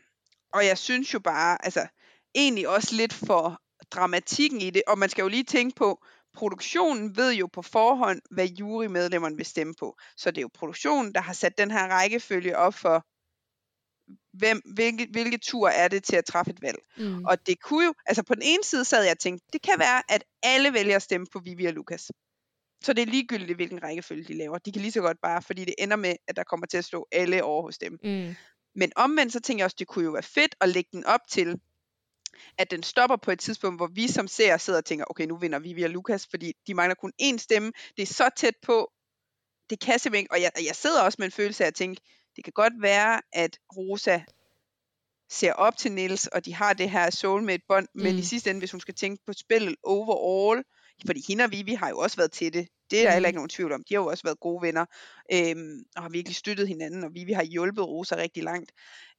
og 0.54 0.66
jeg 0.66 0.78
synes 0.78 1.14
jo 1.14 1.20
bare, 1.20 1.66
altså 1.66 1.88
egentlig 2.36 2.70
også 2.70 2.96
lidt 2.96 3.14
for 3.14 3.62
dramatikken 3.92 4.62
i 4.62 4.70
det, 4.70 4.82
og 4.88 4.98
man 4.98 5.10
skal 5.10 5.22
jo 5.22 5.28
lige 5.28 5.44
tænke 5.44 5.76
på, 5.76 6.06
produktionen 6.34 7.18
ved 7.18 7.34
jo 7.34 7.48
på 7.48 7.62
forhånd, 7.62 8.22
hvad 8.32 8.48
jurymedlemmerne 8.48 9.36
vil 9.38 9.46
stemme 9.46 9.74
på. 9.80 9.98
Så 10.18 10.32
det 10.32 10.38
er 10.38 10.42
jo 10.42 10.50
produktionen, 10.54 11.14
der 11.14 11.22
har 11.22 11.34
sat 11.34 11.58
den 11.58 11.72
her 11.72 11.88
rækkefølge 11.88 12.58
op 12.58 12.74
for, 12.74 13.06
hvem, 14.34 14.62
hvilke, 14.74 15.08
hvilke 15.12 15.38
tur 15.38 15.70
er 15.70 15.88
det 15.88 16.04
til 16.04 16.16
at 16.16 16.26
træffe 16.26 16.52
et 16.52 16.62
valg. 16.62 16.78
Mm. 16.98 17.26
Og 17.26 17.48
det 17.48 17.62
kunne 17.62 17.86
jo, 17.86 17.94
altså 18.06 18.24
på 18.24 18.36
den 18.36 18.44
ene 18.46 18.64
side 18.64 18.86
sad 18.86 19.04
jeg 19.04 19.12
og 19.12 19.20
tænkte, 19.20 19.48
det 19.54 19.62
kan 19.62 19.80
være, 19.80 20.02
at 20.10 20.24
alle 20.44 20.74
vælger 20.74 20.96
at 20.96 21.02
stemme 21.02 21.28
på 21.34 21.40
Vivi 21.40 21.66
og 21.66 21.74
Lukas. 21.74 22.12
Så 22.84 22.94
det 22.94 23.02
er 23.02 23.06
ligegyldigt, 23.06 23.56
hvilken 23.56 23.84
rækkefølge 23.84 24.24
de 24.24 24.38
laver. 24.38 24.58
De 24.58 24.72
kan 24.72 24.82
lige 24.82 24.92
så 24.92 25.02
godt 25.02 25.18
bare, 25.24 25.42
fordi 25.42 25.66
det 25.66 25.76
ender 25.78 25.96
med, 25.96 26.16
at 26.28 26.36
der 26.36 26.44
kommer 26.44 26.68
til 26.68 26.78
at 26.78 26.86
stå 26.86 27.08
alle 27.12 27.44
over 27.44 27.62
hos 27.62 27.78
dem. 27.78 28.00
Mm. 28.04 28.36
Men 28.76 28.92
omvendt 28.96 29.34
så 29.34 29.40
tænker 29.40 29.62
jeg 29.62 29.66
også, 29.66 29.76
det 29.80 29.88
kunne 29.88 30.06
jo 30.06 30.12
være 30.12 30.24
fedt 30.24 30.56
at 30.62 30.70
lægge 30.70 30.90
den 30.94 31.06
op 31.06 31.20
til, 31.30 31.60
at 32.58 32.72
den 32.72 32.84
stopper 32.84 33.18
på 33.18 33.32
et 33.32 33.40
tidspunkt, 33.40 33.80
hvor 33.80 33.88
vi 33.88 34.08
som 34.08 34.28
ser 34.28 34.58
sidder 34.58 34.80
og 34.80 34.86
tænker, 34.86 35.06
okay, 35.10 35.26
nu 35.26 35.38
vinder 35.38 35.60
Vivi 35.60 35.84
og 35.84 35.90
Lukas, 35.90 36.28
fordi 36.30 36.54
de 36.68 36.74
mangler 36.74 36.96
kun 36.96 37.14
én 37.22 37.38
stemme. 37.38 37.72
Det 37.98 38.04
er 38.04 38.14
så 38.14 38.30
tæt 38.38 38.56
på. 38.62 38.92
Det 39.70 39.80
kan 39.80 40.00
simpelthen 40.00 40.24
ikke. 40.24 40.34
Og 40.34 40.42
jeg, 40.42 40.52
jeg 40.68 40.76
sidder 40.76 41.02
også 41.02 41.16
med 41.20 41.26
en 41.26 41.32
følelse 41.32 41.64
af 41.64 41.68
at 41.68 41.76
tænke, 41.76 42.02
det 42.36 42.44
kan 42.44 42.54
godt 42.54 42.74
være, 42.82 43.22
at 43.34 43.60
Rosa 43.78 44.22
ser 45.30 45.54
op 45.54 45.78
til 45.78 45.92
Nils 45.92 46.28
og 46.28 46.46
de 46.46 46.54
har 46.54 46.74
det 46.74 46.90
her 46.90 47.10
soulmate-bånd, 47.10 47.88
mm. 47.94 48.02
men 48.04 48.14
Mm. 48.14 48.20
i 48.20 48.22
sidste 48.22 48.50
ende, 48.50 48.60
hvis 48.62 48.72
hun 48.72 48.82
skal 48.82 48.94
tænke 48.94 49.24
på 49.26 49.34
spillet 49.34 49.76
overall, 49.84 50.64
fordi 51.06 51.24
hende 51.28 51.44
og 51.44 51.52
Vivi 51.52 51.74
har 51.74 51.90
jo 51.90 51.98
også 51.98 52.18
været 52.18 52.32
til 52.32 52.54
det. 52.54 52.68
Det 52.92 53.00
er 53.00 53.04
der 53.04 53.10
Mm. 53.10 53.14
heller 53.14 53.30
ikke 53.30 53.38
nogen 53.38 53.50
tvivl 53.50 53.72
om. 53.72 53.84
De 53.90 53.94
har 53.94 54.02
jo 54.02 54.08
også 54.08 54.24
været 54.24 54.40
gode 54.40 54.62
venner, 54.62 54.86
øhm, 55.34 55.84
og 55.96 56.02
har 56.02 56.10
virkelig 56.10 56.36
støttet 56.36 56.68
hinanden, 56.68 57.04
og 57.04 57.14
Vivi 57.14 57.32
har 57.32 57.44
hjulpet 57.44 57.88
Rosa 57.88 58.16
rigtig 58.16 58.44
langt. 58.44 58.72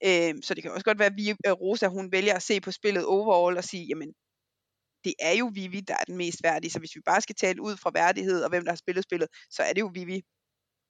Øhm, 0.04 0.42
så 0.42 0.54
det 0.54 0.62
kan 0.62 0.72
også 0.72 0.84
godt 0.84 0.98
være, 0.98 1.06
at 1.08 1.16
vi, 1.16 1.32
Rosa 1.46 1.86
hun 1.86 2.12
vælger 2.12 2.34
at 2.34 2.42
se 2.42 2.60
på 2.60 2.70
spillet 2.72 3.04
overall 3.04 3.56
og 3.56 3.64
sige, 3.64 3.84
jamen, 3.84 4.12
det 5.04 5.14
er 5.18 5.32
jo 5.32 5.50
Vivi, 5.54 5.80
der 5.80 5.94
er 5.94 6.04
den 6.04 6.16
mest 6.16 6.42
værdige, 6.42 6.70
så 6.70 6.78
hvis 6.78 6.94
vi 6.96 7.00
bare 7.00 7.20
skal 7.20 7.34
tale 7.34 7.62
ud 7.62 7.76
fra 7.76 7.90
værdighed 7.94 8.42
og 8.42 8.48
hvem 8.48 8.64
der 8.64 8.72
har 8.72 8.76
spillet 8.76 9.04
spillet, 9.04 9.28
så 9.50 9.62
er 9.62 9.72
det 9.72 9.80
jo 9.80 9.90
Vivi. 9.94 10.22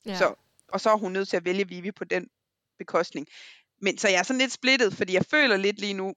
Ja. 0.06 0.18
Så, 0.18 0.34
og 0.68 0.80
så 0.80 0.90
er 0.90 0.96
hun 0.96 1.12
nødt 1.12 1.28
til 1.28 1.36
at 1.36 1.44
vælge 1.44 1.68
Vivi 1.68 1.92
på 1.92 2.04
den 2.04 2.26
bekostning. 2.78 3.26
Men 3.82 3.98
så 3.98 4.08
jeg 4.08 4.18
er 4.18 4.22
sådan 4.22 4.38
lidt 4.40 4.52
splittet, 4.52 4.92
fordi 4.94 5.12
jeg 5.14 5.24
føler 5.30 5.56
lidt 5.56 5.80
lige 5.80 5.94
nu, 5.94 6.14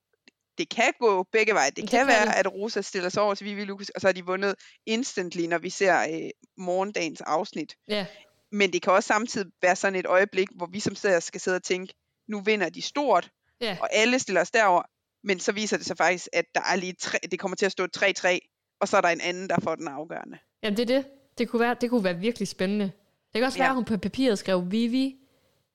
det 0.58 0.70
kan 0.70 0.94
gå 1.00 1.24
begge 1.32 1.54
veje. 1.54 1.70
Det 1.70 1.76
Det 1.76 1.90
kan 1.90 2.00
kan 2.00 2.08
være, 2.08 2.26
det. 2.26 2.34
at 2.34 2.54
Rosa 2.54 2.82
stiller 2.82 3.10
sig 3.10 3.24
over 3.24 3.36
til 3.36 3.46
Vivi 3.46 3.66
Lucas, 3.66 3.90
og 3.90 4.02
så 4.02 4.08
har 4.08 4.12
de 4.14 4.26
vundet 4.26 4.56
instantly, 4.86 5.42
når 5.46 5.58
vi 5.58 5.70
ser 5.70 6.00
øh, 6.02 6.30
morgendagens 6.58 7.22
afsnit. 7.22 7.76
ja. 7.88 8.06
Men 8.52 8.74
det 8.74 8.82
kan 8.82 8.94
også 8.94 9.08
samtidig 9.08 9.52
være 9.62 9.76
sådan 9.76 9.96
et 10.00 10.06
øjeblik, 10.06 10.48
hvor 10.56 10.66
vi 10.66 10.80
som 10.80 10.96
ser 10.96 11.20
skal 11.20 11.42
sidde 11.42 11.56
og 11.56 11.64
tænke, 11.64 11.94
nu 12.28 12.42
vinder 12.42 12.70
de 12.70 12.82
stort, 12.82 13.30
Ja. 13.62 13.78
og 13.82 13.90
alle 13.94 14.20
stiller 14.20 14.42
os 14.42 14.52
derover. 14.52 14.82
Men 15.24 15.40
så 15.40 15.52
viser 15.52 15.78
det 15.78 15.86
sig 15.86 15.98
faktisk, 15.98 16.28
at 16.34 16.46
der 16.56 16.62
er 16.62 16.76
lige 16.76 16.94
tre, 16.94 17.18
det 17.32 17.40
kommer 17.40 17.56
til 17.56 17.66
at 17.66 17.72
stå 17.72 17.88
3-3, 17.98 18.38
og 18.82 18.88
så 18.88 18.98
er 18.98 19.02
der 19.02 19.10
en 19.10 19.22
anden, 19.22 19.50
der 19.50 19.56
får 19.64 19.76
den 19.76 19.88
afgørende. 19.88 20.38
Jamen, 20.64 20.78
det 20.78 20.90
er 20.90 20.96
det. 20.96 21.06
Det 21.38 21.50
kunne 21.50 21.60
være, 21.60 21.76
det 21.82 21.90
kunne 21.90 22.04
være 22.04 22.18
virkelig 22.18 22.48
spændende. 22.48 22.92
Det 23.34 23.40
kan 23.40 23.44
også 23.44 23.58
være, 23.58 23.66
Ja. 23.66 23.72
at 23.72 23.76
hun 23.76 23.86
på 23.86 23.98
papiret 23.98 24.40
skrev 24.40 24.72
Vivi, 24.72 25.16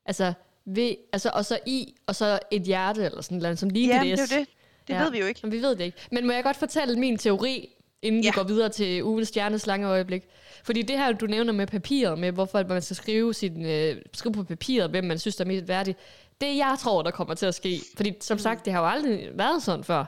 altså, 0.07 0.33
v, 0.67 0.79
altså 1.13 1.31
og 1.35 1.45
så 1.45 1.59
I, 1.67 1.95
og 2.07 2.17
så 2.17 2.39
et 2.51 2.63
hjerte, 2.63 3.05
eller 3.05 3.21
sådan 3.23 3.39
noget, 3.39 3.59
som 3.59 3.69
lige 3.69 3.89
Ja, 3.89 3.95
det 3.95 4.19
det 4.19 4.33
er 4.33 4.39
det. 4.39 4.49
Det 4.89 4.97
ved 5.01 5.11
vi 5.11 5.19
jo 5.19 5.27
ikke. 5.27 5.41
Men 5.43 5.53
vi 5.53 5.63
ved 5.63 5.77
det 5.77 5.85
ikke. 5.85 5.99
Men 6.13 6.27
må 6.27 6.33
jeg 6.33 6.43
godt 6.45 6.57
fortælle 6.57 6.99
min 6.99 7.19
teori, 7.19 7.69
inden 8.03 8.23
ja. 8.23 8.27
Ja. 8.27 8.31
vi 8.31 8.35
går 8.35 8.43
videre 8.43 8.69
til 8.69 9.05
ugens 9.05 9.29
stjernes 9.29 9.67
lange 9.67 9.87
øjeblik? 9.89 10.23
Fordi 10.65 10.83
det 10.83 10.99
her, 10.99 11.13
du 11.13 11.27
nævner 11.27 11.53
med 11.53 11.67
papiret, 11.67 12.19
med 12.19 12.33
hvorfor 12.33 12.65
man 12.69 12.83
skal 12.83 12.97
skrive, 12.97 13.35
sin, 13.35 13.67
øh, 13.67 13.97
skrive 14.15 14.33
på 14.33 14.45
papiret, 14.45 14.91
hvem 14.91 15.05
man 15.05 15.19
synes, 15.19 15.37
der 15.37 15.45
er 15.45 15.49
mest 15.49 15.69
værdigt, 15.69 15.99
det 16.41 16.57
jeg 16.57 16.77
tror, 16.81 17.03
der 17.03 17.11
kommer 17.11 17.35
til 17.35 17.47
at 17.47 17.55
ske. 17.55 17.81
Fordi 17.97 18.13
som 18.21 18.39
sagt, 18.39 18.65
det 18.65 18.73
har 18.73 18.81
jo 18.81 18.87
aldrig 18.89 19.29
været 19.35 19.63
sådan 19.63 19.85
før. 19.85 20.05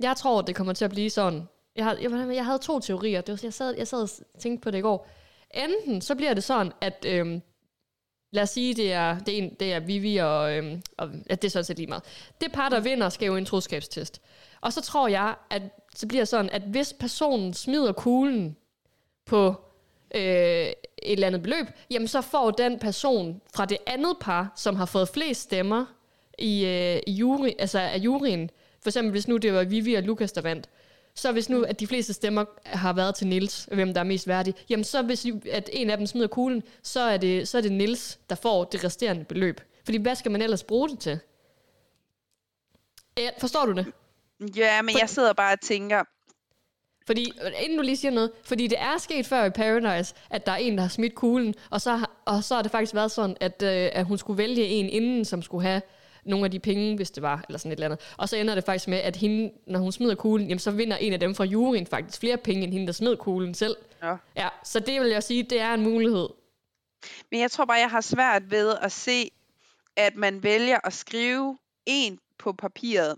Jeg 0.00 0.16
tror, 0.16 0.42
det 0.42 0.54
kommer 0.54 0.72
til 0.72 0.84
at 0.84 0.90
blive 0.90 1.10
sådan. 1.10 1.42
Jeg, 1.76 1.84
har, 1.84 1.96
jeg, 2.02 2.34
jeg 2.34 2.44
havde 2.44 2.58
to 2.58 2.80
teorier. 2.80 3.20
Det 3.20 3.32
var, 3.32 3.40
jeg, 3.42 3.52
sad, 3.52 3.74
jeg 3.78 3.88
sad 3.88 3.98
og 4.02 4.08
tænkte 4.40 4.62
på 4.64 4.70
det 4.70 4.78
i 4.78 4.80
går. 4.80 5.08
Enten 5.54 6.00
så 6.00 6.14
bliver 6.14 6.34
det 6.34 6.44
sådan, 6.44 6.72
at 6.80 7.04
øhm, 7.08 7.42
lad 8.32 8.42
os 8.42 8.50
sige, 8.50 8.74
det 8.74 8.92
er, 8.92 9.18
det 9.18 9.34
er, 9.34 9.38
en, 9.38 9.54
det 9.54 9.72
er 9.72 9.80
Vivi 9.80 10.16
og, 10.16 10.56
øhm, 10.56 10.82
og 10.98 11.10
ja, 11.30 11.34
det 11.34 11.44
er 11.44 11.50
sådan 11.50 11.64
set 11.64 11.76
lige 11.76 11.86
meget. 11.86 12.02
Det 12.40 12.52
par, 12.52 12.68
der 12.68 12.80
vinder, 12.80 13.08
skal 13.08 13.26
jo 13.26 13.36
en 13.36 13.44
troskabstest. 13.44 14.20
Og 14.60 14.72
så 14.72 14.80
tror 14.80 15.08
jeg, 15.08 15.34
at 15.50 15.62
så 15.94 16.06
bliver 16.06 16.24
sådan, 16.24 16.50
at 16.50 16.62
hvis 16.62 16.92
personen 16.92 17.54
smider 17.54 17.92
kuglen 17.92 18.56
på 19.26 19.54
øh, 20.14 20.22
et 20.22 20.74
eller 21.02 21.26
andet 21.26 21.42
beløb, 21.42 21.66
jamen 21.90 22.08
så 22.08 22.20
får 22.20 22.50
den 22.50 22.78
person 22.78 23.40
fra 23.54 23.64
det 23.64 23.78
andet 23.86 24.16
par, 24.20 24.52
som 24.56 24.76
har 24.76 24.86
fået 24.86 25.08
flest 25.08 25.40
stemmer 25.40 25.84
i, 26.38 26.64
øh, 26.64 27.00
i 27.06 27.12
jury, 27.12 27.50
altså 27.58 27.78
af 27.78 27.98
juryen, 27.98 28.50
for 28.82 28.90
eksempel 28.90 29.10
hvis 29.10 29.28
nu 29.28 29.36
det 29.36 29.52
var 29.52 29.64
Vivi 29.64 29.94
og 29.94 30.02
Lukas, 30.02 30.32
der 30.32 30.40
vandt, 30.40 30.68
så 31.14 31.32
hvis 31.32 31.48
nu, 31.48 31.62
at 31.62 31.80
de 31.80 31.86
fleste 31.86 32.12
stemmer 32.12 32.44
har 32.66 32.92
været 32.92 33.14
til 33.14 33.26
Nils, 33.26 33.68
hvem 33.72 33.94
der 33.94 34.00
er 34.00 34.04
mest 34.04 34.28
værdig, 34.28 34.54
jamen 34.70 34.84
så 34.84 35.02
hvis 35.02 35.26
at 35.52 35.70
en 35.72 35.90
af 35.90 35.96
dem 35.96 36.06
smider 36.06 36.26
kuglen, 36.28 36.62
så 36.82 37.00
er 37.00 37.16
det, 37.16 37.48
så 37.48 37.58
er 37.58 37.62
det 37.62 37.72
Nils, 37.72 38.18
der 38.30 38.36
får 38.36 38.64
det 38.64 38.84
resterende 38.84 39.24
beløb. 39.24 39.60
Fordi 39.84 39.98
hvad 39.98 40.14
skal 40.14 40.30
man 40.30 40.42
ellers 40.42 40.64
bruge 40.64 40.88
det 40.88 40.98
til? 40.98 41.18
Ja, 43.18 43.28
forstår 43.40 43.66
du 43.66 43.72
det? 43.72 43.86
Ja, 44.56 44.82
men 44.82 44.92
For- 44.94 44.98
jeg 44.98 45.08
sidder 45.08 45.32
bare 45.32 45.52
og 45.52 45.60
tænker, 45.60 46.04
Fordi, 47.06 47.32
inden 47.62 47.78
du 47.78 47.82
lige 47.84 47.96
siger 47.96 48.12
noget, 48.12 48.30
fordi 48.44 48.66
det 48.66 48.78
er 48.80 48.98
sket 48.98 49.26
før 49.26 49.44
i 49.44 49.50
Paradise, 49.50 50.14
at 50.30 50.46
der 50.46 50.52
er 50.52 50.56
en, 50.56 50.74
der 50.76 50.82
har 50.82 50.88
smidt 50.88 51.14
kuglen, 51.14 51.54
og 51.70 51.80
så, 51.80 51.96
har- 51.96 52.10
og 52.24 52.44
så 52.44 52.54
har 52.54 52.62
det 52.62 52.70
faktisk 52.72 52.94
været 52.94 53.10
sådan, 53.10 53.36
at, 53.40 53.62
øh, 53.62 53.90
at 53.92 54.04
hun 54.04 54.18
skulle 54.18 54.38
vælge 54.38 54.66
en 54.66 54.88
inden, 54.88 55.24
som 55.24 55.42
skulle 55.42 55.66
have 55.68 55.82
nogle 56.24 56.44
af 56.44 56.50
de 56.50 56.58
penge, 56.58 56.96
hvis 56.96 57.10
det 57.10 57.22
var, 57.22 57.44
eller 57.48 57.58
sådan 57.58 57.72
et 57.72 57.76
eller 57.76 57.86
andet. 57.86 58.00
Og 58.16 58.28
så 58.28 58.36
ender 58.36 58.54
det 58.54 58.64
faktisk 58.64 58.88
med, 58.88 58.98
at 58.98 59.16
hende, 59.16 59.52
når 59.66 59.78
hun 59.80 59.92
smider 59.92 60.14
kuglen, 60.14 60.48
jamen 60.48 60.58
så 60.58 60.70
vinder 60.70 60.96
en 60.96 61.12
af 61.12 61.20
dem 61.20 61.34
fra 61.34 61.44
juryen 61.44 61.86
faktisk 61.86 62.20
flere 62.20 62.36
penge, 62.36 62.62
end 62.64 62.72
hende, 62.72 62.86
der 62.86 62.92
smed 62.92 63.16
kuglen 63.16 63.54
selv. 63.54 63.76
Nå. 64.02 64.16
Ja, 64.36 64.48
så 64.64 64.80
det 64.80 65.00
vil 65.00 65.10
jeg 65.10 65.22
sige, 65.22 65.42
det 65.42 65.60
er 65.60 65.74
en 65.74 65.82
mulighed. 65.82 66.28
Men 67.30 67.40
jeg 67.40 67.50
tror 67.50 67.64
bare, 67.64 67.78
jeg 67.78 67.90
har 67.90 68.00
svært 68.00 68.50
ved 68.50 68.74
at 68.82 68.92
se, 68.92 69.30
at 69.96 70.16
man 70.16 70.42
vælger 70.42 70.78
at 70.84 70.92
skrive 70.92 71.58
en 71.86 72.18
på 72.38 72.52
papiret 72.52 73.16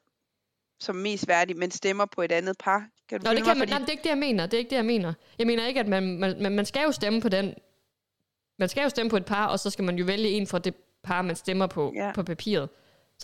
som 0.80 0.96
mest 0.96 1.28
værdig, 1.28 1.56
men 1.56 1.70
stemmer 1.70 2.04
på 2.06 2.22
et 2.22 2.32
andet 2.32 2.56
par. 2.58 2.86
Kan 3.08 3.20
du 3.20 3.24
Nå, 3.24 3.30
det, 3.34 3.44
kan 3.44 3.46
man, 3.46 3.58
mig? 3.58 3.66
nej, 3.68 3.78
det 3.78 3.88
er 3.88 3.92
ikke 3.92 4.02
det, 4.02 4.08
jeg 4.08 4.18
mener. 4.18 4.46
Det 4.46 4.54
er 4.54 4.58
ikke 4.58 4.70
det, 4.70 4.76
jeg 4.76 4.84
mener. 4.84 5.12
Jeg 5.38 5.46
mener 5.46 5.66
ikke, 5.66 5.80
at 5.80 5.88
man, 5.88 6.18
man, 6.18 6.42
man, 6.42 6.52
man 6.52 6.66
skal 6.66 6.82
jo 6.82 6.92
stemme 6.92 7.20
på 7.20 7.28
den. 7.28 7.54
Man 8.58 8.68
skal 8.68 8.82
jo 8.82 8.88
stemme 8.88 9.10
på 9.10 9.16
et 9.16 9.24
par, 9.24 9.46
og 9.46 9.60
så 9.60 9.70
skal 9.70 9.84
man 9.84 9.96
jo 9.96 10.04
vælge 10.04 10.28
en 10.28 10.46
fra 10.46 10.58
det 10.58 10.74
par, 11.02 11.22
man 11.22 11.36
stemmer 11.36 11.66
på 11.66 11.92
Ja. 11.96 12.12
på 12.14 12.22
papiret. 12.22 12.68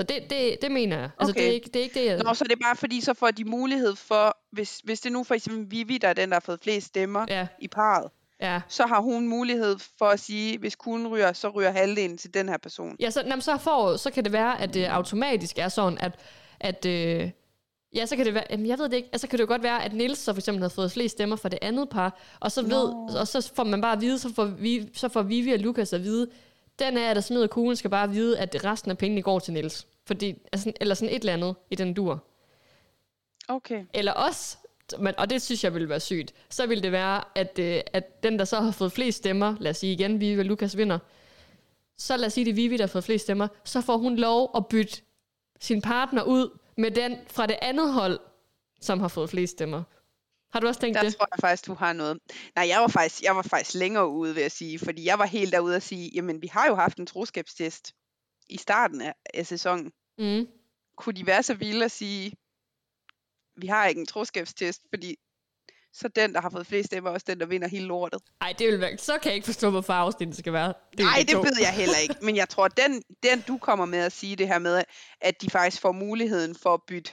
Så 0.01 0.05
det, 0.05 0.31
det, 0.31 0.57
det 0.63 0.71
mener 0.73 0.99
jeg. 0.99 1.11
Altså, 1.19 1.33
det, 1.33 1.43
er 1.43 1.47
Okay. 1.47 1.55
ikke, 1.55 1.67
det 1.67 1.77
er 1.77 1.83
ikke 1.83 2.01
det, 2.01 2.07
jeg... 2.07 2.19
Nå, 2.19 2.35
så 2.35 2.45
er 2.45 2.49
det 2.49 2.59
bare 2.63 2.77
fordi, 2.77 3.01
så 3.01 3.15
får 3.15 3.31
de 3.31 3.45
mulighed 3.45 3.97
for, 3.97 4.37
hvis, 4.53 4.81
hvis 4.85 5.01
det 5.01 5.13
nu 5.13 5.25
for 5.25 5.35
eksempel 5.35 5.71
Vivi, 5.71 5.99
der 5.99 6.09
er 6.09 6.13
den, 6.13 6.29
der 6.29 6.35
har 6.35 6.41
fået 6.41 6.61
flest 6.63 6.87
stemmer 6.87 7.27
Ja, 7.29 7.47
i 7.59 7.69
parret, 7.69 8.11
ja. 8.41 8.61
så 8.69 8.87
har 8.87 9.01
hun 9.01 9.29
mulighed 9.29 9.77
for 9.99 10.07
at 10.07 10.21
sige, 10.21 10.59
hvis 10.59 10.77
kuglen 10.77 11.09
ryger, 11.09 11.33
så 11.33 11.49
ryger 11.49 11.71
halvdelen 11.71 12.19
til 12.19 12.35
den 12.35 12.49
her 12.49 12.57
person. 12.59 12.97
Ja, 13.01 13.11
så, 13.11 13.23
jamen, 13.27 13.43
så, 13.43 13.57
får, 13.57 13.97
så 13.97 14.11
kan 14.11 14.25
det 14.25 14.33
være, 14.33 14.61
at 14.61 14.75
det 14.75 14.85
automatisk 14.85 15.59
er 15.59 15.69
sådan, 15.69 15.99
at, 15.99 16.13
at 16.61 16.87
øh, 16.87 17.31
ja, 17.95 18.07
så 18.07 18.17
kan 18.17 18.27
det 18.27 18.35
være, 18.35 18.45
jamen, 18.51 18.67
jeg 18.67 18.79
ved 18.79 18.89
det 18.89 18.97
ikke, 18.97 19.09
altså 19.13 19.27
kan 19.27 19.39
det 19.39 19.43
jo 19.43 19.49
godt 19.49 19.63
være, 19.63 19.85
at 19.85 19.93
Nils 19.93 20.19
så 20.19 20.33
for 20.33 20.39
eksempel 20.39 20.63
havde 20.63 20.75
fået 20.75 20.93
flest 20.93 21.13
stemmer 21.13 21.37
fra 21.37 21.49
det 21.49 21.59
andet 21.63 21.89
par, 21.89 22.21
og 22.41 22.53
så, 22.53 22.63
ved, 22.63 22.89
Nå. 22.89 23.09
og 23.21 23.29
så 23.29 23.53
får 23.57 23.65
man 23.65 23.81
bare 23.81 23.93
at 23.93 24.01
vide, 24.01 24.19
så 24.19 24.35
får, 24.35 24.45
vi, 24.45 24.89
så 24.95 25.09
får 25.09 25.23
Vivi 25.23 25.53
og 25.53 25.59
Lukas 25.59 25.93
at 25.93 26.03
vide, 26.05 26.29
den 26.79 26.97
jer, 26.97 27.15
der 27.15 27.21
smider 27.21 27.47
kuglen, 27.47 27.77
skal 27.77 27.91
bare 27.91 28.11
vide, 28.11 28.39
at 28.39 28.65
resten 28.65 28.91
af 28.91 28.99
pengene 28.99 29.23
går 29.23 29.39
til 29.39 29.53
Nils. 29.55 29.87
Fordi, 30.11 30.35
altså, 30.53 30.73
eller 30.81 30.95
sådan 30.95 31.15
et 31.15 31.21
eller 31.21 31.33
andet 31.33 31.55
i 31.71 31.75
den 31.75 31.95
dur. 31.95 32.25
Okay. 33.49 33.85
Eller 33.95 34.13
også, 34.13 34.57
men, 34.99 35.15
og 35.19 35.31
det 35.31 35.43
synes 35.43 35.65
jeg 35.65 35.75
ville 35.75 35.89
være 35.89 36.01
sygt, 36.01 36.35
så 36.49 36.67
ville 36.67 36.83
det 36.83 36.93
være, 36.93 37.25
at, 37.35 37.59
øh, 37.59 37.81
at 37.93 38.23
den, 38.23 38.39
der 38.39 38.45
så 38.45 38.61
har 38.61 38.71
fået 38.71 38.93
flest 38.93 39.19
stemmer, 39.19 39.57
lad 39.61 39.71
os 39.71 39.77
sige 39.77 39.93
igen, 39.93 40.21
Vivi 40.21 40.39
og 40.39 40.45
Lukas 40.45 40.77
vinder, 40.77 40.99
så 41.97 42.17
lad 42.17 42.27
os 42.27 42.33
sige, 42.33 42.45
det 42.45 42.51
er 42.51 42.55
Vivi, 42.55 42.77
der 42.77 42.83
har 42.83 42.89
fået 42.89 43.05
flest 43.05 43.25
stemmer, 43.25 43.49
så 43.65 43.81
får 43.81 43.97
hun 43.97 44.17
lov 44.17 44.51
at 44.57 44.67
bytte 44.67 45.03
sin 45.61 45.83
partner 45.83 46.23
ud 46.23 46.59
med 46.77 46.91
den 46.91 47.17
fra 47.29 47.47
det 47.47 47.57
andet 47.63 47.93
hold, 47.93 48.21
som 48.81 49.01
har 49.01 49.09
fået 49.09 49.31
flest 49.31 49.53
stemmer. 49.53 49.83
Har 50.53 50.61
du 50.61 50.67
også 50.67 50.81
tænkt 50.81 50.99
Der 50.99 51.03
det? 51.05 51.17
tror 51.17 51.27
jeg 51.33 51.41
faktisk, 51.41 51.67
du 51.67 51.75
har 51.75 51.93
noget. 51.93 52.19
Nej, 52.57 52.69
jeg 52.69 52.81
var 52.81 52.89
faktisk, 52.89 53.23
jeg 53.23 53.37
var 53.37 53.43
faktisk 53.43 53.75
længere 53.75 54.09
ude, 54.09 54.35
vil 54.35 54.41
jeg 54.41 54.53
sige, 54.53 54.79
fordi 54.79 55.05
jeg 55.05 55.19
var 55.19 55.27
helt 55.27 55.53
derude 55.53 55.77
at 55.77 55.83
sige, 55.83 56.11
jamen 56.15 56.43
vi 56.43 56.47
har 56.47 56.67
jo 56.69 56.75
haft 56.75 56.99
en 56.99 57.07
troskabstest 57.07 57.95
i 58.49 58.57
starten 58.57 59.01
af, 59.01 59.15
af 59.35 59.47
sæsonen. 59.47 59.93
Mm. 60.21 60.47
Kunne 60.97 61.13
de 61.13 61.27
være 61.27 61.43
så 61.43 61.55
vilde 61.55 61.85
at 61.85 61.91
sige, 61.91 62.33
vi 63.57 63.67
har 63.67 63.87
ikke 63.87 64.01
en 64.01 64.07
troskabstest, 64.07 64.83
fordi 64.89 65.17
så 65.93 66.09
den, 66.09 66.35
der 66.35 66.41
har 66.41 66.51
fået 66.51 66.67
flest 66.67 66.87
stemmer, 66.87 67.11
er 67.11 67.15
også 67.15 67.27
den, 67.29 67.41
der 67.41 67.47
vinder 67.47 67.69
hele 67.69 67.87
lortet. 67.87 68.21
Ej, 68.41 68.55
det 68.59 68.67
vil 68.67 68.81
være, 68.81 68.99
så 68.99 69.19
kan 69.19 69.29
jeg 69.29 69.35
ikke 69.35 69.45
forstå, 69.45 69.71
hvorfor 69.71 69.93
afsnittet 69.93 70.39
skal 70.39 70.53
være. 70.53 70.75
Nej, 70.99 71.25
det 71.29 71.37
ved 71.37 71.57
jeg 71.61 71.73
heller 71.73 71.99
ikke. 71.99 72.15
Men 72.23 72.37
jeg 72.37 72.49
tror, 72.49 72.69
den, 72.69 73.03
den 73.23 73.45
du 73.49 73.59
kommer 73.59 73.85
med 73.85 73.99
at 73.99 74.13
sige 74.13 74.37
det 74.37 74.49
her 74.49 74.59
med, 74.59 74.85
at 75.21 75.43
de 75.43 75.51
faktisk 75.51 75.83
får 75.83 75.93
muligheden 75.93 76.55
for 76.55 76.75
at 76.75 76.81
bytte 76.89 77.13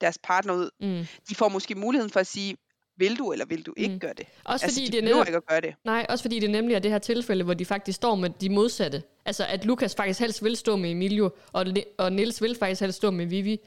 deres 0.00 0.18
partner 0.22 0.54
ud. 0.54 0.70
Mm. 0.80 1.06
De 1.28 1.34
får 1.34 1.48
måske 1.48 1.74
muligheden 1.74 2.10
for 2.10 2.20
at 2.20 2.26
sige, 2.26 2.56
vil 2.96 3.18
du 3.18 3.32
eller 3.32 3.44
vil 3.44 3.62
du 3.62 3.74
ikke 3.76 3.92
Mm. 3.94 4.00
gøre 4.00 4.12
det? 4.16 4.26
Også 4.44 4.66
altså, 4.66 4.76
fordi 4.80 4.86
de 4.86 4.92
det 4.92 4.98
er 4.98 5.02
netop, 5.02 5.26
ikke 5.26 5.36
at 5.36 5.46
gøre 5.46 5.60
det. 5.60 5.74
Nej, 5.84 6.06
også 6.08 6.22
fordi 6.24 6.38
det 6.38 6.50
nemlig 6.50 6.74
er 6.74 6.78
det 6.78 6.90
her 6.90 6.98
tilfælde, 6.98 7.44
hvor 7.44 7.54
de 7.54 7.64
faktisk 7.64 7.96
står 7.96 8.14
med 8.14 8.30
de 8.40 8.48
modsatte. 8.48 9.02
Altså, 9.24 9.46
at 9.46 9.64
Lukas 9.64 9.94
faktisk 9.94 10.20
helst 10.20 10.44
vil 10.44 10.56
stå 10.56 10.76
med 10.76 10.90
Emilio, 10.90 11.30
og, 11.52 11.66
og 11.98 12.12
Nils 12.12 12.42
vil 12.42 12.56
faktisk 12.58 12.80
helst 12.80 12.96
stå 12.96 13.10
med 13.10 13.26
Vivi. 13.26 13.60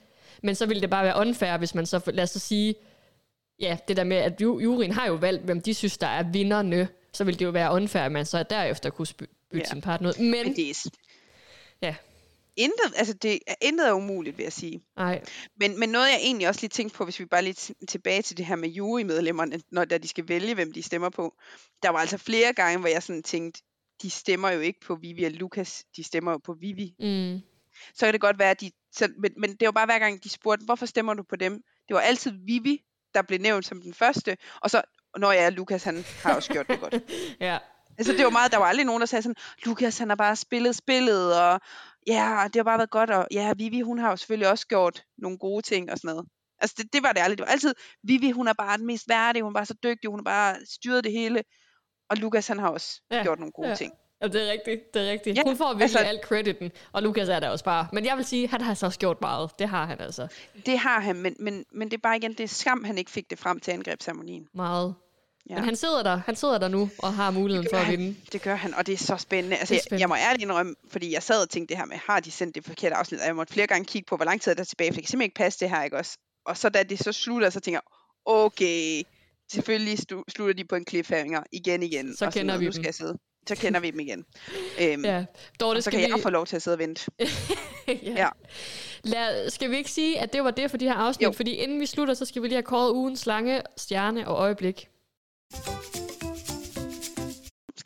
Men 0.44 0.56
så 0.56 0.66
ville 0.66 0.82
det 0.82 0.90
bare 0.90 1.04
være 1.06 1.18
unfair, 1.22 1.58
hvis 1.58 1.76
man 1.76 1.86
så, 1.86 2.02
lad 2.14 2.24
os 2.24 2.30
så 2.30 2.40
sige, 2.40 2.76
ja, 3.60 3.78
det 3.88 3.98
der 3.98 4.04
med, 4.04 4.18
at 4.18 4.42
ju- 4.42 4.60
juryen 4.60 4.92
har 4.92 5.08
jo 5.08 5.14
valgt, 5.14 5.44
hvem 5.44 5.62
de 5.62 5.74
synes, 5.74 5.98
der 5.98 6.08
er 6.08 6.24
vinderne, 6.32 6.88
så 7.14 7.24
ville 7.24 7.40
det 7.40 7.46
jo 7.46 7.50
være 7.50 7.72
unfair, 7.74 8.04
at 8.04 8.12
man 8.12 8.26
så 8.26 8.44
derefter 8.44 8.90
kunne 8.90 9.08
bytte 9.20 9.36
Ja. 9.54 9.64
sin 9.64 9.82
partner 9.82 10.10
ud. 10.10 10.14
Men, 10.20 10.32
Men 10.32 10.56
det 10.56 10.70
er, 10.70 10.90
ja, 11.82 11.96
intet, 12.58 12.94
altså 12.96 13.14
det 13.14 13.40
intet 13.62 13.88
er 13.88 13.94
umuligt, 13.94 14.38
vil 14.38 14.44
jeg 14.44 14.54
sige. 14.54 14.84
nej, 14.98 15.24
Men, 15.60 15.80
men 15.80 15.90
noget, 15.90 16.08
jeg 16.08 16.20
egentlig 16.22 16.48
også 16.48 16.62
lige 16.62 16.70
tænkte 16.70 16.98
på, 16.98 17.04
hvis 17.04 17.20
vi 17.20 17.26
bare 17.26 17.42
lige 17.44 17.74
tilbage 17.88 18.22
til 18.22 18.38
det 18.38 18.46
her 18.46 18.56
med 18.56 18.70
jurymedlemmerne, 18.70 19.62
når 19.72 19.86
der 19.86 19.98
de 19.98 20.08
skal 20.08 20.28
vælge, 20.28 20.54
hvem 20.54 20.74
de 20.74 20.84
stemmer 20.84 21.10
på. 21.10 21.34
Der 21.84 21.90
var 21.90 22.00
altså 22.00 22.18
flere 22.18 22.54
gange, 22.54 22.80
hvor 22.80 22.90
jeg 22.90 23.04
sådan 23.04 23.24
tænkte, 23.24 23.62
de 24.02 24.10
stemmer 24.10 24.50
jo 24.50 24.60
ikke 24.60 24.80
på 24.80 24.96
Vivi 24.96 25.24
og 25.24 25.32
Lukas, 25.32 25.84
de 25.96 26.04
stemmer 26.04 26.32
jo 26.32 26.38
på 26.38 26.54
Vivi. 26.54 26.96
mm, 27.00 27.40
Så 27.94 28.06
kan 28.06 28.14
det 28.14 28.22
godt 28.22 28.40
være, 28.40 28.52
at 28.52 28.62
de... 28.62 28.72
Så, 28.92 29.10
men, 29.20 29.32
men 29.38 29.56
det 29.56 29.66
var 29.66 29.72
bare 29.72 29.86
hver 29.86 30.00
gang, 30.00 30.24
de 30.24 30.30
spurgte, 30.30 30.66
hvorfor 30.66 30.86
stemmer 30.86 31.14
du 31.14 31.24
på 31.24 31.36
dem? 31.36 31.54
Det 31.88 31.94
var 31.94 32.00
altid 32.00 32.32
Vivi, 32.46 32.82
der 33.14 33.22
blev 33.22 33.40
nævnt 33.40 33.66
som 33.66 33.82
den 33.82 33.94
første, 33.94 34.38
og 34.62 34.70
så, 34.70 34.82
når 35.18 35.32
jeg 35.32 35.46
er 35.46 35.50
Lukas, 35.50 35.84
han 35.84 36.06
har 36.24 36.36
også 36.36 36.54
gjort 36.54 36.68
det 36.68 36.80
godt. 36.80 36.96
ja, 37.40 37.58
Altså, 37.98 38.14
det 38.14 38.24
var 38.26 38.30
meget, 38.30 38.52
der 38.52 38.58
var 38.58 38.66
aldrig 38.66 38.86
nogen, 38.86 39.00
der 39.00 39.06
sagde 39.06 39.24
sådan, 39.24 39.36
Lukas, 39.66 39.98
han 39.98 40.10
har 40.10 40.16
bare 40.16 40.36
spillet 40.36 40.76
spillet, 40.76 41.42
og 41.42 41.60
ja, 42.08 42.44
det 42.46 42.56
har 42.56 42.64
bare 42.64 42.78
været 42.78 42.90
godt, 42.90 43.10
og 43.10 43.28
ja, 43.32 43.54
Vivi, 43.58 43.82
hun 43.82 44.00
har 44.00 44.10
jo 44.10 44.16
selvfølgelig 44.16 44.50
også 44.50 44.68
gjort 44.68 45.04
nogle 45.18 45.38
gode 45.38 45.62
ting 45.62 45.92
og 45.92 45.98
sådan 45.98 46.10
noget. 46.10 46.26
Altså, 46.62 46.76
det, 46.78 46.94
det 46.94 47.04
var 47.04 47.12
det 47.12 47.20
aldrig. 47.22 47.38
Det 47.38 47.46
var 47.46 47.52
altid, 47.52 47.74
Vivi, 48.04 48.32
hun 48.32 48.48
er 48.48 48.54
bare 48.54 48.78
den 48.78 48.86
mest 48.86 49.10
værdige, 49.10 49.44
hun 49.44 49.54
bare 49.54 49.66
så 49.66 49.76
dygtig, 49.84 50.10
hun 50.10 50.20
har 50.20 50.24
bare 50.24 50.56
styret 50.66 51.04
det 51.04 51.12
hele, 51.12 51.44
og 52.10 52.18
Lukas, 52.18 52.48
han 52.48 52.60
har 52.60 52.70
også 52.70 53.02
Ja, 53.12 53.24
gjort 53.24 53.40
nogle 53.40 53.52
gode 53.52 53.70
ja. 53.70 53.76
ting. 53.76 53.94
ja, 54.22 54.28
det 54.28 54.48
er 54.48 54.52
rigtigt, 54.52 54.94
det 54.94 55.08
er 55.08 55.12
rigtigt. 55.12 55.38
Ja, 55.38 55.44
Hun 55.46 55.58
får 55.58 55.68
virkelig 55.68 55.84
altså, 55.84 56.00
alt 56.00 56.26
crediten, 56.26 56.72
og 56.92 57.04
Lukas 57.04 57.30
er 57.30 57.40
der 57.40 57.50
også 57.50 57.66
bare. 57.66 57.88
Men 57.94 58.06
jeg 58.06 58.18
vil 58.18 58.26
sige, 58.26 58.48
han 58.48 58.62
har 58.62 58.70
altså 58.70 58.86
også 58.86 59.00
gjort 59.00 59.22
meget. 59.22 59.52
Det 59.60 59.68
har 59.70 59.86
han 59.86 60.02
altså. 60.02 60.28
Det 60.66 60.80
har 60.80 61.00
han, 61.00 61.16
men, 61.16 61.36
men, 61.40 61.66
men 61.72 61.92
det 61.92 61.98
er 61.98 62.02
bare 62.04 62.18
igen, 62.18 62.32
det 62.32 62.40
er 62.40 62.48
skam, 62.48 62.84
han 62.84 62.98
ikke 62.98 63.12
fik 63.12 63.30
det 63.30 63.40
frem 63.40 63.60
til 63.60 63.72
angrebsceremonien. 63.72 64.48
Meget. 64.54 64.96
Ja. 65.50 65.56
Men 65.56 65.64
han 65.66 65.76
sidder 65.76 66.04
der, 66.04 66.22
han 66.26 66.36
sidder 66.36 66.58
der 66.58 66.68
nu 66.68 66.90
og 67.00 67.14
har 67.14 67.32
muligheden 67.32 67.68
for 67.72 67.78
at 67.78 67.86
han. 67.86 68.00
vinde. 68.00 68.16
Det 68.32 68.42
gør 68.42 68.56
han, 68.56 68.74
og 68.74 68.86
det 68.88 68.94
er 68.94 68.98
så 68.98 69.18
spændende. 69.18 69.58
Altså, 69.58 69.74
Det 69.74 69.76
er 69.76 69.76
jeg, 69.78 69.84
spændende. 69.84 70.02
jeg 70.02 70.10
må 70.10 70.16
ærligt 70.16 70.42
indrømme, 70.44 70.76
fordi 70.92 71.14
jeg 71.14 71.24
sad 71.24 71.42
og 71.42 71.50
tænkte 71.50 71.70
det 71.74 71.78
her 71.78 71.86
med, 71.86 71.98
har 71.98 72.20
de 72.20 72.32
sendt 72.32 72.56
det 72.56 72.66
forkerte 72.66 72.96
afsnit? 72.96 73.20
Og 73.22 73.28
jeg 73.28 73.36
måtte 73.36 73.54
flere 73.54 73.68
gange 73.68 73.86
kigge 73.86 74.06
på, 74.06 74.16
hvor 74.16 74.26
lang 74.26 74.42
tid 74.42 74.52
er 74.52 74.56
der 74.56 74.64
tilbage, 74.64 74.92
for 74.92 74.96
det 74.96 75.04
kan 75.04 75.08
simpelthen 75.10 75.26
ikke 75.28 75.36
passe 75.36 75.60
det 75.60 75.70
her, 75.70 75.84
ikke 75.84 75.98
også? 75.98 76.18
Og 76.46 76.58
så 76.58 76.70
da 76.70 76.84
det 76.84 77.00
så 77.00 77.12
slutter, 77.12 77.50
så 77.50 77.60
tænker 77.60 77.76
jeg, 77.86 77.98
okay, 78.26 79.02
selvfølgelig 79.52 80.00
slu- 80.00 80.24
slutter 80.30 80.54
de 80.54 80.66
på 80.66 80.76
en 80.76 80.86
cliffhanger 80.90 81.44
igen 81.52 81.84
igen. 81.84 82.16
Så 82.18 82.26
og 82.26 82.34
kender 82.34 82.46
noget. 82.46 82.60
vi 82.60 82.66
nu 82.66 82.68
dem. 82.72 82.74
skal 82.74 82.86
jeg 82.86 82.96
sidde. 82.96 83.18
Så 83.48 83.56
kender 83.56 83.80
vi 83.80 83.92
dem 83.92 84.00
igen. 84.00 84.26
Øhm, 84.82 85.06
Ja, 85.06 85.26
Dorte, 85.60 85.78
og 85.78 85.84
så 85.84 85.92
kan 85.92 86.00
vi... 86.00 86.06
jeg 86.06 86.20
få 86.22 86.30
lov 86.30 86.46
til 86.46 86.56
at 86.56 86.62
sidde 86.62 86.76
og 86.76 86.80
vente. 86.80 87.12
ja. 87.88 87.94
Ja. 88.04 88.28
Lad, 89.04 89.50
skal 89.50 89.72
vi 89.72 89.78
ikke 89.78 89.92
sige, 89.92 90.20
at 90.20 90.34
det 90.34 90.44
var 90.44 90.52
det 90.52 90.70
for 90.72 90.78
de 90.78 90.86
her 90.86 90.94
afsnit? 90.94 91.26
Jo. 91.28 91.32
Fordi 91.32 91.52
inden 91.52 91.80
vi 91.80 91.86
slutter, 91.86 92.14
så 92.14 92.26
skal 92.26 92.42
vi 92.42 92.48
lige 92.48 92.56
have 92.56 92.64
kåret 92.64 92.92
ugens 92.92 93.20
slange, 93.20 93.62
stjerne 93.78 94.28
og 94.28 94.36
øjeblik. 94.38 94.88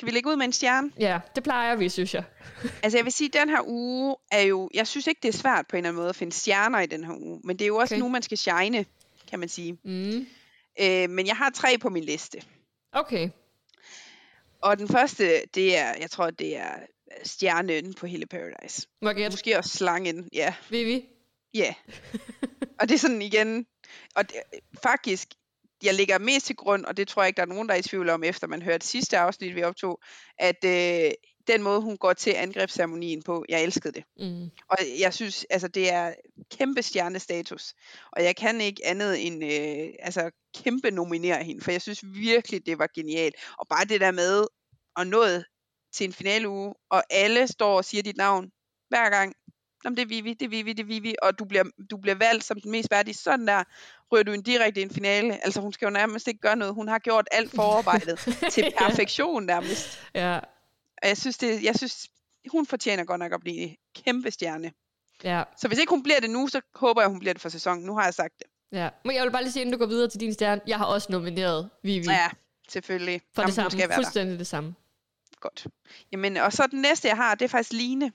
Skal 0.01 0.07
vi 0.07 0.11
lægge 0.11 0.29
ud 0.29 0.35
med 0.35 0.45
en 0.45 0.53
stjerne? 0.53 0.91
Ja, 0.99 1.19
det 1.35 1.43
plejer 1.43 1.75
vi, 1.75 1.89
synes 1.89 2.13
jeg. 2.13 2.23
Altså 2.83 2.97
jeg 2.97 3.05
vil 3.05 3.13
sige, 3.13 3.27
at 3.27 3.33
den 3.33 3.49
her 3.49 3.61
uge 3.67 4.15
er 4.31 4.41
jo, 4.41 4.69
jeg 4.73 4.87
synes 4.87 5.07
ikke, 5.07 5.19
det 5.23 5.29
er 5.29 5.37
svært 5.37 5.65
på 5.67 5.75
en 5.75 5.77
eller 5.77 5.89
anden 5.89 5.99
måde 5.99 6.09
at 6.09 6.15
finde 6.15 6.33
stjerner 6.33 6.79
i 6.79 6.85
den 6.85 7.03
her 7.03 7.13
uge. 7.13 7.41
Men 7.43 7.59
det 7.59 7.65
er 7.65 7.67
jo 7.67 7.75
også 7.77 7.95
Okay. 7.95 8.01
nu, 8.01 8.07
man 8.07 8.21
skal 8.21 8.37
shine, 8.37 8.85
kan 9.29 9.39
man 9.39 9.49
sige. 9.49 9.77
Mm. 9.83 10.27
Øh, 10.81 11.09
men 11.09 11.27
jeg 11.27 11.35
har 11.35 11.49
tre 11.49 11.77
på 11.77 11.89
min 11.89 12.03
liste. 12.03 12.41
Okay. 12.91 13.29
Og 14.61 14.79
den 14.79 14.87
første, 14.87 15.41
det 15.55 15.77
er, 15.77 15.93
jeg 15.99 16.11
tror, 16.11 16.29
det 16.29 16.57
er 16.57 16.73
stjernen 17.23 17.93
på 17.93 18.07
hele 18.07 18.25
Paradise. 18.25 18.87
Gætte? 19.03 19.29
Måske 19.29 19.57
også 19.57 19.77
slangen, 19.77 20.29
ja. 20.33 20.53
Vivi? 20.69 21.05
Ja. 21.53 21.73
og 22.79 22.89
det 22.89 22.95
er 22.95 22.99
sådan 22.99 23.21
igen, 23.21 23.65
og 24.15 24.29
det, 24.29 24.35
faktisk, 24.83 25.29
jeg 25.83 25.93
ligger 25.93 26.19
mest 26.19 26.45
til 26.45 26.55
grund, 26.55 26.85
og 26.85 26.97
det 26.97 27.07
tror 27.07 27.21
jeg 27.21 27.27
ikke, 27.27 27.37
der 27.37 27.43
er 27.43 27.53
nogen, 27.53 27.67
der 27.67 27.73
er 27.73 27.79
i 27.79 27.81
tvivl 27.81 28.09
om, 28.09 28.23
efter 28.23 28.47
man 28.47 28.61
hørte 28.61 28.87
sidste 28.87 29.17
afsnit, 29.17 29.55
vi 29.55 29.63
optog, 29.63 29.99
at 30.39 30.65
øh, 30.65 31.11
den 31.47 31.63
måde, 31.63 31.81
hun 31.81 31.97
går 31.97 32.13
til 32.13 32.31
angrebsceremonien 32.31 33.23
på, 33.23 33.45
jeg 33.49 33.63
elskede 33.63 33.93
det. 33.93 34.03
Mm. 34.19 34.49
Og 34.69 34.77
jeg 34.99 35.13
synes, 35.13 35.45
altså 35.49 35.67
det 35.67 35.93
er 35.93 36.13
kæmpe 36.51 36.81
stjernestatus. 36.81 37.73
Og 38.11 38.23
jeg 38.23 38.35
kan 38.35 38.61
ikke 38.61 38.85
andet 38.85 39.27
end 39.27 39.43
øh, 39.43 39.89
altså, 39.99 40.31
kæmpe 40.63 40.91
nominere 40.91 41.43
hende, 41.43 41.63
for 41.63 41.71
jeg 41.71 41.81
synes 41.81 42.03
virkelig, 42.03 42.65
det 42.65 42.79
var 42.79 42.87
genialt. 42.95 43.35
Og 43.57 43.67
bare 43.67 43.85
det 43.85 44.01
der 44.01 44.11
med 44.11 44.47
at 44.97 45.07
nå 45.07 45.23
til 45.93 46.03
en 46.03 46.13
finaleuge, 46.13 46.73
og 46.89 47.03
alle 47.09 47.47
står 47.47 47.77
og 47.77 47.85
siger 47.85 48.03
dit 48.03 48.17
navn 48.17 48.51
hver 48.89 49.09
gang. 49.09 49.33
Jamen, 49.85 49.97
det 49.97 50.03
er 50.03 50.07
Vivi, 50.07 50.33
det 50.33 50.45
er 50.45 50.49
Vivi, 50.49 50.73
det 50.73 50.83
er 50.83 50.87
Vivi, 50.87 51.15
og 51.21 51.39
du 51.39 51.45
bliver, 51.45 51.63
du 51.91 51.97
bliver 51.97 52.15
valgt 52.15 52.43
som 52.43 52.61
den 52.61 52.71
mest 52.71 52.91
værdige. 52.91 53.13
Sådan 53.15 53.47
der 53.47 53.63
ryger 54.11 54.23
du 54.23 54.31
en 54.31 54.41
direkte 54.41 54.79
i 54.81 54.83
en 54.83 54.89
finale. 54.89 55.43
Altså, 55.45 55.61
hun 55.61 55.73
skal 55.73 55.85
jo 55.85 55.89
nærmest 55.89 56.27
ikke 56.27 56.39
gøre 56.39 56.55
noget. 56.55 56.73
Hun 56.73 56.87
har 56.87 56.99
gjort 56.99 57.27
alt 57.31 57.51
forarbejdet 57.55 58.19
til 58.53 58.73
perfektion 58.77 59.43
nærmest. 59.45 59.99
Ja, 60.15 60.39
Og 61.01 61.07
jeg 61.07 61.17
synes, 61.17 61.37
det, 61.37 61.63
jeg 61.63 61.75
synes, 61.75 62.07
hun 62.51 62.65
fortjener 62.65 63.03
godt 63.03 63.19
nok 63.19 63.33
at 63.33 63.39
blive 63.39 63.75
kæmpe 64.05 64.31
stjerne. 64.31 64.71
ja, 65.23 65.43
Så 65.57 65.67
hvis 65.67 65.79
ikke 65.79 65.89
hun 65.89 66.03
bliver 66.03 66.19
det 66.19 66.29
nu, 66.29 66.47
så 66.47 66.61
håber 66.75 67.01
jeg, 67.01 67.09
hun 67.09 67.19
bliver 67.19 67.33
det 67.33 67.41
for 67.41 67.49
sæsonen. 67.49 67.83
Nu 67.85 67.95
har 67.95 68.03
jeg 68.03 68.13
sagt 68.13 68.33
det. 68.39 68.47
ja. 68.77 68.89
Men 69.05 69.15
jeg 69.15 69.23
vil 69.23 69.31
bare 69.31 69.41
lige 69.43 69.51
sige, 69.51 69.61
inden 69.61 69.73
du 69.73 69.79
går 69.79 69.85
videre 69.85 70.09
til 70.09 70.19
din 70.19 70.33
stjerne, 70.33 70.61
jeg 70.67 70.77
har 70.77 70.85
også 70.85 71.07
nomineret 71.11 71.69
Vivi. 71.83 72.05
Ja, 72.09 72.29
selvfølgelig. 72.69 73.21
For 73.35 73.41
Jamen, 73.41 73.47
det 73.47 73.55
samme. 73.55 73.71
Skal 73.71 73.79
være 73.79 73.87
der. 73.87 73.95
Fuldstændig 73.95 74.39
det 74.39 74.47
samme. 74.47 74.75
Godt. 75.39 75.67
Jamen, 76.11 76.37
og 76.37 76.53
så 76.53 76.67
den 76.71 76.81
næste, 76.81 77.07
jeg 77.07 77.15
har, 77.17 77.35
det 77.35 77.45
er 77.45 77.49
faktisk 77.49 77.73
Line. 77.73 78.11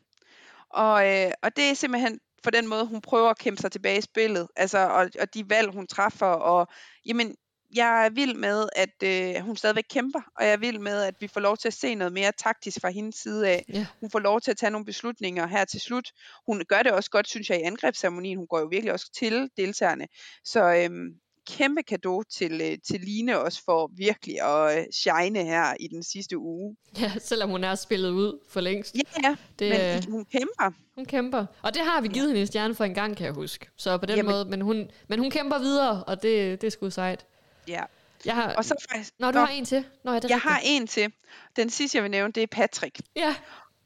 Og, 0.70 1.08
øh, 1.08 1.32
og 1.42 1.56
det 1.56 1.70
er 1.70 1.74
simpelthen 1.74 2.20
for 2.44 2.50
den 2.50 2.66
måde, 2.68 2.86
hun 2.86 3.00
prøver 3.00 3.30
at 3.30 3.38
kæmpe 3.38 3.60
sig 3.60 3.72
tilbage 3.72 3.98
i 3.98 4.00
spillet. 4.00 4.48
Altså, 4.56 4.78
og, 4.78 5.10
og 5.20 5.34
de 5.34 5.50
valg, 5.50 5.70
hun 5.72 5.86
træffer. 5.86 6.26
Og 6.26 6.66
jamen, 7.06 7.36
jeg 7.74 8.06
er 8.06 8.10
vild 8.10 8.34
med, 8.34 8.68
at 8.76 9.02
øh, 9.04 9.44
hun 9.44 9.56
stadigvæk 9.56 9.84
kæmper. 9.90 10.20
Og 10.36 10.44
jeg 10.44 10.52
er 10.52 10.56
vild 10.56 10.78
med, 10.78 11.02
at 11.02 11.14
vi 11.20 11.28
får 11.28 11.40
lov 11.40 11.56
til 11.56 11.68
at 11.68 11.74
se 11.74 11.94
noget 11.94 12.12
mere 12.12 12.32
taktisk 12.38 12.78
fra 12.80 12.90
hendes 12.90 13.14
side 13.14 13.48
af. 13.48 13.64
Ja. 13.68 13.86
Hun 14.00 14.10
får 14.10 14.18
lov 14.18 14.40
til 14.40 14.50
at 14.50 14.56
tage 14.56 14.70
nogle 14.70 14.84
beslutninger 14.84 15.46
her 15.46 15.64
til 15.64 15.80
slut. 15.80 16.12
Hun 16.46 16.62
gør 16.68 16.82
det 16.82 16.92
også 16.92 17.10
godt, 17.10 17.28
synes 17.28 17.50
jeg, 17.50 17.60
i 17.60 17.62
angrebsceremonien. 17.62 18.38
Hun 18.38 18.46
går 18.46 18.60
jo 18.60 18.66
virkelig 18.66 18.92
også 18.92 19.10
til 19.18 19.50
deltagerne. 19.56 20.06
Så 20.44 20.74
øhm, 20.74 21.08
kæmpe 21.46 21.82
gave 21.82 22.24
til, 22.30 22.60
øh, 22.60 22.78
til 22.88 23.00
Line 23.00 23.38
også 23.40 23.62
for 23.64 23.90
virkelig 23.96 24.42
at 24.42 24.78
øh, 24.78 24.84
shine 24.92 25.44
her 25.44 25.74
i 25.80 25.88
den 25.88 26.02
sidste 26.02 26.38
uge. 26.38 26.76
ja, 27.00 27.12
selvom 27.18 27.50
hun 27.50 27.64
er 27.64 27.74
spillet 27.74 28.10
ud 28.10 28.38
for 28.48 28.60
længst. 28.60 28.94
Ja, 28.94 29.28
ja, 29.28 29.36
Det, 29.58 29.70
men 29.70 29.80
øh, 29.96 30.10
hun 30.12 30.24
kæmper. 30.24 30.70
Hun 30.94 31.04
kæmper. 31.06 31.46
Og 31.62 31.74
det 31.74 31.82
har 31.82 32.00
vi 32.00 32.08
givet 32.08 32.28
hende 32.28 32.40
en 32.40 32.46
stjerne 32.46 32.74
for 32.74 32.84
en 32.84 32.94
gang, 32.94 33.16
kan 33.16 33.26
jeg 33.26 33.34
huske. 33.34 33.66
Så 33.76 33.98
på 33.98 34.06
den 34.06 34.16
Jamen- 34.16 34.30
måde, 34.32 34.44
men 34.44 34.60
hun, 34.60 34.90
men 35.08 35.18
hun 35.18 35.30
kæmper 35.30 35.58
videre, 35.58 36.04
og 36.04 36.22
det, 36.22 36.60
det 36.60 36.66
er 36.66 36.70
sgu 36.70 36.90
sejt. 36.90 37.26
Ja. 37.68 37.82
Jeg 38.24 38.34
har, 38.34 38.54
Og 38.54 38.64
så 38.64 38.74
faktisk, 38.90 39.12
Nå, 39.18 39.26
du 39.30 39.32
Nå, 39.38 39.44
har 39.44 39.52
en 39.52 39.64
til. 39.64 39.84
Nå, 40.04 40.12
ja, 40.12 40.16
det 40.18 40.24
jeg 40.30 40.34
rigtigt. 40.36 40.50
har 40.52 40.60
en 40.64 40.86
til. 40.86 41.12
Den 41.56 41.70
sidste, 41.70 41.96
jeg 41.96 42.02
vil 42.02 42.10
nævne, 42.10 42.32
det 42.32 42.42
er 42.42 42.46
Patrick. 42.46 43.00
Ja, 43.16 43.34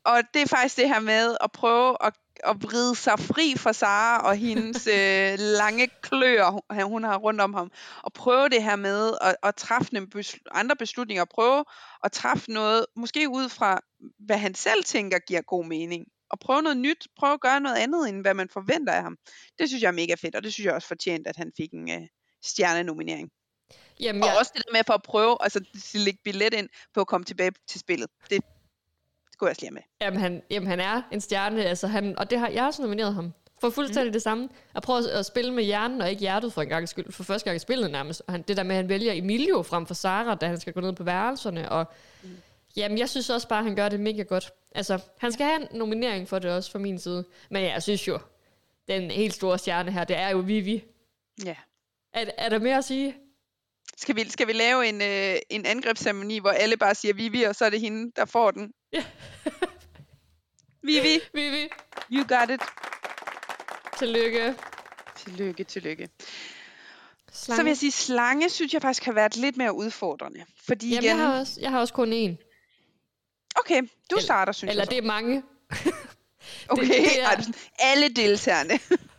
Og 0.04 0.22
det 0.34 0.42
er 0.42 0.46
faktisk 0.46 0.76
det 0.76 0.88
her 0.88 1.00
med 1.00 1.36
at 1.40 1.52
prøve 1.52 1.96
at, 2.00 2.14
at 2.44 2.62
vride 2.62 2.96
sig 2.96 3.18
fri 3.18 3.54
fra 3.56 3.72
Sara 3.72 4.28
og 4.28 4.36
hendes 4.36 4.86
øh, 4.96 5.38
lange 5.38 5.88
kløer, 6.02 6.50
hun, 6.50 6.82
hun 6.82 7.04
har 7.04 7.16
rundt 7.16 7.40
om 7.40 7.54
ham. 7.54 7.70
Og 8.02 8.12
prøve 8.12 8.48
det 8.48 8.62
her 8.62 8.76
med 8.76 9.16
at, 9.20 9.36
at 9.42 9.54
træffe 9.54 9.94
nogle 9.94 10.08
besl- 10.16 10.42
andre 10.50 10.76
beslutninger. 10.76 11.24
Prøve 11.24 11.64
at 12.04 12.12
træffe 12.12 12.52
noget, 12.52 12.86
måske 12.96 13.28
ud 13.28 13.48
fra, 13.48 13.80
hvad 14.18 14.38
han 14.38 14.54
selv 14.54 14.84
tænker 14.84 15.18
giver 15.18 15.42
god 15.42 15.64
mening. 15.64 16.06
Og 16.30 16.38
prøve 16.38 16.62
noget 16.62 16.76
nyt. 16.76 17.06
Prøve 17.18 17.32
at 17.32 17.40
gøre 17.40 17.60
noget 17.60 17.76
andet, 17.76 18.08
end 18.08 18.20
hvad 18.20 18.34
man 18.34 18.48
forventer 18.48 18.92
af 18.92 19.02
ham. 19.02 19.16
Det 19.58 19.68
synes 19.68 19.82
jeg 19.82 19.88
er 19.88 19.92
mega 19.92 20.14
fedt, 20.14 20.34
og 20.34 20.42
det 20.42 20.52
synes 20.52 20.64
jeg 20.64 20.74
også 20.74 20.88
fortjent, 20.88 21.26
at 21.26 21.36
han 21.36 21.52
fik 21.56 21.72
en 21.72 21.90
øh, 21.90 22.06
stjernenominering. 22.42 23.30
jamen 24.00 24.22
Og 24.22 24.28
jeg, 24.28 24.36
også 24.38 24.52
det 24.54 24.64
der 24.66 24.72
med 24.72 24.84
for 24.86 24.92
at 24.92 25.02
prøve, 25.02 25.36
altså 25.40 25.60
lægge 25.94 26.20
billet 26.24 26.54
ind 26.54 26.68
på 26.94 27.00
at 27.00 27.06
komme 27.06 27.24
tilbage 27.24 27.52
til 27.68 27.80
spillet. 27.80 28.10
Det, 28.30 28.44
lige 29.46 29.56
have 29.60 29.74
med. 29.74 29.82
jamen, 30.00 30.20
han, 30.20 30.42
jamen, 30.50 30.68
han 30.68 30.80
er 30.80 31.02
en 31.12 31.20
stjerne, 31.20 31.64
altså 31.64 31.86
han, 31.86 32.18
og 32.18 32.30
det 32.30 32.38
har, 32.38 32.48
jeg 32.48 32.64
også 32.64 32.82
nomineret 32.82 33.14
ham. 33.14 33.32
For 33.60 33.70
fuldstændig 33.70 34.08
mm. 34.08 34.12
det 34.12 34.22
samme. 34.22 34.48
At 34.74 34.82
prøve 34.82 34.98
at, 34.98 35.06
at 35.06 35.26
spille 35.26 35.52
med 35.54 35.64
hjernen 35.64 36.00
og 36.00 36.10
ikke 36.10 36.20
hjertet 36.20 36.52
for 36.52 36.62
en 36.62 36.68
gang 36.68 36.88
skyld. 36.88 37.12
For 37.12 37.24
første 37.24 37.44
gang 37.44 37.56
i 37.56 37.58
spillet 37.58 37.90
nærmest. 37.90 38.22
Og 38.26 38.32
han, 38.32 38.42
det 38.42 38.56
der 38.56 38.62
med, 38.62 38.70
at 38.70 38.76
han 38.76 38.88
vælger 38.88 39.12
Emilio 39.12 39.62
frem 39.62 39.86
for 39.86 39.94
Sara, 39.94 40.34
da 40.34 40.46
han 40.46 40.60
skal 40.60 40.72
gå 40.72 40.80
ned 40.80 40.92
på 40.92 41.04
værelserne. 41.04 41.72
Og, 41.72 41.86
mm. 42.22 42.28
Jamen, 42.76 42.98
jeg 42.98 43.08
synes 43.08 43.30
også 43.30 43.48
bare, 43.48 43.58
at 43.58 43.64
han 43.64 43.76
gør 43.76 43.88
det 43.88 44.00
mega 44.00 44.22
godt. 44.22 44.52
Altså, 44.74 45.00
han 45.18 45.32
skal 45.32 45.46
have 45.46 45.60
en 45.60 45.78
nominering 45.78 46.28
for 46.28 46.38
det 46.38 46.50
også 46.50 46.70
fra 46.70 46.78
min 46.78 46.98
side. 46.98 47.24
Men 47.50 47.64
jeg 47.64 47.82
synes 47.82 48.08
jo, 48.08 48.18
den 48.88 49.10
helt 49.10 49.34
store 49.34 49.58
stjerne 49.58 49.92
her, 49.92 50.04
det 50.04 50.16
er 50.16 50.28
jo 50.28 50.38
Vivi. 50.38 50.84
Ja. 51.44 51.56
Er, 52.12 52.24
er 52.38 52.48
der 52.48 52.58
mere 52.58 52.76
at 52.76 52.84
sige? 52.84 53.16
Skal 54.00 54.16
vi, 54.16 54.30
skal 54.30 54.46
vi 54.46 54.52
lave 54.52 54.86
en, 54.88 55.02
øh, 55.02 55.36
en 55.50 55.66
angrebsceremoni, 55.66 56.38
hvor 56.38 56.50
alle 56.50 56.76
bare 56.76 56.94
siger 56.94 57.14
Vivi, 57.14 57.42
og 57.42 57.54
så 57.54 57.64
er 57.64 57.70
det 57.70 57.80
hende, 57.80 58.12
der 58.16 58.24
får 58.24 58.50
den? 58.50 58.72
Ja. 58.92 59.04
Vivi, 60.82 61.20
Vivi, 61.34 61.68
you 62.12 62.24
got 62.28 62.50
it. 62.50 62.60
tillykke. 63.98 64.54
Tillykke, 65.16 65.64
tillykke. 65.64 66.08
Slange. 67.32 67.56
Så 67.56 67.62
vil 67.62 67.70
jeg 67.70 67.76
sige, 67.78 67.92
slange 67.92 68.50
synes 68.50 68.74
jeg 68.74 68.82
faktisk 68.82 69.04
har 69.04 69.12
været 69.12 69.36
lidt 69.36 69.56
mere 69.56 69.72
udfordrende. 69.74 70.44
Fordi 70.66 70.88
Jamen, 70.88 71.04
igen, 71.04 71.16
jeg 71.18 71.26
har, 71.26 71.38
også, 71.40 71.60
jeg 71.60 71.70
har 71.70 71.78
også 71.80 71.94
kun 71.94 72.12
én. 72.12 72.36
okay, 73.56 73.82
du 73.82 73.86
Eller- 74.10 74.22
starter, 74.22 74.52
synes 74.52 74.70
Eller 74.70 74.80
jeg 74.82 74.86
så. 74.86 74.90
det 74.90 74.98
er 74.98 75.02
mange. 75.06 75.42
Okay, 76.68 76.82
det- 76.82 76.90
det 76.90 77.22
er- 77.22 77.52
alle 77.78 78.08
deltagerne. 78.08 78.78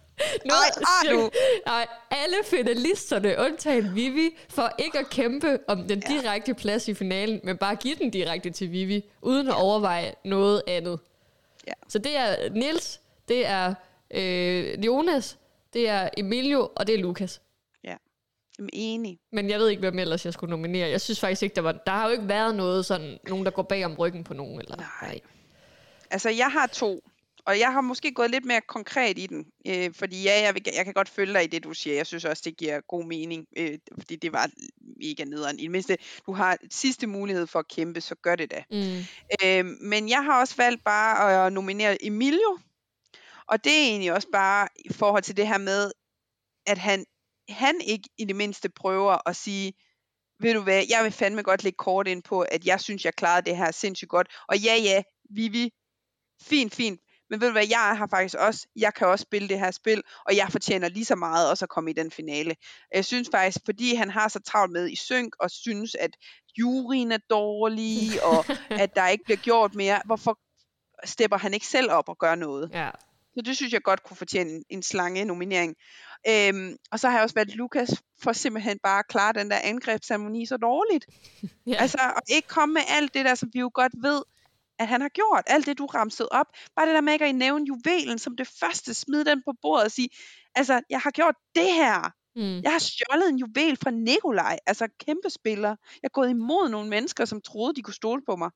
Nu 0.46 0.54
Ej, 0.54 1.12
du? 1.12 1.30
Nej, 1.66 1.88
alle 2.12 2.36
finalisterne, 2.44 3.36
undtagen 3.40 3.96
Vivi, 3.96 4.30
for 4.50 4.72
ikke 4.80 5.00
at 5.00 5.10
kæmpe 5.10 5.60
om 5.68 5.88
den 5.88 6.00
direkte 6.00 6.54
plads 6.54 6.88
i 6.88 6.94
finalen, 6.94 7.40
men 7.44 7.58
bare 7.58 7.76
give 7.76 7.96
den 7.96 8.10
direkte 8.10 8.50
til 8.50 8.72
Vivi, 8.72 9.04
uden 9.22 9.48
at 9.48 9.56
overveje 9.56 10.14
noget 10.26 10.62
andet. 10.68 11.00
Ja. 11.68 11.74
Så 11.88 12.00
det 12.00 12.18
er 12.18 12.50
Nils, 12.50 13.02
det 13.28 13.48
er 13.48 13.74
øh, 14.14 14.86
Jonas, 14.86 15.38
det 15.74 15.90
er 15.90 16.10
Emilio, 16.18 16.70
og 16.76 16.88
det 16.88 16.96
er 16.96 17.00
Lukas. 17.00 17.42
Jamen, 18.62 18.70
enig. 18.74 19.20
Men 19.32 19.50
jeg 19.50 19.60
ved 19.60 19.70
ikke, 19.70 19.80
hvem 19.80 20.00
ellers 20.00 20.26
jeg 20.26 20.34
skulle 20.34 20.52
nominere. 20.52 20.90
Jeg 20.90 21.02
synes 21.02 21.20
faktisk 21.20 21.44
ikke, 21.44 21.56
der 21.56 21.62
var... 21.62 21.72
Der 21.72 21.92
har 21.92 22.06
jo 22.06 22.12
ikke 22.12 22.28
været 22.28 22.56
noget 22.56 22.86
sådan, 22.86 23.18
nogen 23.28 23.46
der 23.46 23.52
går 23.52 23.64
bag 23.64 23.86
om 23.86 23.96
ryggen 23.96 24.24
på 24.24 24.34
nogen. 24.34 24.60
Eller, 24.60 24.76
Nej. 24.76 25.20
Altså, 26.12 26.30
jeg 26.30 26.48
har 26.52 26.68
to. 26.68 27.04
Og 27.46 27.60
jeg 27.60 27.74
har 27.74 27.82
måske 27.82 28.12
gået 28.14 28.32
lidt 28.32 28.46
mere 28.46 28.62
konkret 28.62 29.18
i 29.18 29.28
den. 29.28 29.46
Øh, 29.68 29.94
fordi 29.94 30.24
ja, 30.24 30.42
jeg, 30.42 30.54
vil, 30.54 30.64
jeg 30.76 30.86
kan 30.86 30.94
godt 30.94 31.10
følge 31.10 31.34
dig 31.34 31.44
i 31.44 31.48
det, 31.48 31.64
du 31.64 31.74
siger. 31.74 31.96
Jeg 31.96 32.08
synes 32.08 32.26
også, 32.26 32.42
det 32.46 32.58
giver 32.58 32.82
god 32.82 33.06
mening. 33.06 33.46
Øh, 33.58 33.78
fordi 33.98 34.16
det 34.16 34.34
var 34.34 34.50
mega 35.02 35.24
nederen. 35.24 35.60
I 35.60 35.64
det 35.64 35.72
mindste, 35.72 35.98
du 36.26 36.34
har 36.34 36.58
sidste 36.72 37.08
mulighed 37.08 37.48
for 37.48 37.60
at 37.60 37.68
kæmpe, 37.68 38.02
så 38.02 38.16
gør 38.16 38.36
det 38.36 38.52
da. 38.52 38.64
Mm. 38.72 39.00
Øh, 39.44 39.66
men 39.66 40.10
jeg 40.10 40.24
har 40.24 40.40
også 40.40 40.56
valgt 40.58 40.84
bare 40.84 41.46
at 41.46 41.54
nominere 41.54 42.06
Emilio. 42.06 42.60
Og 43.48 43.64
det 43.64 43.74
er 43.74 43.88
egentlig 43.88 44.14
også 44.14 44.28
bare 44.34 44.68
i 44.86 44.94
forhold 44.94 45.24
til 45.24 45.38
det 45.38 45.48
her 45.48 45.58
med, 45.58 45.92
at 46.66 46.78
han, 46.78 47.06
han 47.50 47.82
ikke 47.82 48.10
i 48.18 48.26
det 48.26 48.36
mindste 48.36 48.70
prøver 48.70 49.30
at 49.30 49.36
sige, 49.36 49.74
ved 50.40 50.54
du 50.54 50.62
hvad, 50.62 50.84
jeg 50.90 51.04
vil 51.04 51.12
fandme 51.12 51.44
godt 51.44 51.64
lægge 51.64 51.78
kort 51.78 52.08
ind 52.08 52.24
på, 52.24 52.42
at 52.42 52.66
jeg 52.66 52.82
synes, 52.82 53.06
jeg 53.06 53.16
klarede 53.16 53.50
det 53.50 53.58
her 53.58 53.72
sindssygt 53.72 54.10
godt. 54.10 54.28
Og 54.48 54.58
ja, 54.58 54.76
ja, 54.76 55.04
Vivi, 55.36 55.72
fint, 56.42 56.76
fint. 56.76 57.00
Men 57.32 57.42
ved 57.42 57.48
du 57.48 57.52
hvad, 57.52 57.68
jeg 57.70 57.98
har 57.98 58.08
faktisk 58.08 58.36
også, 58.36 58.68
jeg 58.76 58.94
kan 58.94 59.08
også 59.08 59.24
spille 59.24 59.50
det 59.50 59.60
her 59.60 59.72
spil, 59.72 60.04
og 60.26 60.36
jeg 60.36 60.48
fortjener 60.52 60.90
lige 60.90 61.06
så 61.06 61.16
meget 61.16 61.50
også 61.50 61.66
at 61.66 61.70
komme 61.70 61.90
i 61.90 61.94
den 61.94 62.12
finale. 62.12 62.56
Jeg 62.94 63.06
synes 63.06 63.30
faktisk, 63.32 63.58
fordi 63.66 63.96
han 63.96 64.10
har 64.10 64.28
så 64.28 64.40
travlt 64.40 64.72
med 64.72 64.90
i 64.90 64.96
synk, 64.96 65.36
og 65.40 65.52
synes, 65.52 65.96
at 65.96 66.12
juryen 66.60 67.12
er 67.12 67.18
dårlig, 67.30 68.10
og 68.32 68.46
at 68.70 68.96
der 68.96 69.08
ikke 69.08 69.24
bliver 69.24 69.38
gjort 69.38 69.76
mere, 69.76 70.02
hvorfor 70.06 70.40
stepper 71.04 71.38
han 71.38 71.54
ikke 71.54 71.68
selv 71.68 71.92
op 71.92 72.10
og 72.10 72.18
gør 72.18 72.36
noget? 72.36 72.70
Ja. 72.74 72.90
Så 73.36 73.42
det 73.46 73.56
synes 73.56 73.74
jeg 73.74 73.82
godt 73.82 74.04
kunne 74.04 74.18
fortjene 74.18 74.52
en, 74.52 74.64
en 74.70 74.84
slange 74.84 75.26
nominering. 75.26 75.76
Øhm, 76.28 76.78
og 76.92 77.00
så 77.00 77.10
har 77.10 77.18
jeg 77.18 77.24
også 77.24 77.36
valgt 77.36 77.56
Lukas 77.56 78.04
for 78.24 78.34
simpelthen 78.34 78.80
bare 78.84 79.00
at 79.00 79.08
klare 79.08 79.34
den 79.34 79.52
der 79.52 79.58
angrebsceremoni 79.64 80.46
så 80.46 80.58
dårligt. 80.58 81.06
ja. 81.68 81.76
Altså 81.80 81.98
at 82.18 82.24
ikke 82.28 82.48
komme 82.48 82.74
med 82.74 82.82
alt 82.88 83.14
det 83.14 83.26
der, 83.26 83.36
som 83.36 83.50
vi 83.54 83.60
jo 83.60 83.72
godt 83.74 83.94
ved, 84.02 84.22
at 84.80 84.88
han 84.88 85.02
har 85.02 85.10
gjort. 85.10 85.44
Alt 85.48 85.66
det, 85.66 85.78
du 85.78 85.86
ramsede 85.86 86.30
op. 86.32 86.46
Bare 86.76 86.86
det 86.86 86.96
der 86.96 87.02
med 87.02 87.14
ikke 87.14 87.26
at 87.26 87.36
nævne 87.36 87.66
juvelen 87.68 88.20
som 88.20 88.36
det 88.38 88.48
første. 88.60 88.94
Smide 88.94 89.26
den 89.26 89.42
på 89.46 89.54
bordet 89.62 89.86
og 89.86 89.92
sige, 89.92 90.10
altså, 90.56 90.82
jeg 90.90 91.00
har 91.00 91.12
gjort 91.12 91.36
det 91.56 91.74
her. 91.74 92.12
mm. 92.36 92.62
Jeg 92.62 92.72
har 92.72 92.80
stjålet 92.80 93.30
en 93.30 93.38
juvel 93.38 93.78
fra 93.84 93.92
Nikolaj. 93.92 94.58
Altså, 94.66 94.88
kæmpe 95.06 95.30
spiller. 95.30 95.70
Jeg 95.70 96.04
er 96.04 96.10
gået 96.10 96.30
imod 96.30 96.70
nogle 96.70 96.90
mennesker, 96.90 97.26
som 97.26 97.42
troede, 97.42 97.76
de 97.76 97.82
kunne 97.82 97.94
stole 97.94 98.22
på 98.26 98.36
mig. 98.36 98.50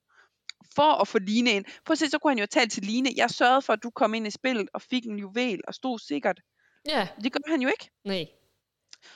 For 0.76 1.02
at 1.02 1.08
få 1.08 1.20
Line 1.20 1.52
ind. 1.52 1.66
Prøv 1.86 1.92
at 1.92 1.98
se, 2.00 2.10
så 2.10 2.20
kunne 2.20 2.32
han 2.32 2.40
jo 2.40 2.46
tale 2.46 2.70
til 2.70 2.84
Line. 2.84 3.10
Jeg 3.16 3.30
sørgede 3.30 3.62
for, 3.62 3.74
at 3.74 3.84
du 3.84 3.90
kom 3.90 4.14
ind 4.14 4.28
i 4.28 4.32
spillet 4.32 4.70
og 4.74 4.82
fik 4.82 5.06
en 5.06 5.20
juvel 5.20 5.62
og 5.68 5.74
stod 5.74 6.00
sikkert. 6.00 6.40
ja, 6.88 7.08
Det 7.24 7.32
gør 7.34 7.40
han 7.52 7.62
jo 7.62 7.68
ikke. 7.68 7.90
nej. 8.06 8.26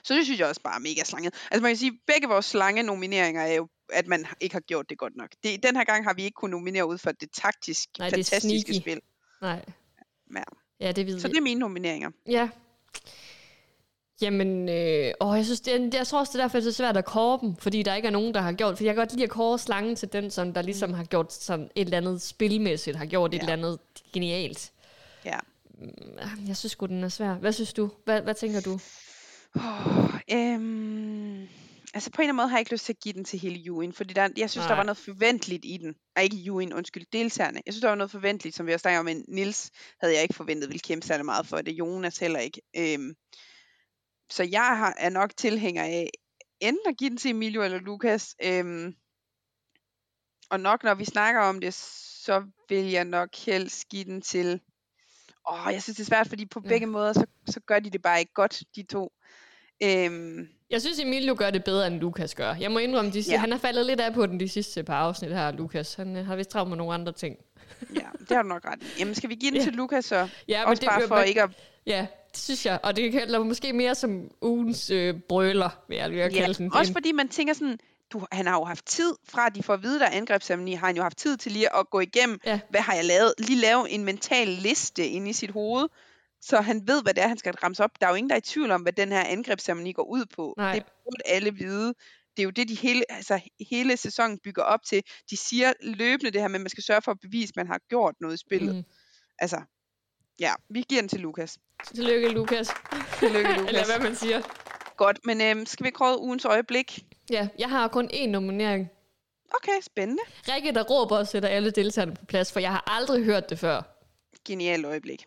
Så 0.04 0.14
det 0.14 0.26
synes 0.26 0.40
jeg 0.40 0.48
også 0.48 0.62
bare 0.62 0.76
er 0.76 0.80
mega 0.80 1.04
slanget. 1.04 1.34
Altså 1.52 1.62
man 1.62 1.70
kan 1.72 1.78
sige, 1.78 2.00
begge 2.08 2.28
vores 2.28 2.46
slange 2.46 2.84
nomineringer 2.84 3.42
er 3.42 3.54
jo, 3.54 3.68
at 3.94 4.08
man 4.08 4.26
ikke 4.40 4.56
har 4.56 4.60
gjort 4.60 4.90
det 4.90 4.98
godt 4.98 5.16
nok. 5.16 5.30
Det, 5.44 5.64
den 5.64 5.76
her 5.76 5.84
gang 5.84 6.04
har 6.04 6.14
vi 6.14 6.24
ikke 6.24 6.36
kunnet 6.36 6.52
nominere 6.52 6.88
ud 6.88 6.98
for 6.98 7.12
det 7.12 7.30
taktisk, 7.34 7.90
Nej, 8.00 8.10
det 8.10 8.16
fantastiske 8.16 8.74
sneaky. 8.74 8.82
spil. 8.82 9.02
Nej. 9.42 9.66
Ja. 10.36 10.44
Ja, 10.80 10.92
det 10.92 11.06
ved 11.08 11.20
Så 11.20 11.28
vi. 11.28 11.32
det 11.32 11.38
er 11.38 11.42
mine 11.42 11.60
nomineringer. 11.60 12.10
Ja. 12.28 12.50
Jamen, 14.22 14.70
øh, 14.70 15.14
åh, 15.22 15.38
jeg, 15.38 15.46
synes, 15.46 15.62
det 15.62 15.94
jeg 15.94 16.08
tror 16.08 16.20
også, 16.20 16.32
det 16.34 16.40
er 16.40 16.44
derfor, 16.44 16.58
det 16.58 16.68
er 16.68 16.72
så 16.72 16.78
svært 16.78 16.98
at 16.98 17.06
kåre 17.06 17.40
dem, 17.42 17.56
fordi 17.56 17.84
der 17.84 17.96
ikke 17.96 18.08
er 18.08 18.12
nogen, 18.12 18.34
der 18.34 18.42
har 18.42 18.54
gjort, 18.54 18.78
for 18.78 18.84
jeg 18.84 18.96
kan 18.96 19.02
godt 19.02 19.12
lide 19.14 19.24
at 19.24 19.30
kåre 19.30 19.60
slangen 19.60 19.96
til 19.96 20.14
den, 20.14 20.32
som 20.32 20.54
der 20.54 20.62
ligesom 20.62 20.94
har 20.94 21.04
gjort 21.04 21.34
sådan 21.34 21.70
et 21.76 21.86
eller 21.86 21.98
andet 21.98 22.22
spilmæssigt, 22.22 22.98
har 22.98 23.06
gjort 23.06 23.32
ja. 23.34 23.38
et 23.38 23.42
eller 23.42 23.54
andet 23.54 23.80
genialt. 24.14 24.72
Ja. 25.26 25.40
Jeg 26.48 26.58
synes 26.58 26.72
sgu, 26.72 26.86
den 26.86 27.04
er 27.04 27.10
svær. 27.10 27.34
Hvad 27.34 27.52
synes 27.54 27.74
du? 27.74 27.90
Hvad, 28.06 28.22
hvad 28.22 28.34
tænker 28.34 28.62
du? 28.62 28.80
Oh, 29.56 30.14
øhm, 30.32 31.48
altså 31.94 32.12
på 32.12 32.22
en 32.22 32.24
eller 32.24 32.34
anden 32.34 32.36
måde 32.36 32.48
har 32.50 32.58
jeg 32.58 32.62
ikke 32.62 32.72
lyst 32.72 32.86
til 32.86 32.94
at 32.94 33.00
give 33.00 33.14
den 33.14 33.26
til 33.26 33.40
hele 33.40 33.56
juryen, 33.56 33.94
fordi 33.94 34.14
der, 34.14 34.30
jeg 34.38 34.50
synes, 34.50 34.64
Nej. 34.64 34.68
der 34.68 34.76
var 34.76 34.84
noget 34.84 34.98
forventeligt 34.98 35.66
i 35.66 35.78
den. 35.78 35.96
Nej, 36.16 36.24
ikke 36.24 36.36
juryen, 36.38 36.74
undskyld, 36.74 37.06
deltagerne. 37.14 37.62
Jeg 37.66 37.74
synes, 37.74 37.82
der 37.82 37.88
var 37.90 37.96
noget 37.96 38.12
forventeligt, 38.12 38.56
som 38.56 38.68
vi 38.68 38.74
også 38.74 38.82
snakker 38.82 39.00
om, 39.00 39.06
men 39.06 39.26
Nils 39.28 39.72
havde 40.02 40.14
jeg 40.14 40.22
ikke 40.24 40.36
forventet 40.36 40.70
ville 40.70 40.80
kæmpe 40.80 41.08
særlig 41.08 41.26
meget 41.26 41.48
for 41.48 41.62
det. 41.62 41.72
Jonas 41.72 42.18
heller 42.18 42.40
ikke. 42.40 42.62
Øhm, 42.78 43.16
så 44.30 44.44
jeg 44.44 44.78
har, 44.78 44.96
er 44.98 45.10
nok 45.10 45.32
tilhænger 45.38 45.84
af 45.84 46.10
enten 46.60 46.88
at 46.88 46.98
give 46.98 47.10
den 47.10 47.18
til 47.18 47.30
Emilio 47.32 47.64
eller 47.64 47.80
Lukas. 47.80 48.36
Øhm, 48.44 48.96
og 50.50 50.60
nok 50.60 50.84
når 50.84 50.94
vi 50.96 51.06
snakker 51.06 51.42
om 51.42 51.62
det, 51.62 51.74
så 51.74 52.46
vil 52.70 52.86
jeg 52.86 53.06
nok 53.06 53.36
helst 53.36 53.90
give 53.90 54.04
den 54.04 54.22
til... 54.22 54.62
Åh, 55.52 55.68
jeg 55.74 55.84
synes 55.84 55.98
det 55.98 56.04
er 56.04 56.08
svært, 56.08 56.28
fordi 56.28 56.46
på 56.46 56.62
Ja. 56.64 56.70
begge 56.70 56.86
måder, 56.88 57.14
så, 57.14 57.26
så 57.48 57.60
gør 57.60 57.80
de 57.80 57.90
det 57.90 58.02
bare 58.02 58.20
ikke 58.20 58.34
godt, 58.34 58.64
de 58.76 58.84
to. 58.84 59.14
Øhm, 59.84 60.50
Jeg 60.70 60.82
synes, 60.82 61.00
Emilio 61.00 61.36
gør 61.38 61.50
det 61.50 61.64
bedre, 61.64 61.88
end 61.88 62.00
Lukas 62.00 62.36
gør. 62.36 62.54
Jeg 62.54 62.72
må 62.72 62.80
indrømme, 62.80 63.12
de, 63.12 63.20
ja. 63.20 63.38
Han 63.38 63.52
har 63.52 63.60
faldet 63.60 63.86
lidt 63.86 64.00
af 64.02 64.14
på 64.14 64.26
den 64.26 64.40
de 64.40 64.50
sidste 64.50 64.84
par 64.84 64.96
afsnit 64.96 65.32
her, 65.32 65.52
Lukas. 65.52 65.94
Han 65.94 66.18
øh, 66.18 66.26
har 66.26 66.36
vist 66.36 66.50
travlt 66.50 66.70
med 66.70 66.78
nogle 66.78 66.94
andre 66.94 67.12
ting. 67.12 67.36
ja, 67.96 68.00
det 68.20 68.32
har 68.32 68.42
du 68.42 68.48
nok 68.48 68.66
ret. 68.66 68.80
Jamen, 69.00 69.16
skal 69.16 69.30
vi 69.30 69.36
give 69.36 69.52
den 69.52 69.58
Ja. 69.58 69.64
til 69.64 69.74
Lukas 69.74 70.06
så? 70.06 70.28
Ja, 70.48 70.70
Også 70.70 70.86
bare 70.86 71.08
for 71.08 71.20
ikke 71.20 71.42
at... 71.44 71.50
Ja, 71.86 72.08
det 72.32 72.38
synes 72.38 72.66
jeg. 72.66 72.80
Og 72.84 72.96
det 72.96 73.12
kan 73.12 73.42
måske 73.48 73.74
mere 73.74 73.96
som 73.96 74.32
ugens 74.42 74.90
øh, 74.90 75.16
brøler, 75.30 75.70
vil 75.88 75.98
jeg 75.98 76.10
lige 76.10 76.24
Ja, 76.24 76.30
kalde 76.30 76.54
den. 76.54 76.74
også 76.74 76.94
fordi 76.94 77.12
man 77.12 77.28
tænker 77.30 77.54
sådan, 77.54 77.80
du, 78.14 78.26
han 78.32 78.48
har 78.48 78.54
jo 78.56 78.64
haft 78.64 78.86
tid, 78.86 79.14
fra 79.30 79.46
at 79.46 79.56
de 79.56 79.64
får 79.64 79.74
at 79.74 79.84
vide, 79.84 80.00
der 80.00 80.06
er 80.06 80.12
angrebsceremoni, 80.18 80.74
har 80.74 80.88
han 80.88 80.96
jo 80.96 81.02
haft 81.04 81.18
tid 81.18 81.38
til 81.38 81.52
lige 81.52 81.76
at 81.76 81.90
gå 81.90 82.00
igennem, 82.00 82.40
Ja. 82.46 82.60
hvad 82.70 82.82
har 82.82 82.94
jeg 82.94 83.06
lavet? 83.06 83.34
Lige 83.38 83.62
lave 83.62 83.90
en 83.90 84.04
mental 84.04 84.48
liste 84.48 85.08
inde 85.08 85.30
i 85.30 85.34
sit 85.34 85.52
hoved, 85.52 85.88
så 86.42 86.62
han 86.62 86.88
ved, 86.88 87.04
hvad 87.04 87.14
det 87.14 87.24
er, 87.24 87.28
han 87.28 87.38
skal 87.38 87.54
ramse 87.54 87.84
op. 87.84 87.92
Der 88.02 88.08
er 88.08 88.12
jo 88.12 88.16
ingen, 88.16 88.30
der 88.30 88.36
er 88.36 88.40
i 88.40 88.42
tvivl 88.42 88.72
om, 88.72 88.82
hvad 88.82 88.94
den 88.94 89.12
her 89.12 89.24
angrebsceremoni 89.24 89.92
går 89.92 90.04
ud 90.04 90.26
på. 90.36 90.54
Nej. 90.58 90.74
Det 90.74 90.84
burde 90.84 91.24
alle 91.26 91.54
vide. 91.54 91.94
Det 92.38 92.44
er 92.44 92.44
jo 92.44 92.50
det, 92.50 92.70
de 92.70 92.76
hele, 92.76 93.04
altså, 93.10 93.40
hele 93.70 93.98
sæsonen 93.98 94.40
bygger 94.44 94.64
op 94.64 94.80
til. 94.84 95.04
De 95.30 95.38
siger 95.38 95.74
løbende 95.82 96.32
det 96.32 96.42
her 96.42 96.46
at 96.46 96.52
man 96.52 96.70
skal 96.70 96.84
sørge 96.84 97.02
for 97.02 97.12
at 97.12 97.20
bevise, 97.20 97.52
at 97.52 97.56
man 97.56 97.68
har 97.68 97.80
gjort 97.90 98.16
noget 98.22 98.34
i 98.34 98.38
spillet. 98.38 98.76
Mm. 98.76 98.84
Altså, 99.40 99.62
ja, 100.40 100.54
vi 100.70 100.86
giver 100.90 101.02
den 101.02 101.10
til 101.10 101.20
Lukas. 101.20 101.58
Tillykke, 101.86 102.30
Lukas. 102.30 102.70
Tillykke, 103.20 103.54
Lukas. 103.58 103.70
Eller 103.70 103.86
hvad 103.86 104.00
man 104.00 104.16
siger. 104.16 104.42
Godt, 104.98 105.20
men 105.26 105.42
øhm, 105.42 105.66
skal 105.66 105.86
vi 105.86 105.92
prøve 105.92 106.20
ugens 106.20 106.46
øjeblik? 106.46 107.06
Ja, 107.30 107.48
jeg 107.60 107.70
har 107.70 107.88
kun 107.88 108.10
én 108.14 108.26
nominering. 108.26 108.90
Okay, 109.54 109.82
spændende. 109.82 110.24
Rikke, 110.48 110.72
der 110.72 110.84
råber 110.84 111.18
og 111.18 111.28
sætter 111.28 111.50
alle 111.50 111.72
deltagerne 111.72 112.16
på 112.16 112.26
plads, 112.26 112.54
for 112.54 112.60
jeg 112.60 112.72
har 112.72 112.84
aldrig 112.88 113.24
hørt 113.24 113.50
det 113.50 113.60
før. 113.60 113.82
Genialt 114.46 114.86
øjeblik. 114.86 115.26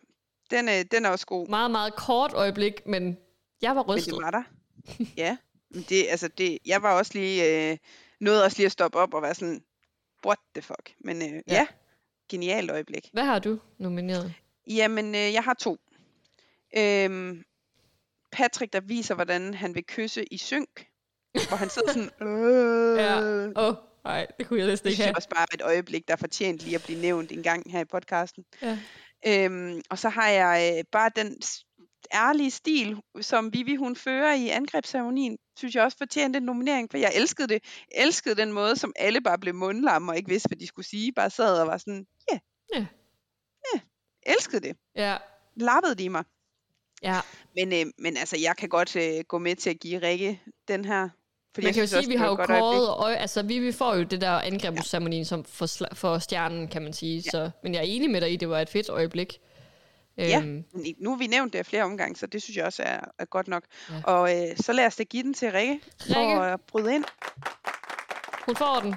Den, 0.53 0.69
øh, 0.69 0.85
den 0.91 1.05
er 1.05 1.11
også 1.11 1.27
god. 1.27 1.49
Meget, 1.49 1.71
meget 1.71 1.95
kort 1.97 2.33
øjeblik, 2.35 2.87
men 2.87 3.19
jeg 3.63 3.77
var 3.77 3.83
Men 3.83 3.91
rystet. 3.97 4.15
det 4.15 4.23
var 4.23 4.31
der. 4.31 4.43
ja. 5.25 5.37
Men 5.71 5.85
det, 5.89 6.07
altså 6.11 6.29
det, 6.29 6.59
jeg 6.67 6.83
var 6.83 6.93
også 6.99 7.11
lige, 7.15 7.71
øh, 7.71 7.77
nåede 8.21 8.45
også 8.45 8.57
lige 8.59 8.67
at 8.67 8.73
stoppe 8.73 8.99
op 8.99 9.15
og 9.15 9.23
være 9.23 9.35
sådan, 9.35 9.63
what 10.27 10.39
the 10.55 10.63
fuck. 10.63 10.95
Men 11.05 11.23
øh, 11.23 11.29
ja. 11.29 11.41
Ja. 11.49 11.67
genialt 12.29 12.71
øjeblik. 12.71 13.09
Hvad 13.13 13.25
har 13.25 13.39
du 13.39 13.59
nomineret? 13.79 14.35
Jamen, 14.67 15.15
øh, 15.15 15.33
jeg 15.33 15.43
har 15.45 15.55
to. 15.55 15.77
Øhm, 16.77 17.45
Patrick, 18.33 18.73
der 18.73 18.81
viser, 18.81 19.15
hvordan 19.15 19.55
han 19.55 19.75
vil 19.75 19.85
kysse 19.87 20.25
i 20.25 20.37
synk. 20.39 20.87
Hvor 21.49 21.57
han 21.57 21.71
sidder 21.71 21.93
sådan, 21.93 22.11
øh, 22.29 22.97
Ja. 22.99 23.21
Åh, 23.57 23.69
oh, 23.69 23.75
nej, 24.05 24.27
det 24.39 24.47
kunne 24.47 24.59
jeg 24.61 24.69
næsten 24.69 24.85
Det 24.87 24.91
ikke 24.93 25.03
have. 25.03 25.17
også 25.17 25.29
bare 25.29 25.47
er 25.51 25.55
et 25.55 25.63
øjeblik, 25.63 26.09
der 26.09 26.15
er 26.15 26.19
fortjent 26.19 26.63
lige 26.63 26.75
at 26.75 26.83
blive 26.85 27.01
nævnt 27.01 27.33
en 27.33 27.43
gang 27.43 27.73
her 27.73 27.81
i 27.81 27.85
podcasten. 27.85 28.45
Ja. 28.63 28.79
Øhm, 29.27 29.83
og 29.91 29.99
så 29.99 30.09
har 30.09 30.29
jeg 30.29 30.75
øh, 30.79 30.85
bare 30.93 31.11
den 31.17 31.41
ærlige 32.15 32.51
stil, 32.51 33.01
som 33.21 33.53
Vivi 33.53 33.75
hun 33.77 33.97
fører 33.97 34.35
i 34.35 34.49
angrebsceremonien, 34.49 35.39
synes 35.57 35.75
jeg 35.75 35.85
også 35.85 35.99
fortjente 35.99 36.37
en 36.37 36.43
nominering, 36.43 36.91
for 36.91 36.99
jeg 36.99 37.13
elskede 37.15 37.49
det. 37.49 37.65
Elskede 37.95 38.35
den 38.35 38.53
måde, 38.53 38.77
som 38.77 38.93
alle 38.97 39.21
bare 39.21 39.39
blev 39.39 39.55
mundlamme 39.55 40.13
og 40.13 40.17
ikke 40.17 40.29
vidste, 40.29 40.49
hvad 40.49 40.59
de 40.59 40.67
skulle 40.67 40.87
sige. 40.87 41.13
Bare 41.13 41.31
sad 41.31 41.61
og 41.61 41.67
var 41.67 41.77
sådan, 41.77 42.07
ja, 42.33 42.39
Ja. 42.75 42.87
ja, 43.75 43.81
elskede 44.27 44.69
det. 44.69 44.77
Ja, 44.97 45.17
Lappede 45.57 45.95
de 45.95 46.09
mig. 46.09 46.25
ja. 47.03 47.21
Men, 47.55 47.73
øh, 47.73 47.93
men 47.99 48.17
altså, 48.17 48.37
jeg 48.39 48.57
kan 48.57 48.69
godt 48.69 48.97
øh, 48.97 49.25
gå 49.29 49.39
med 49.39 49.57
til 49.57 49.71
at 49.71 49.81
give 49.81 49.99
Rikke 50.03 50.43
den 50.69 50.85
her. 50.85 51.09
Fordi 51.55 51.67
Man 51.67 51.75
kan 51.75 51.83
jo 51.83 51.87
sige, 51.87 51.99
at 52.03 52.09
vi 52.09 52.15
har 52.17 52.27
jo 52.27 52.37
kåret, 52.37 52.89
øje, 52.89 53.17
altså 53.17 53.43
vi, 53.43 53.59
vi 53.59 53.73
får 53.73 53.95
jo 53.95 54.03
det 54.03 54.21
der 54.21 54.31
angrebsceremonien 54.31 55.25
som 55.25 55.45
for, 55.45 55.67
for 55.95 56.19
stjernen, 56.19 56.69
kan 56.69 56.83
man 56.83 56.93
sige. 56.93 57.17
Ja. 57.27 57.31
Så, 57.31 57.51
men 57.63 57.75
jeg 57.75 57.81
er 57.81 57.85
enig 57.87 58.11
med 58.11 58.21
dig 58.21 58.33
i, 58.33 58.37
det 58.37 58.49
var 58.49 58.61
et 58.61 58.69
fedt 58.69 58.89
øjeblik. 58.89 59.39
Ja. 60.19 60.39
Øhm, 60.41 60.65
Men 60.73 60.95
nu 60.99 61.11
har 61.11 61.17
vi 61.19 61.27
nævnt 61.27 61.53
det 61.53 61.59
af 61.59 61.67
flere 61.67 61.83
omgange, 61.85 62.17
så 62.17 62.27
det 62.27 62.43
synes 62.43 62.57
jeg 62.57 62.65
også 62.65 62.83
er, 62.83 63.01
er 63.19 63.25
godt 63.25 63.49
nok. 63.49 63.63
Ja. 63.91 63.95
Ja. 63.97 64.03
Og 64.05 64.37
øh, 64.51 64.57
så 64.57 64.73
lad 64.73 64.87
os 64.87 64.97
da 64.97 65.03
give 65.03 65.23
den 65.23 65.35
til 65.35 65.53
Rikke, 65.53 65.81
for 66.07 66.21
Rikke. 66.21 66.43
at 66.53 66.61
bryde 66.61 66.95
ind. 66.95 67.05
hun 68.47 68.57
får 68.57 68.81
den. 68.83 68.95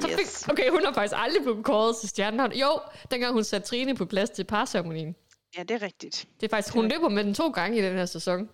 Så 0.00 0.08
Yes. 0.08 0.44
fik, 0.44 0.52
okay, 0.52 0.70
hun 0.70 0.84
har 0.84 0.92
faktisk 0.92 1.14
aldrig 1.16 1.42
blevet 1.42 1.64
kåret 1.64 1.96
til 1.96 2.08
stjernen. 2.08 2.52
Jo, 2.52 2.80
dengang 3.10 3.32
hun 3.34 3.44
satte 3.44 3.68
Trine 3.68 3.94
på 3.94 4.04
plads 4.04 4.30
til 4.30 4.44
parceremonien. 4.44 5.14
Ja, 5.58 5.62
det 5.62 5.70
er 5.70 5.82
rigtigt. 5.82 6.28
Det 6.40 6.46
er 6.46 6.56
faktisk, 6.56 6.74
hun 6.74 6.88
løber 6.88 7.08
med 7.08 7.24
den 7.24 7.34
to 7.34 7.48
gange 7.50 7.78
i 7.78 7.82
den 7.82 7.96
her 7.96 8.06
sæson. 8.06 8.48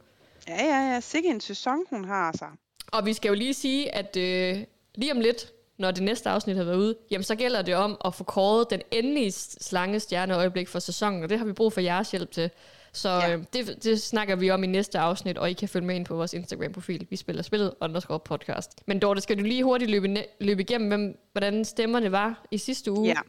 Ja, 0.49 0.64
ja, 0.64 0.93
ja. 0.93 1.01
Sikke 1.01 1.29
en 1.29 1.41
sæson, 1.41 1.79
hun 1.91 2.05
har 2.05 2.29
altså. 2.29 2.45
Og 2.93 3.07
vi 3.07 3.12
skal 3.12 3.28
jo 3.28 3.34
lige 3.34 3.55
sige, 3.55 3.95
at 3.95 4.16
øh, 4.16 4.64
lige 4.95 5.12
om 5.12 5.20
lidt, 5.20 5.53
når 5.78 5.91
det 5.91 6.03
næste 6.03 6.30
afsnit 6.30 6.57
har 6.57 6.64
været 6.64 6.76
ude, 6.76 6.97
jamen 7.11 7.24
så 7.24 7.34
gælder 7.34 7.62
det 7.62 7.74
om 7.74 7.97
at 8.05 8.14
få 8.14 8.24
kåret 8.24 8.70
den 8.70 8.82
endelige 8.91 9.32
slange 9.32 10.01
stjerneøjeblik 10.01 10.68
for 10.68 10.78
sæsonen, 10.78 11.22
og 11.22 11.28
det 11.28 11.39
har 11.39 11.47
vi 11.47 11.53
brug 11.53 11.72
for 11.72 11.80
jeres 11.80 12.11
hjælp 12.11 12.30
til. 12.30 12.51
Så 12.99 13.09
Ja. 13.09 13.37
øh, 13.37 13.45
det, 13.53 13.85
det 13.85 14.03
snakker 14.03 14.37
vi 14.37 14.51
om 14.51 14.65
i 14.65 14.67
næste 14.67 14.99
afsnit, 14.99 15.39
og 15.39 15.51
I 15.51 15.53
kan 15.53 15.69
følge 15.69 15.87
med 15.87 15.97
ind 15.97 16.07
på 16.07 16.15
vores 16.15 16.33
Instagram-profil. 16.35 17.07
Vi 17.11 17.17
spiller 17.17 17.43
spillet 17.43 17.75
underscore 17.81 18.21
podcast. 18.21 18.71
Men 18.87 18.99
Dorte, 18.99 19.21
skal 19.21 19.39
du 19.39 19.43
lige 19.43 19.65
hurtigt 19.65 19.91
løbe, 19.91 20.07
ne- 20.09 20.37
løbe 20.41 20.63
igennem, 20.63 20.89
hvem, 20.89 21.15
hvordan 21.33 21.65
stemmerne 21.65 22.13
var 22.13 22.47
i 22.51 22.59
sidste 22.59 22.93
uge? 22.93 23.09
Ja, 23.09 23.21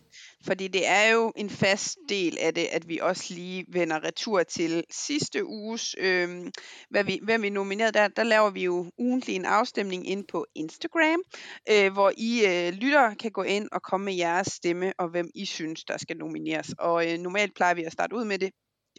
fordi 0.45 0.67
det 0.67 0.87
er 0.87 1.11
jo 1.11 1.33
en 1.35 1.49
fast 1.49 1.97
del 2.09 2.37
af 2.41 2.53
det, 2.53 2.67
at 2.71 2.87
vi 2.89 2.99
også 3.01 3.33
lige 3.33 3.65
vender 3.67 4.03
retur 4.03 4.43
til 4.43 4.83
sidste 4.91 5.45
uges, 5.45 5.95
øh, 5.99 6.29
hvad 6.89 7.03
vi, 7.03 7.19
hvem 7.23 7.41
vi 7.41 7.49
nomineret 7.49 7.93
der. 7.93 8.07
Der 8.07 8.23
laver 8.23 8.49
vi 8.49 8.63
jo 8.63 8.91
ugentlig 8.97 9.35
en 9.35 9.45
afstemning 9.45 10.09
ind 10.09 10.25
på 10.31 10.45
Instagram, 10.55 11.21
øh, 11.71 11.93
hvor 11.93 12.11
I 12.17 12.41
øh, 12.47 12.73
lytter 12.73 13.13
kan 13.13 13.31
gå 13.31 13.43
ind 13.43 13.69
og 13.71 13.81
komme 13.81 14.05
med 14.05 14.13
jeres 14.13 14.47
stemme, 14.47 14.93
og 14.99 15.09
hvem 15.09 15.29
I 15.35 15.45
synes, 15.45 15.83
der 15.83 15.97
skal 15.97 16.17
nomineres. 16.17 16.67
Og 16.79 17.11
øh, 17.11 17.17
normalt 17.17 17.55
plejer 17.55 17.73
vi 17.73 17.83
at 17.83 17.91
starte 17.93 18.15
ud 18.15 18.25
med 18.25 18.39
det. 18.39 18.49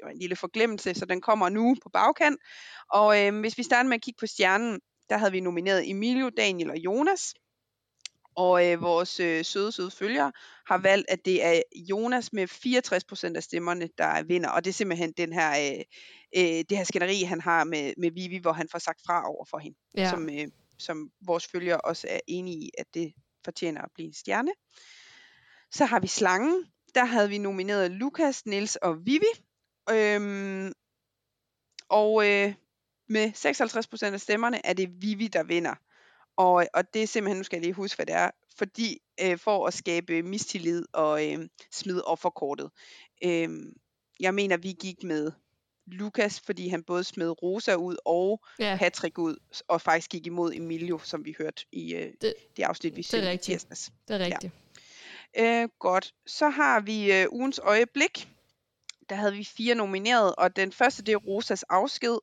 Det 0.00 0.06
var 0.06 0.12
en 0.12 0.18
lille 0.18 0.36
forglemmelse, 0.36 0.94
så 0.94 1.04
den 1.04 1.20
kommer 1.20 1.48
nu 1.48 1.76
på 1.82 1.88
bagkant. 1.88 2.40
Og 2.90 3.26
øh, 3.26 3.40
hvis 3.40 3.58
vi 3.58 3.62
starter 3.62 3.88
med 3.88 3.94
at 3.94 4.02
kigge 4.02 4.18
på 4.20 4.26
stjernen, 4.26 4.80
der 5.10 5.16
havde 5.16 5.32
vi 5.32 5.40
nomineret 5.40 5.90
Emilio, 5.90 6.30
Daniel 6.36 6.70
og 6.70 6.76
Jonas. 6.76 7.34
Og 8.36 8.66
øh, 8.66 8.82
vores 8.82 9.20
øh, 9.20 9.44
søde, 9.44 9.72
søde 9.72 9.90
følgere 9.90 10.32
har 10.66 10.78
valgt, 10.78 11.06
at 11.10 11.24
det 11.24 11.44
er 11.44 11.62
Jonas 11.90 12.32
med 12.32 12.48
64% 13.32 13.36
af 13.36 13.42
stemmerne, 13.42 13.88
der 13.98 14.22
vinder. 14.22 14.48
Og 14.48 14.64
det 14.64 14.70
er 14.70 14.74
simpelthen 14.74 15.12
den 15.12 15.32
her, 15.32 15.50
øh, 15.50 15.80
øh, 16.36 16.64
det 16.68 16.76
her 16.76 16.84
skænderi, 16.84 17.22
han 17.22 17.40
har 17.40 17.64
med, 17.64 17.92
med 17.98 18.10
Vivi, 18.10 18.38
hvor 18.38 18.52
han 18.52 18.68
får 18.68 18.78
sagt 18.78 19.00
fra 19.06 19.28
over 19.28 19.44
for 19.50 19.58
hende. 19.58 19.78
Ja. 19.96 20.10
Som, 20.10 20.30
øh, 20.30 20.48
som 20.78 21.10
vores 21.26 21.46
følgere 21.46 21.80
også 21.80 22.06
er 22.10 22.20
enige 22.28 22.56
i, 22.56 22.70
at 22.78 22.86
det 22.94 23.12
fortjener 23.44 23.82
at 23.82 23.90
blive 23.94 24.06
en 24.06 24.14
stjerne. 24.14 24.52
Så 25.72 25.84
har 25.84 26.00
vi 26.00 26.06
slangen. 26.06 26.64
Der 26.94 27.04
havde 27.04 27.28
vi 27.28 27.38
nomineret 27.38 27.90
Lukas, 27.90 28.46
Niels 28.46 28.76
og 28.76 29.06
Vivi. 29.06 29.32
Øhm, 29.92 30.72
og 31.88 32.26
øh, 32.28 32.54
med 33.08 33.32
56% 34.10 34.12
af 34.14 34.20
stemmerne 34.20 34.66
er 34.66 34.72
det 34.72 35.02
Vivi, 35.02 35.28
der 35.28 35.42
vinder. 35.42 35.74
Og, 36.36 36.66
og 36.74 36.94
det 36.94 37.02
er 37.02 37.06
simpelthen, 37.06 37.36
nu 37.38 37.44
skal 37.44 37.56
jeg 37.56 37.62
lige 37.62 37.72
huske, 37.72 37.96
hvad 37.96 38.06
det 38.06 38.14
er, 38.14 38.30
fordi 38.58 38.98
øh, 39.20 39.38
for 39.38 39.66
at 39.66 39.74
skabe 39.74 40.22
mistillid 40.22 40.84
og 40.92 41.28
øh, 41.32 41.48
smide 41.72 42.04
offerkortet. 42.04 42.70
Øh, 43.24 43.48
jeg 44.20 44.34
mener, 44.34 44.56
vi 44.56 44.76
gik 44.80 45.02
med 45.02 45.32
Lukas, 45.86 46.40
fordi 46.40 46.68
han 46.68 46.82
både 46.82 47.04
smed 47.04 47.42
Rosa 47.42 47.74
ud 47.74 47.96
og 48.04 48.40
ja. 48.58 48.76
Patrick 48.78 49.18
ud, 49.18 49.36
og 49.68 49.80
faktisk 49.80 50.10
gik 50.10 50.26
imod 50.26 50.52
Emilio, 50.54 50.98
som 50.98 51.24
vi 51.24 51.34
hørte 51.38 51.64
i 51.72 51.94
øh, 51.94 52.12
Det- 52.20 52.34
det, 52.56 52.62
afsnit, 52.62 52.96
vi 52.96 53.02
det 53.02 53.06
er 53.06 53.10
sendte 53.10 53.26
i 53.26 53.30
rigtigt. 53.30 53.44
tirsdags. 53.44 53.92
det 54.08 54.14
er 54.16 54.24
rigtigt. 54.24 54.52
Øh, 55.38 55.68
godt. 55.78 56.14
Så 56.26 56.48
har 56.48 56.80
vi 56.80 57.12
øh, 57.12 57.26
ugens 57.30 57.58
øjeblik. 57.58 58.28
Der 59.10 59.16
havde 59.16 59.32
vi 59.32 59.44
fire 59.56 59.74
nomineret, 59.74 60.34
og 60.38 60.56
den 60.56 60.72
første, 60.72 61.02
det 61.02 61.12
er 61.12 61.16
Rosas 61.16 61.62
afsked. 61.62 62.18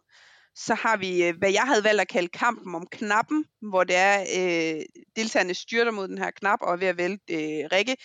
Så 0.55 0.73
har 0.73 0.97
vi, 0.97 1.23
øh, 1.23 1.37
hvad 1.37 1.51
jeg 1.51 1.61
havde 1.61 1.83
valgt 1.83 2.01
at 2.01 2.07
kalde 2.07 2.27
kampen 2.27 2.75
om 2.75 2.87
knappen, 2.91 3.45
hvor 3.61 3.83
det 3.83 3.95
er, 3.95 4.19
øh, 4.21 4.81
deltagerne 5.15 5.53
styrter 5.53 5.91
mod 5.91 6.07
den 6.07 6.17
her 6.17 6.31
knap 6.31 6.59
og 6.61 6.73
er 6.73 6.77
ved 6.77 6.87
at 6.87 6.97
vælte 6.97 7.33
øh, 7.33 7.69
Rikke. 7.71 7.95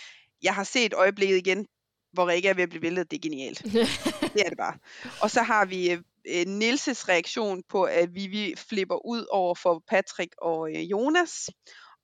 Jeg 0.43 0.55
har 0.55 0.65
set 0.65 0.95
øjeblikket 0.95 1.37
igen, 1.37 1.67
hvor 2.13 2.29
Rikke 2.29 2.49
er 2.49 2.55
ved 2.55 2.63
at 2.63 2.69
blive 2.69 2.83
væltet. 2.83 3.11
Det 3.11 3.17
er 3.17 3.29
genialt. 3.31 3.59
det 4.35 4.43
er 4.45 4.49
det 4.49 4.59
bare. 4.59 4.79
Og 5.23 5.31
så 5.31 5.43
har 5.43 5.65
vi, 5.65 5.91
øh, 5.91 5.99
øh, 6.27 6.47
Nilses 6.47 7.09
reaktion 7.09 7.63
på, 7.69 7.83
at 7.83 8.15
Vivi 8.15 8.55
flipper 8.57 9.07
ud 9.07 9.27
over 9.31 9.55
for 9.55 9.83
Patrick 9.89 10.35
og 10.43 10.71
øh, 10.71 10.91
Jonas. 10.91 11.51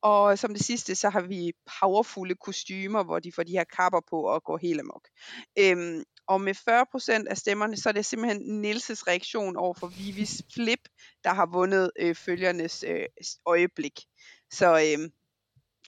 Og 0.03 0.39
som 0.39 0.55
det 0.55 0.65
sidste, 0.65 0.95
så 0.95 1.11
har 1.11 1.21
vi 1.21 1.53
powerfulde 1.81 2.35
kostymer, 2.35 3.03
hvor 3.03 3.19
de 3.19 3.33
får 3.33 3.43
de 3.43 3.53
her 3.53 3.65
kapper 3.65 4.01
på 4.11 4.23
og 4.23 4.43
går 4.45 4.59
helt 4.63 4.81
amok. 4.81 5.09
Øhm, 5.59 6.03
og 6.29 6.41
med 6.41 6.55
40% 6.55 7.25
af 7.31 7.37
stemmerne, 7.37 7.77
så 7.77 7.89
er 7.89 7.93
det 7.93 8.07
simpelthen 8.07 8.61
Nilses 8.61 9.07
reaktion 9.07 9.57
over 9.57 9.75
for 9.75 9.87
Vivis 9.87 10.43
flip, 10.55 10.81
der 11.25 11.35
har 11.35 11.47
vundet 11.47 11.91
øh, 11.99 12.15
følgernes 12.15 12.85
øh, 12.89 13.07
øjeblik. 13.47 14.01
Så 14.53 14.77
øh, 14.77 15.11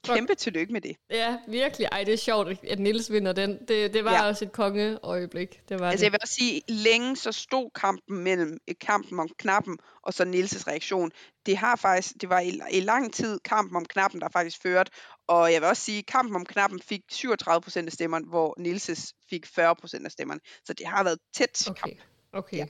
kæmpe 0.05 0.35
tillykke 0.35 0.73
med 0.73 0.81
det. 0.81 0.97
Ja, 1.11 1.39
virkelig. 1.49 1.89
Ej, 1.93 2.05
det 2.05 2.15
er 2.15 2.19
sjovt, 2.19 2.49
at 2.69 2.79
Nils 2.79 3.13
vinder 3.13 3.33
den. 3.33 3.59
Det, 3.69 3.95
det 3.95 4.05
var 4.05 4.13
ja. 4.13 4.29
også 4.29 4.45
et 4.45 4.53
kongeøjeblik. 4.53 5.61
Det 5.69 5.81
var 5.81 5.91
altså 5.91 6.01
det. 6.01 6.05
jeg 6.05 6.13
vil 6.13 6.19
også 6.23 6.35
sige, 6.35 6.63
længe 6.69 7.17
så 7.17 7.33
stod 7.33 7.71
kampen 7.75 8.19
mellem 8.19 8.59
øh, 8.69 8.75
kampen 8.81 9.21
om 9.21 9.29
knappen 9.39 9.79
og 10.03 10.15
så 10.15 10.25
Nilses 10.25 10.67
reaktion. 10.67 11.11
Det 11.47 11.57
har 11.57 11.77
faktisk, 11.77 12.15
det 12.21 12.29
var 12.29 12.41
i, 12.41 12.61
i 12.73 12.81
lang 12.81 13.13
tid 13.13 13.39
kampen 13.45 13.77
om 13.77 13.85
knappen, 13.85 14.21
der 14.21 14.29
faktisk 14.33 14.63
ført. 14.63 14.91
Og 15.29 15.53
jeg 15.53 15.61
vil 15.61 15.69
også 15.69 15.83
sige, 15.83 16.03
kampen 16.03 16.37
om 16.37 16.45
knappen 16.45 16.81
fik 16.83 17.01
37% 17.13 17.87
af 17.87 17.93
stemmerne, 17.93 18.27
hvor 18.27 18.55
Nilses 18.59 19.15
fik 19.31 19.47
40% 19.47 20.05
af 20.05 20.11
stemmerne. 20.11 20.41
Så 20.65 20.73
det 20.73 20.87
har 20.87 21.05
været 21.05 21.19
tæt 21.35 21.69
Okay, 21.69 21.81
kamp. 21.81 21.95
okay. 22.33 22.57
Ja. 22.57 22.67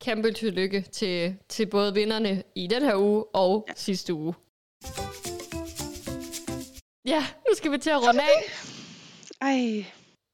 Kæmpe 0.00 0.32
tillykke 0.32 0.80
til, 0.80 1.36
til 1.48 1.66
både 1.66 1.94
vinderne 1.94 2.42
i 2.54 2.66
den 2.66 2.82
her 2.82 2.96
uge 2.96 3.24
og 3.34 3.64
ja. 3.68 3.72
sidste 3.76 4.14
uge. 4.14 4.34
Ja, 7.06 7.26
nu 7.48 7.54
skal 7.54 7.72
vi 7.72 7.78
til 7.78 7.90
at 7.90 8.02
runde 8.08 8.20
af. 8.22 8.50
Ej, 9.40 9.84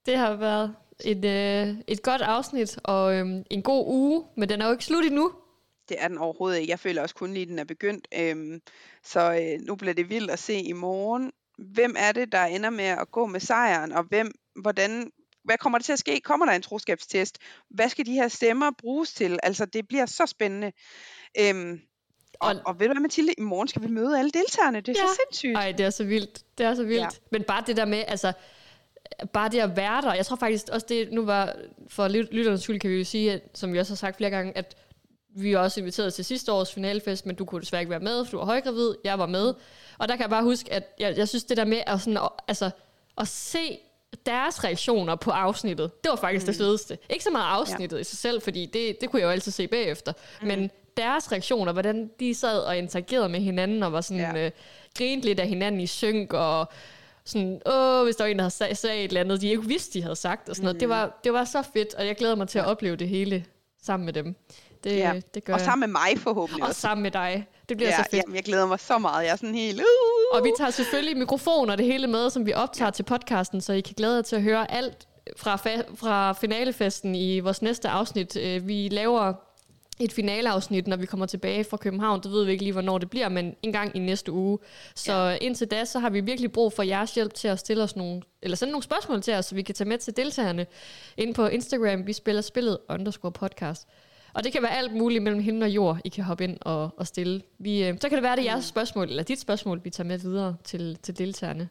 Det 0.07 0.17
har 0.19 0.37
været 0.37 0.77
et, 1.05 1.25
øh, 1.25 1.75
et 1.89 2.03
godt 2.03 2.23
afsnit 2.23 2.79
og 2.85 3.15
øhm, 3.15 3.45
en 3.51 3.63
god 3.63 3.87
uge, 3.89 4.25
men 4.37 4.49
den 4.49 4.61
er 4.61 4.67
jo 4.67 4.73
ikke 4.73 4.85
slut 4.85 5.05
endnu. 5.05 5.33
det 5.89 5.97
er 6.01 6.09
den 6.09 6.19
overhovedet 6.19 6.59
ikke. 6.59 6.71
Jeg 6.71 6.79
føler 6.79 7.03
også 7.03 7.15
kun 7.15 7.33
lige, 7.35 7.43
at 7.43 7.49
den 7.49 7.59
er 7.59 7.65
begyndt. 7.65 8.09
Øhm, 8.19 8.61
så 9.05 9.21
øh, 9.21 9.67
nu 9.67 9.75
bliver 9.77 9.95
det 9.95 10.09
vildt 10.09 10.31
at 10.31 10.39
se 10.39 10.55
i 10.55 10.73
morgen. 10.73 11.33
Hvem 11.59 11.95
er 11.99 12.13
det, 12.13 12.33
der 12.33 12.45
ender 12.45 12.71
med 12.71 12.85
at 12.85 13.11
gå 13.11 13.27
med 13.27 13.41
sejren, 13.41 13.93
og 13.93 14.05
hvem, 14.05 14.33
hvordan, 14.63 15.11
hvad 15.45 15.59
kommer 15.59 15.79
der 15.79 15.83
til 15.83 15.93
at 15.93 15.99
ske? 15.99 16.21
Kommer 16.21 16.47
der 16.47 16.53
en 16.53 16.63
troskabstest? 16.63 17.39
Hvad 17.71 17.89
skal 17.89 18.07
de 18.07 18.13
her 18.13 18.29
stemmer 18.29 18.71
bruges 18.79 19.13
til? 19.15 19.39
Altså, 19.43 19.65
det 19.67 19.89
bliver 19.89 20.07
så 20.07 20.27
spændende. 20.27 20.73
Øhm, 21.41 21.81
og, 22.43 22.49
Og- 22.49 22.61
og 22.65 22.81
ved 22.81 22.87
du 22.87 22.93
hvad, 22.95 23.01
Mathilde? 23.03 23.33
I 23.39 23.41
morgen 23.41 23.69
skal 23.69 23.83
vi 23.83 23.89
møde 23.89 24.19
alle 24.19 24.31
deltagerne. 24.31 24.81
Det 24.81 24.89
er 24.89 25.01
ja. 25.03 25.07
så 25.07 25.21
sindssygt. 25.25 25.57
Ej, 25.57 25.73
det 25.73 25.87
er 25.87 25.91
så 25.91 26.05
vildt. 26.05 26.59
Det 26.59 26.67
er 26.67 26.75
så 26.75 26.85
vildt. 26.85 27.01
Ja. 27.03 27.09
Men 27.31 27.43
bare 27.43 27.63
det 27.67 27.77
der 27.77 27.85
med, 27.85 28.05
altså, 28.09 28.33
bare 29.33 29.49
det 29.49 29.59
at 29.61 29.77
være 29.77 30.03
der. 30.03 30.15
Jeg 30.15 30.27
tror 30.27 30.37
faktisk 30.37 30.65
også 30.73 30.87
det, 30.89 31.13
nu 31.13 31.25
var, 31.25 31.55
for 31.89 32.09
lyt- 32.09 32.33
lytternes 32.33 32.63
skyld 32.63 32.81
kan 32.81 32.91
vi 32.91 32.99
jo 32.99 33.05
sige, 33.05 33.33
at, 33.33 33.43
som 33.55 33.73
vi 33.73 33.79
også 33.79 33.93
har 33.93 33.97
sagt 33.97 34.17
flere 34.17 34.31
gange, 34.31 34.59
at 34.59 34.77
vi 35.37 35.53
er 35.53 35.59
også 35.59 35.81
inviteret 35.81 36.15
til 36.15 36.25
sidste 36.25 36.53
års 36.53 36.73
finalefest, 36.75 37.27
men 37.27 37.37
du 37.37 37.45
kunne 37.45 37.61
desværre 37.61 37.83
ikke 37.83 37.91
være 37.91 38.01
med, 38.01 38.25
for 38.25 38.31
du 38.31 38.37
var 38.39 38.45
højgravid, 38.45 38.95
jeg 39.05 39.19
var 39.19 39.27
med. 39.27 39.55
Og 39.99 40.09
der 40.09 40.17
kan 40.17 40.21
jeg 40.21 40.31
bare 40.31 40.43
huske, 40.43 40.73
at 40.73 40.95
jeg, 40.99 41.17
jeg 41.17 41.29
synes 41.29 41.45
det 41.45 41.57
der 41.57 41.65
med 41.65 41.83
at, 41.87 42.01
sådan, 42.01 42.17
at, 42.17 42.29
altså, 42.49 42.71
at 43.19 43.29
se 43.29 43.79
deres 44.27 44.65
reaktioner 44.65 45.17
på 45.17 45.31
afsnittet, 45.31 46.03
det 46.05 46.11
var 46.11 46.17
faktisk 46.17 46.47
mm. 46.47 46.53
det 46.53 46.57
fedeste. 46.57 46.99
Ikke 47.11 47.25
så 47.25 47.31
meget 47.31 47.47
afsnittet 47.61 47.97
ja. 47.97 48.01
i 48.01 48.05
sig 48.05 48.19
selv, 48.19 48.43
fordi 48.43 48.67
det, 48.67 48.97
det 49.01 49.11
kunne 49.11 49.21
jeg 49.21 49.27
jo 49.27 49.31
altid 49.31 49.53
se 49.53 49.67
bagefter, 49.69 50.13
mm. 50.41 50.47
men 50.49 50.71
deres 50.97 51.33
reaktioner, 51.33 51.73
hvordan 51.73 52.11
de 52.21 52.35
sad 52.35 52.59
og 52.59 52.77
interagerede 52.79 53.29
med 53.29 53.41
hinanden, 53.41 53.83
og 53.83 53.93
var 53.93 54.01
sådan, 54.01 54.37
Ja. 54.37 54.45
øh, 54.47 54.51
grinte 54.99 55.27
lidt 55.27 55.41
af 55.41 55.49
hinanden 55.49 55.81
i 55.81 55.87
synk, 55.87 56.33
og 56.33 56.69
sådan, 57.25 57.61
åh, 57.67 58.05
hvis 58.05 58.17
der 58.17 58.25
var 58.25 58.31
en, 58.31 58.37
der 58.37 58.43
havde 58.43 58.55
sagt, 58.55 58.79
sagt 58.79 58.93
et 58.95 59.05
eller 59.05 59.21
andet, 59.21 59.41
de 59.41 59.49
ikke 59.51 59.65
vidste, 59.67 59.99
de 59.99 60.03
havde 60.03 60.17
sagt, 60.17 60.49
og 60.49 60.57
sådan 60.57 60.65
noget. 60.65 60.81
Det, 60.81 60.89
var, 60.89 61.21
det 61.25 61.33
var 61.33 61.45
så 61.45 61.63
fedt, 61.75 61.95
og 61.95 62.07
jeg 62.07 62.17
glæder 62.17 62.35
mig 62.35 62.49
til 62.49 62.59
at 62.59 62.65
opleve 62.67 62.97
det 62.97 63.09
hele 63.09 63.45
sammen 63.83 64.05
med 64.05 64.13
dem. 64.13 64.35
Det, 64.85 64.97
Ja. 64.97 65.21
det 65.35 65.45
gør 65.45 65.55
Og 65.55 65.61
sammen 65.61 65.91
med 65.91 66.01
mig 66.01 66.19
forhåbentlig 66.19 66.63
og 66.63 66.69
også. 66.69 66.81
sammen 66.81 67.03
med 67.03 67.11
dig. 67.11 67.47
Det 67.69 67.77
bliver 67.77 67.91
Ja, 67.91 67.97
så 67.97 68.03
fedt. 68.11 68.23
jamen, 68.23 68.37
jeg 68.37 68.45
glæder 68.45 68.67
mig 68.67 68.81
så 68.81 68.99
meget. 68.99 69.25
Jeg 69.25 69.33
er 69.33 69.37
sådan 69.37 69.55
helt... 69.55 69.81
Uh! 69.81 70.39
Og 70.39 70.45
vi 70.45 70.53
tager 70.59 70.71
selvfølgelig 70.71 71.17
mikrofon 71.17 71.71
og 71.71 71.79
det 71.79 71.87
hele 71.87 72.07
med, 72.07 72.31
som 72.31 72.47
vi 72.47 72.53
optager 72.53 72.87
ja. 72.87 72.91
til 72.91 73.03
podcasten, 73.03 73.61
så 73.61 73.73
I 73.73 73.81
kan 73.81 73.95
glæde 73.97 74.15
jer 74.15 74.23
til 74.23 74.37
at 74.37 74.43
høre 74.43 74.71
alt 74.71 75.09
fra, 75.37 75.57
fra 75.95 76.33
finalefesten 76.33 77.15
i 77.15 77.41
vores 77.41 77.63
næste 77.63 77.89
afsnit. 77.89 78.37
Øh, 78.37 78.69
Vi 78.69 78.89
laver 78.89 79.35
et 80.01 80.13
finaleafsnit, 80.13 80.87
når 80.87 80.97
vi 80.97 81.07
kommer 81.07 81.27
tilbage 81.27 81.65
fra 81.65 81.77
København. 81.77 82.23
Det 82.23 82.33
ved 82.33 82.45
vi 82.45 82.53
ikke 82.53 82.65
lige, 82.65 82.73
hvornår 82.73 82.99
det 82.99 83.11
bliver, 83.11 83.29
men 83.29 83.55
en 83.63 83.73
gang 83.73 83.97
i 83.97 83.99
næste 83.99 84.33
uge. 84.33 84.59
Så 84.95 85.13
ja. 85.13 85.37
indtil 85.41 85.67
da, 85.67 85.85
så 85.85 85.99
har 85.99 86.11
vi 86.11 86.21
virkelig 86.21 86.53
brug 86.53 86.73
for 86.73 86.83
jeres 86.83 87.15
hjælp 87.15 87.35
til 87.35 87.49
at 87.49 87.59
stille 87.59 87.83
os 87.83 87.97
nogle, 87.97 88.23
eller 88.43 88.57
sende 88.57 88.73
nogle 88.73 88.83
spørgsmål 88.83 89.23
til 89.23 89.35
os, 89.35 89.47
så 89.47 89.55
vi 89.55 89.63
kan 89.63 89.75
tage 89.75 89.89
med 89.89 89.99
til 89.99 90.17
deltagerne 90.17 90.67
ind 91.17 91.35
på 91.35 91.47
Instagram. 91.47 92.07
Vi 92.07 92.13
spiller 92.13 92.43
spillet 92.43 92.79
underscore 92.89 93.33
podcast. 93.33 93.89
Og 94.35 94.45
det 94.45 94.53
kan 94.53 94.63
være 94.63 94.77
alt 94.77 94.95
muligt 94.95 95.23
mellem 95.23 95.43
himmel 95.43 95.63
og 95.63 95.71
jord, 95.71 95.99
I 96.05 96.09
kan 96.09 96.25
hoppe 96.25 96.45
ind 96.45 96.59
og, 96.61 96.91
og 96.97 97.07
stille. 97.07 97.43
Vi, 97.59 97.85
øh, 97.85 97.95
så 98.01 98.09
kan 98.09 98.17
det 98.17 98.23
være, 98.23 98.37
det 98.37 98.43
er 98.43 98.51
jeres 98.51 98.65
spørgsmål, 98.65 99.09
eller 99.09 99.23
dit 99.23 99.41
spørgsmål, 99.41 99.81
vi 99.85 99.91
tager 99.91 100.09
med 100.09 100.19
videre 100.19 100.57
til, 100.65 100.99
til 101.03 101.19
deltagerne. 101.19 101.69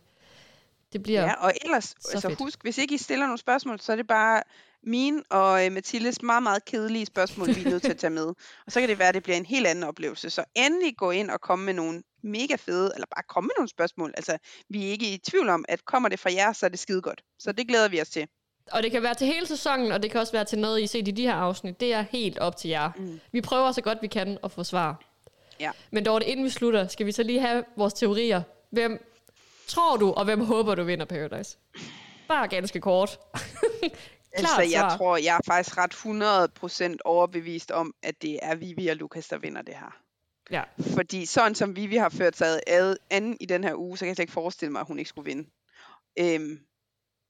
Det 0.93 1.03
bliver... 1.03 1.21
Ja, 1.21 1.33
og 1.33 1.53
ellers, 1.65 1.83
så 1.83 2.11
altså 2.13 2.29
fedt. 2.29 2.39
husk, 2.39 2.61
hvis 2.61 2.77
ikke 2.77 2.95
I 2.95 2.97
stiller 2.97 3.25
nogle 3.25 3.37
spørgsmål, 3.37 3.79
så 3.79 3.91
er 3.91 3.95
det 3.95 4.07
bare 4.07 4.43
mine 4.83 5.23
og 5.29 5.65
øh, 5.65 5.71
Mathildes 5.71 6.21
meget, 6.21 6.43
meget 6.43 6.65
kedelige 6.65 7.05
spørgsmål, 7.05 7.47
vi 7.47 7.63
er 7.65 7.69
nødt 7.69 7.83
til 7.83 7.91
at 7.91 7.97
tage 7.97 8.11
med. 8.11 8.27
Og 8.65 8.71
så 8.71 8.79
kan 8.79 8.89
det 8.89 8.99
være, 8.99 9.07
at 9.07 9.15
det 9.15 9.23
bliver 9.23 9.37
en 9.37 9.45
helt 9.45 9.67
anden 9.67 9.83
oplevelse. 9.83 10.29
Så 10.29 10.43
endelig 10.55 10.97
gå 10.97 11.11
ind 11.11 11.31
og 11.31 11.41
komme 11.41 11.65
med 11.65 11.73
nogle 11.73 12.03
mega 12.23 12.55
fede, 12.55 12.91
eller 12.95 13.07
bare 13.15 13.23
komme 13.29 13.47
med 13.47 13.53
nogle 13.57 13.69
spørgsmål. 13.69 14.13
Altså, 14.17 14.37
vi 14.69 14.87
er 14.87 14.91
ikke 14.91 15.13
i 15.13 15.17
tvivl 15.17 15.49
om, 15.49 15.65
at 15.69 15.85
kommer 15.85 16.09
det 16.09 16.19
fra 16.19 16.33
jer, 16.33 16.53
så 16.53 16.65
er 16.65 16.69
det 16.69 16.79
skide 16.79 17.01
godt. 17.01 17.23
Så 17.39 17.51
det 17.51 17.67
glæder 17.67 17.89
vi 17.89 18.01
os 18.01 18.09
til. 18.09 18.27
Og 18.71 18.83
det 18.83 18.91
kan 18.91 19.03
være 19.03 19.13
til 19.13 19.27
hele 19.27 19.47
sæsonen, 19.47 19.91
og 19.91 20.03
det 20.03 20.11
kan 20.11 20.19
også 20.19 20.33
være 20.33 20.45
til 20.45 20.59
noget, 20.59 20.81
I 20.81 20.87
set 20.87 21.07
i 21.07 21.11
de 21.11 21.21
her 21.21 21.33
afsnit. 21.33 21.79
Det 21.79 21.93
er 21.93 22.01
helt 22.01 22.39
op 22.39 22.57
til 22.57 22.69
jer. 22.69 22.91
Mm. 22.97 23.19
Vi 23.31 23.41
prøver 23.41 23.71
så 23.71 23.81
godt 23.81 23.97
vi 24.01 24.07
kan 24.07 24.37
at 24.43 24.51
få 24.51 24.63
svar. 24.63 25.01
Ja. 25.59 25.71
Men 25.91 26.05
dog, 26.05 26.23
inden 26.23 26.45
vi 26.45 26.49
slutter, 26.49 26.87
skal 26.87 27.05
vi 27.05 27.11
så 27.11 27.23
lige 27.23 27.39
have 27.39 27.63
vores 27.77 27.93
teorier. 27.93 28.41
Hvem 28.69 29.11
tror 29.72 29.97
du, 29.97 30.11
og 30.11 30.26
hvem 30.26 30.39
håber 30.39 30.76
du 30.76 30.84
vinder 30.84 31.05
Paradise? 31.05 31.57
Bare 32.28 32.47
ganske 32.47 32.82
kort. 32.82 33.19
Klart 34.38 34.59
altså, 34.59 34.61
jeg 34.61 34.80
svar. 34.80 34.97
tror, 34.97 35.17
jeg 35.17 35.36
er 35.36 35.53
faktisk 35.53 35.78
ret 35.78 35.93
100% 36.93 36.97
overbevist 37.05 37.72
om, 37.72 37.93
at 38.03 38.22
det 38.22 38.39
er 38.41 38.55
Vivi 38.55 38.88
og 38.88 38.95
Lukas, 38.95 39.28
der 39.28 39.38
vinder 39.38 39.61
det 39.61 39.76
her. 39.76 39.97
Ja. 40.51 40.63
Fordi 40.95 41.26
sådan 41.26 41.55
som 41.55 41.76
Vivi 41.76 41.95
har 41.95 42.09
ført 42.09 42.38
sig 42.38 42.59
ad, 42.67 42.95
an 43.09 43.38
i 43.39 43.45
den 43.45 43.63
her 43.63 43.76
uge, 43.76 43.97
så 43.97 44.05
kan 44.05 44.07
jeg 44.07 44.15
slet 44.15 44.24
ikke 44.24 44.34
forestille 44.34 44.72
mig, 44.72 44.80
at 44.80 44.88
hun 44.88 44.99
ikke 44.99 45.09
skulle 45.09 45.26
vinde. 45.26 45.49
Øhm, 46.19 46.59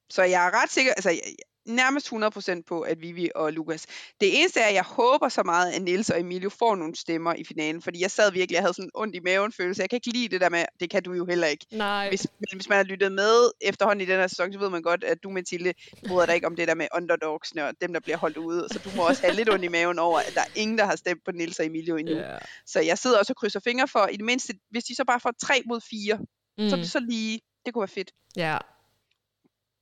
så 0.10 0.24
jeg 0.24 0.46
er 0.48 0.62
ret 0.64 0.70
sikker, 0.70 0.94
altså 0.94 1.10
jeg, 1.10 1.22
nærmest 1.66 2.14
100% 2.60 2.62
på, 2.68 2.82
at 2.82 3.02
Vivi 3.02 3.30
og 3.36 3.54
Lukas. 3.54 3.86
Det 4.22 4.40
eneste 4.40 4.60
er, 4.60 4.68
at 4.68 4.74
jeg 4.74 4.84
håber 4.84 5.30
så 5.30 5.44
meget, 5.44 5.72
at 5.72 5.82
Nils 5.82 6.10
og 6.10 6.20
Emilio 6.20 6.50
får 6.50 6.76
nogle 6.76 6.96
stemmer 6.96 7.34
i 7.34 7.44
finalen, 7.44 7.82
fordi 7.82 8.02
jeg 8.02 8.12
sad 8.12 8.32
virkelig, 8.32 8.56
jeg 8.56 8.64
havde 8.64 8.74
sådan 8.74 8.86
en 8.86 8.92
ondt 8.94 9.16
i 9.16 9.20
maven 9.20 9.52
følelse. 9.52 9.82
Jeg 9.82 9.90
kan 9.90 9.98
ikke 9.98 10.10
lide 10.10 10.28
det 10.28 10.42
der 10.42 10.50
med, 10.50 10.66
det 10.80 10.90
kan 10.90 11.04
du 11.04 11.14
jo 11.14 11.26
heller 11.26 11.48
ikke. 11.48 11.66
Nej. 11.72 12.10
Hvis, 12.10 12.28
men 12.40 12.48
hvis 12.56 12.70
man 12.70 12.76
har 12.76 12.84
lyttet 12.84 13.12
med 13.12 13.52
efterhånden 13.62 14.02
i 14.02 14.12
den 14.12 14.20
her 14.20 14.28
sæson, 14.28 14.54
så 14.54 14.60
ved 14.60 14.70
man 14.70 14.82
godt, 14.82 15.04
at 15.04 15.24
du, 15.24 15.30
Mathilde, 15.30 15.74
bryder 16.08 16.26
dig 16.26 16.36
ikke 16.36 16.48
om 16.48 16.56
det 16.56 16.68
der 16.68 16.76
med 16.76 16.88
underdogsne 16.96 17.66
og 17.66 17.74
dem, 17.82 17.94
der 17.94 18.00
bliver 18.00 18.18
holdt 18.18 18.38
ude. 18.38 18.68
Så 18.72 18.80
du 18.80 18.90
må 18.96 19.08
også 19.08 19.22
have 19.22 19.36
lidt 19.36 19.50
ondt 19.50 19.66
i 19.66 19.68
maven 19.68 20.00
over, 20.00 20.20
at 20.20 20.32
der 20.36 20.42
er 20.42 20.52
ingen, 20.56 20.78
der 20.78 20.86
har 20.86 20.96
stemt 20.96 21.26
på 21.26 21.32
Nils 21.32 21.60
og 21.60 21.66
Emilio 21.66 21.96
endnu. 21.96 22.16
Ja. 22.16 22.38
Så 22.66 22.80
jeg 22.80 22.98
sidder 22.98 23.20
også 23.20 23.34
og 23.34 23.38
krydser 23.38 23.60
fingre 23.60 23.88
for, 23.88 24.08
i 24.08 24.18
det 24.18 24.26
mindste, 24.26 24.54
hvis 24.70 24.84
de 24.84 24.96
så 24.96 25.04
bare 25.06 25.20
får 25.20 25.34
3 25.42 25.62
mod 25.66 25.82
4, 25.90 26.18
mm. 26.18 26.70
så 26.70 26.76
er 26.76 26.80
det 26.80 26.92
så 26.92 27.00
lige, 27.00 27.40
det 27.66 27.74
kunne 27.74 27.82
være 27.82 27.88
fedt. 27.88 28.12
Ja. 28.36 28.58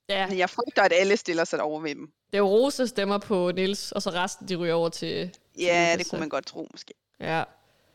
Ja, 0.09 0.27
Men 0.27 0.37
jeg 0.37 0.49
frygter, 0.49 0.81
at 0.83 0.93
alle 0.95 1.17
stiller 1.17 1.43
sig 1.43 1.61
over 1.61 1.79
ved 1.79 1.95
dem. 1.95 2.07
det 2.31 2.33
er 2.33 2.37
jo 2.37 2.47
Rose 2.47 2.87
stemmer 2.87 3.17
på 3.17 3.51
Nils, 3.51 3.91
og 3.91 4.01
så 4.01 4.09
resten 4.09 4.47
de 4.47 4.55
ryger 4.55 4.73
over 4.73 4.89
til... 4.89 5.31
Ja, 5.59 5.91
Lukas, 5.93 5.97
det 5.97 6.09
kunne 6.09 6.19
man 6.19 6.29
godt 6.29 6.45
tro 6.45 6.67
måske. 6.71 6.93
Ja. 7.19 7.43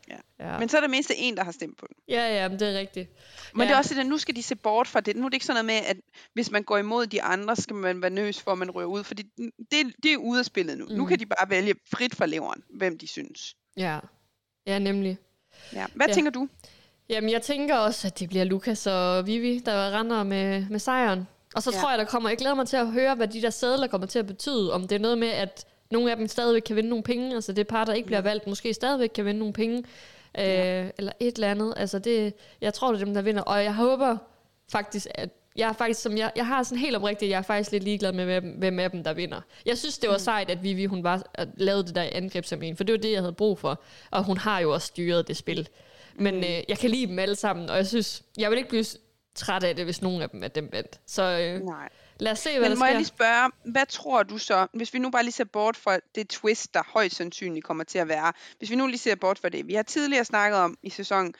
Ja. 0.09 0.15
Ja, 0.39 0.59
Men 0.59 0.69
så 0.69 0.77
er 0.77 0.81
der 0.81 0.87
mindst 0.87 1.11
en, 1.15 1.37
der 1.37 1.43
har 1.43 1.51
stemt 1.51 1.77
på 1.77 1.85
den. 1.87 1.95
ja, 2.07 2.35
ja 2.41 2.47
men 2.49 2.59
det 2.59 2.75
er 2.75 2.79
rigtigt. 2.79 3.09
Men 3.53 3.61
Ja. 3.61 3.67
det 3.67 3.73
er 3.73 3.77
også 3.77 3.93
det, 3.93 3.99
at 4.01 4.05
nu 4.07 4.17
skal 4.17 4.35
de 4.35 4.43
se 4.43 4.55
bort 4.55 4.87
fra 4.87 4.99
det. 4.99 5.15
Nu 5.15 5.25
er 5.25 5.29
det 5.29 5.33
ikke 5.33 5.45
sådan 5.45 5.65
noget 5.65 5.83
med, 5.83 5.89
at 5.89 5.97
hvis 6.33 6.51
man 6.51 6.63
går 6.63 6.77
imod 6.77 7.07
de 7.07 7.21
andre, 7.21 7.55
skal 7.55 7.75
man 7.75 8.01
være 8.01 8.11
nervøs 8.11 8.41
for, 8.41 8.51
at 8.51 8.57
man 8.57 8.71
ryger 8.71 8.87
ud. 8.87 9.03
Fordi 9.03 9.23
det, 9.71 9.93
det 10.03 10.13
er 10.13 10.17
ude 10.17 10.39
af 10.39 10.45
spillet 10.45 10.77
nu. 10.77 10.85
Mm. 10.85 10.95
Nu 10.95 11.05
kan 11.05 11.19
de 11.19 11.25
bare 11.25 11.49
vælge 11.49 11.75
frit 11.91 12.15
fra 12.15 12.25
leveren, 12.25 12.63
hvem 12.69 12.97
de 12.97 13.07
synes. 13.07 13.55
Ja. 13.77 13.99
Ja, 14.67 14.79
nemlig. 14.79 15.17
Ja. 15.73 15.85
Hvad 15.93 16.07
ja. 16.07 16.13
tænker 16.13 16.31
du? 16.31 16.47
Jamen, 17.09 17.29
jeg 17.29 17.41
tænker 17.41 17.75
også, 17.75 18.07
at 18.07 18.19
det 18.19 18.29
bliver 18.29 18.43
Lukas 18.43 18.87
og 18.87 19.25
Vivi, 19.27 19.59
der 19.59 19.99
render 19.99 20.23
med, 20.23 20.65
med 20.69 20.79
sejren. 20.79 21.27
Og 21.55 21.63
så 21.63 21.71
Ja. 21.71 21.77
ja. 21.77 21.81
tror 21.81 21.89
jeg, 21.89 21.99
der 21.99 22.05
kommer... 22.05 22.29
Jeg 22.29 22.37
glæder 22.37 22.55
mig 22.55 22.67
til 22.67 22.77
at 22.77 22.87
høre, 22.91 23.15
hvad 23.15 23.27
de 23.27 23.41
der 23.41 23.49
sædler 23.49 23.87
kommer 23.87 24.07
til 24.07 24.19
at 24.19 24.27
betyde. 24.27 24.73
Om 24.73 24.87
det 24.87 24.95
er 24.95 24.99
noget 24.99 25.17
med, 25.17 25.27
at 25.27 25.65
nogle 25.91 26.11
af 26.11 26.17
dem 26.17 26.27
stadigvæk 26.27 26.61
kan 26.61 26.75
vinde 26.75 26.89
nogle 26.89 27.03
penge. 27.03 27.35
Altså 27.35 27.53
det 27.53 27.67
par, 27.67 27.85
der 27.85 27.93
ikke 27.93 28.05
bliver 28.05 28.21
valgt, 28.21 28.47
måske 28.47 28.73
stadigvæk 28.73 29.09
kan 29.09 29.25
vinde 29.25 29.39
nogle 29.39 29.53
penge. 29.53 29.77
Øh, 30.39 30.89
eller 30.97 31.11
et 31.19 31.35
eller 31.35 31.51
andet. 31.51 31.73
Altså 31.77 31.99
det... 31.99 32.33
Jeg 32.61 32.73
tror, 32.73 32.91
det 32.91 33.01
er 33.01 33.05
dem, 33.05 33.13
der 33.13 33.21
vinder. 33.21 33.41
Og 33.41 33.63
jeg 33.63 33.73
håber 33.73 34.17
faktisk, 34.71 35.07
at 35.15 35.29
jeg 35.55 35.69
er 35.69 35.73
faktisk, 35.73 36.01
som 36.01 36.17
jeg, 36.17 36.31
jeg 36.35 36.47
har 36.47 36.63
sådan 36.63 36.77
helt 36.77 36.95
oprigtigt, 36.95 37.29
jeg 37.31 37.37
er 37.37 37.41
faktisk 37.41 37.71
lidt 37.71 37.83
ligeglad 37.83 38.13
med, 38.13 38.25
hvem, 38.25 38.43
hvem 38.57 38.79
af 38.79 38.91
dem, 38.91 39.03
der 39.03 39.13
vinder. 39.13 39.41
Jeg 39.65 39.77
synes, 39.77 39.97
det 39.97 40.09
var 40.09 40.17
sejt, 40.17 40.49
at 40.49 40.63
Vivi, 40.63 40.85
hun 40.85 41.03
var, 41.03 41.23
at 41.33 41.47
lavede 41.57 41.83
det 41.83 41.95
der 41.95 42.09
angrebsceremoni, 42.11 42.75
for 42.75 42.83
det 42.83 42.93
var 42.93 42.99
det, 42.99 43.11
jeg 43.11 43.19
havde 43.21 43.33
brug 43.33 43.59
for. 43.59 43.81
Og 44.11 44.23
hun 44.23 44.37
har 44.37 44.59
jo 44.59 44.73
også 44.73 44.87
styret 44.87 45.27
det 45.27 45.37
spil. 45.37 45.69
Men 46.15 46.35
øh, 46.35 46.63
jeg 46.69 46.77
kan 46.79 46.89
lide 46.89 47.07
dem 47.07 47.19
alle 47.19 47.35
sammen, 47.35 47.69
og 47.69 47.77
jeg 47.77 47.87
synes, 47.87 48.23
jeg 48.37 48.49
vil 48.49 48.57
ikke 48.57 48.69
blive 48.69 48.85
træt 49.35 49.63
af 49.63 49.75
det, 49.75 49.85
hvis 49.85 50.01
nogen 50.01 50.21
af 50.21 50.29
dem 50.29 50.43
er 50.43 50.47
dem 50.47 50.69
vandt. 50.71 50.99
Så 51.05 51.21
øh, 51.23 51.61
Nej. 51.65 51.89
Lad 52.19 52.31
os 52.31 52.39
se, 52.39 52.49
hvad 52.49 52.59
Men 52.69 52.71
der 52.71 52.77
må 52.77 52.85
jeg 52.85 52.91
sker. 52.91 52.97
lige 52.97 53.07
spørge, 53.07 53.51
hvad 53.71 53.85
tror 53.85 54.23
du 54.23 54.37
så, 54.37 54.67
hvis 54.73 54.93
vi 54.93 54.99
nu 54.99 55.09
bare 55.11 55.23
lige 55.23 55.31
ser 55.31 55.43
bort 55.43 55.77
fra 55.77 55.99
det 56.15 56.29
twist, 56.29 56.73
der 56.73 56.83
højst 56.93 57.15
sandsynligt 57.15 57.65
kommer 57.65 57.83
til 57.83 57.97
at 57.99 58.07
være, 58.07 58.33
hvis 58.57 58.69
vi 58.69 58.75
nu 58.75 58.87
lige 58.87 58.97
ser 58.97 59.15
bort 59.15 59.39
fra 59.39 59.49
det. 59.49 59.67
Vi 59.67 59.73
har 59.73 59.83
tidligere 59.83 60.25
snakket 60.25 60.59
om 60.59 60.77
i 60.83 60.89
sæsonen, 60.89 61.33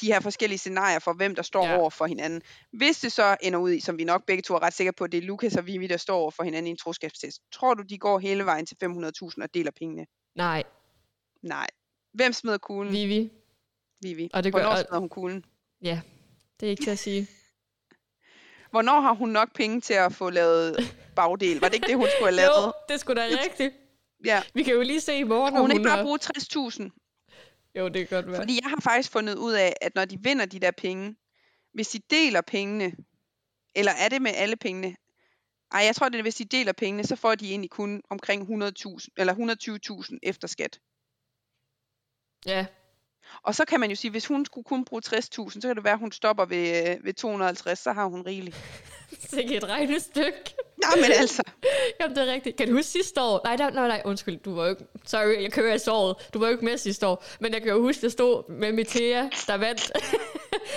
de 0.00 0.06
her 0.06 0.20
forskellige 0.20 0.58
scenarier 0.58 0.98
for, 0.98 1.12
hvem 1.12 1.34
der 1.34 1.42
står 1.42 1.66
Ja. 1.66 1.76
over 1.78 1.90
for 1.90 2.06
hinanden. 2.06 2.42
Hvis 2.72 3.00
det 3.00 3.12
så 3.12 3.36
ender 3.42 3.58
ud 3.58 3.70
i, 3.72 3.80
som 3.80 3.98
vi 3.98 4.04
nok 4.04 4.26
begge 4.26 4.42
to 4.42 4.54
er 4.54 4.62
ret 4.62 4.72
sikre 4.74 4.92
på, 4.92 5.06
det 5.06 5.18
er 5.18 5.22
Lukas 5.22 5.56
og 5.56 5.66
Vivi, 5.66 5.86
der 5.86 5.96
står 5.96 6.16
over 6.20 6.30
for 6.30 6.42
hinanden 6.42 6.66
i 6.66 6.70
en 6.70 6.76
troskabstest. 6.76 7.40
Tror 7.52 7.74
du, 7.74 7.82
de 7.82 7.98
går 7.98 8.18
hele 8.18 8.44
vejen 8.44 8.66
til 8.66 8.76
500.000 8.84 9.42
og 9.42 9.54
deler 9.54 9.70
pengene? 9.70 10.06
Nej, 10.34 10.62
Nej. 11.42 11.66
Hvem 12.14 12.32
smider 12.32 12.58
kuglen? 12.58 12.92
Vivi. 12.92 13.30
Vivi. 14.02 14.30
Og 14.34 14.44
det 14.44 14.52
gør- 14.52 14.60
Hvornår 14.62 14.76
smider 14.76 14.98
hun 14.98 15.08
kuglen? 15.08 15.44
Ja, 15.82 16.00
det 16.60 16.66
er 16.66 16.70
ikke 16.70 16.84
til 16.84 16.90
at 16.90 16.98
sige. 16.98 17.28
Hvornår 18.72 19.00
har 19.00 19.14
hun 19.14 19.28
nok 19.28 19.54
penge 19.54 19.80
til 19.80 19.94
at 19.94 20.12
få 20.12 20.30
lavet 20.30 20.96
bagdel? 21.16 21.60
Var 21.60 21.68
det 21.68 21.74
ikke 21.74 21.86
det, 21.86 21.96
hun 21.96 22.06
skulle 22.14 22.32
have 22.32 22.36
lavet? 22.44 22.66
Jo, 22.66 22.72
det 22.88 23.00
skulle 23.00 23.22
da 23.22 23.26
rigtigt. 23.44 23.74
Ja. 24.24 24.42
Vi 24.54 24.62
kan 24.62 24.74
jo 24.74 24.82
lige 24.82 25.00
se 25.00 25.18
i 25.18 25.22
morgen, 25.22 25.54
om 25.54 25.60
hun 25.60 25.70
ikke 25.70 25.78
hun 25.78 25.86
bare 25.86 25.96
har... 25.96 26.04
bruge 26.04 26.18
60.000? 26.88 27.72
Jo, 27.74 27.88
det 27.88 28.08
kan 28.08 28.16
godt 28.16 28.26
være. 28.26 28.40
Fordi 28.40 28.60
jeg 28.62 28.70
har 28.70 28.80
faktisk 28.80 29.12
fundet 29.12 29.34
ud 29.34 29.52
af, 29.52 29.72
at 29.80 29.94
når 29.94 30.04
de 30.04 30.18
vinder 30.22 30.46
de 30.46 30.60
der 30.60 30.70
penge, 30.70 31.16
hvis 31.74 31.88
de 31.88 31.98
deler 32.10 32.40
pengene, 32.40 32.92
eller 33.74 33.92
er 33.92 34.08
det 34.08 34.22
med 34.22 34.32
alle 34.34 34.56
pengene? 34.56 34.96
Ej, 35.72 35.80
jeg 35.80 35.96
tror, 35.96 36.08
det 36.08 36.18
er, 36.18 36.22
hvis 36.22 36.34
de 36.34 36.44
deler 36.44 36.72
pengene, 36.72 37.04
så 37.04 37.16
får 37.16 37.34
de 37.34 37.50
egentlig 37.50 37.70
kun 37.70 38.02
omkring 38.10 38.62
100.000 38.62 39.06
eller 39.16 39.34
120.000 40.10 40.18
efter 40.22 40.48
skat. 40.48 40.80
Ja, 42.46 42.66
og 43.42 43.54
så 43.54 43.64
kan 43.64 43.80
man 43.80 43.90
jo 43.90 43.96
sige, 43.96 44.10
hvis 44.10 44.26
hun 44.26 44.44
skulle 44.44 44.64
kun 44.64 44.84
bruge 44.84 45.02
60.000, 45.06 45.20
så 45.50 45.60
kan 45.62 45.76
det 45.76 45.84
være, 45.84 45.92
at 45.92 45.98
hun 45.98 46.12
stopper 46.12 46.44
ved, 46.44 46.90
øh, 46.90 47.04
ved 47.04 47.14
250, 47.14 47.78
så 47.78 47.92
har 47.92 48.04
hun 48.06 48.22
rigeligt. 48.26 48.56
det 49.30 49.32
er 49.32 49.38
ikke 49.38 49.56
et 49.56 49.68
regnestykke. 49.68 50.54
Nej, 50.82 50.90
men 50.96 51.12
altså. 51.20 51.42
Jamen, 52.00 52.16
det 52.16 52.28
er 52.28 52.32
rigtigt. 52.32 52.56
Kan 52.56 52.68
du 52.68 52.74
huske 52.74 52.90
sidste 52.90 53.20
år? 53.22 53.40
Nej, 53.44 53.56
der, 53.56 53.70
nej, 53.70 53.88
nej, 53.88 54.02
undskyld, 54.04 54.38
du 54.38 54.54
var 54.54 54.64
jo 54.64 54.70
ikke... 54.70 54.84
Sorry, 55.06 55.42
jeg 55.42 55.52
kører 55.52 55.74
i 55.74 55.78
såret. 55.78 56.16
Du 56.34 56.38
var 56.38 56.46
jo 56.46 56.52
ikke 56.52 56.64
med 56.64 56.78
sidste 56.78 57.06
år. 57.06 57.24
Men 57.40 57.52
jeg 57.52 57.62
kan 57.62 57.70
jo 57.70 57.82
huske, 57.82 58.02
det 58.02 58.12
stod 58.12 58.52
med 58.52 58.72
Metea, 58.72 59.28
der 59.46 59.56
vandt. 59.56 59.92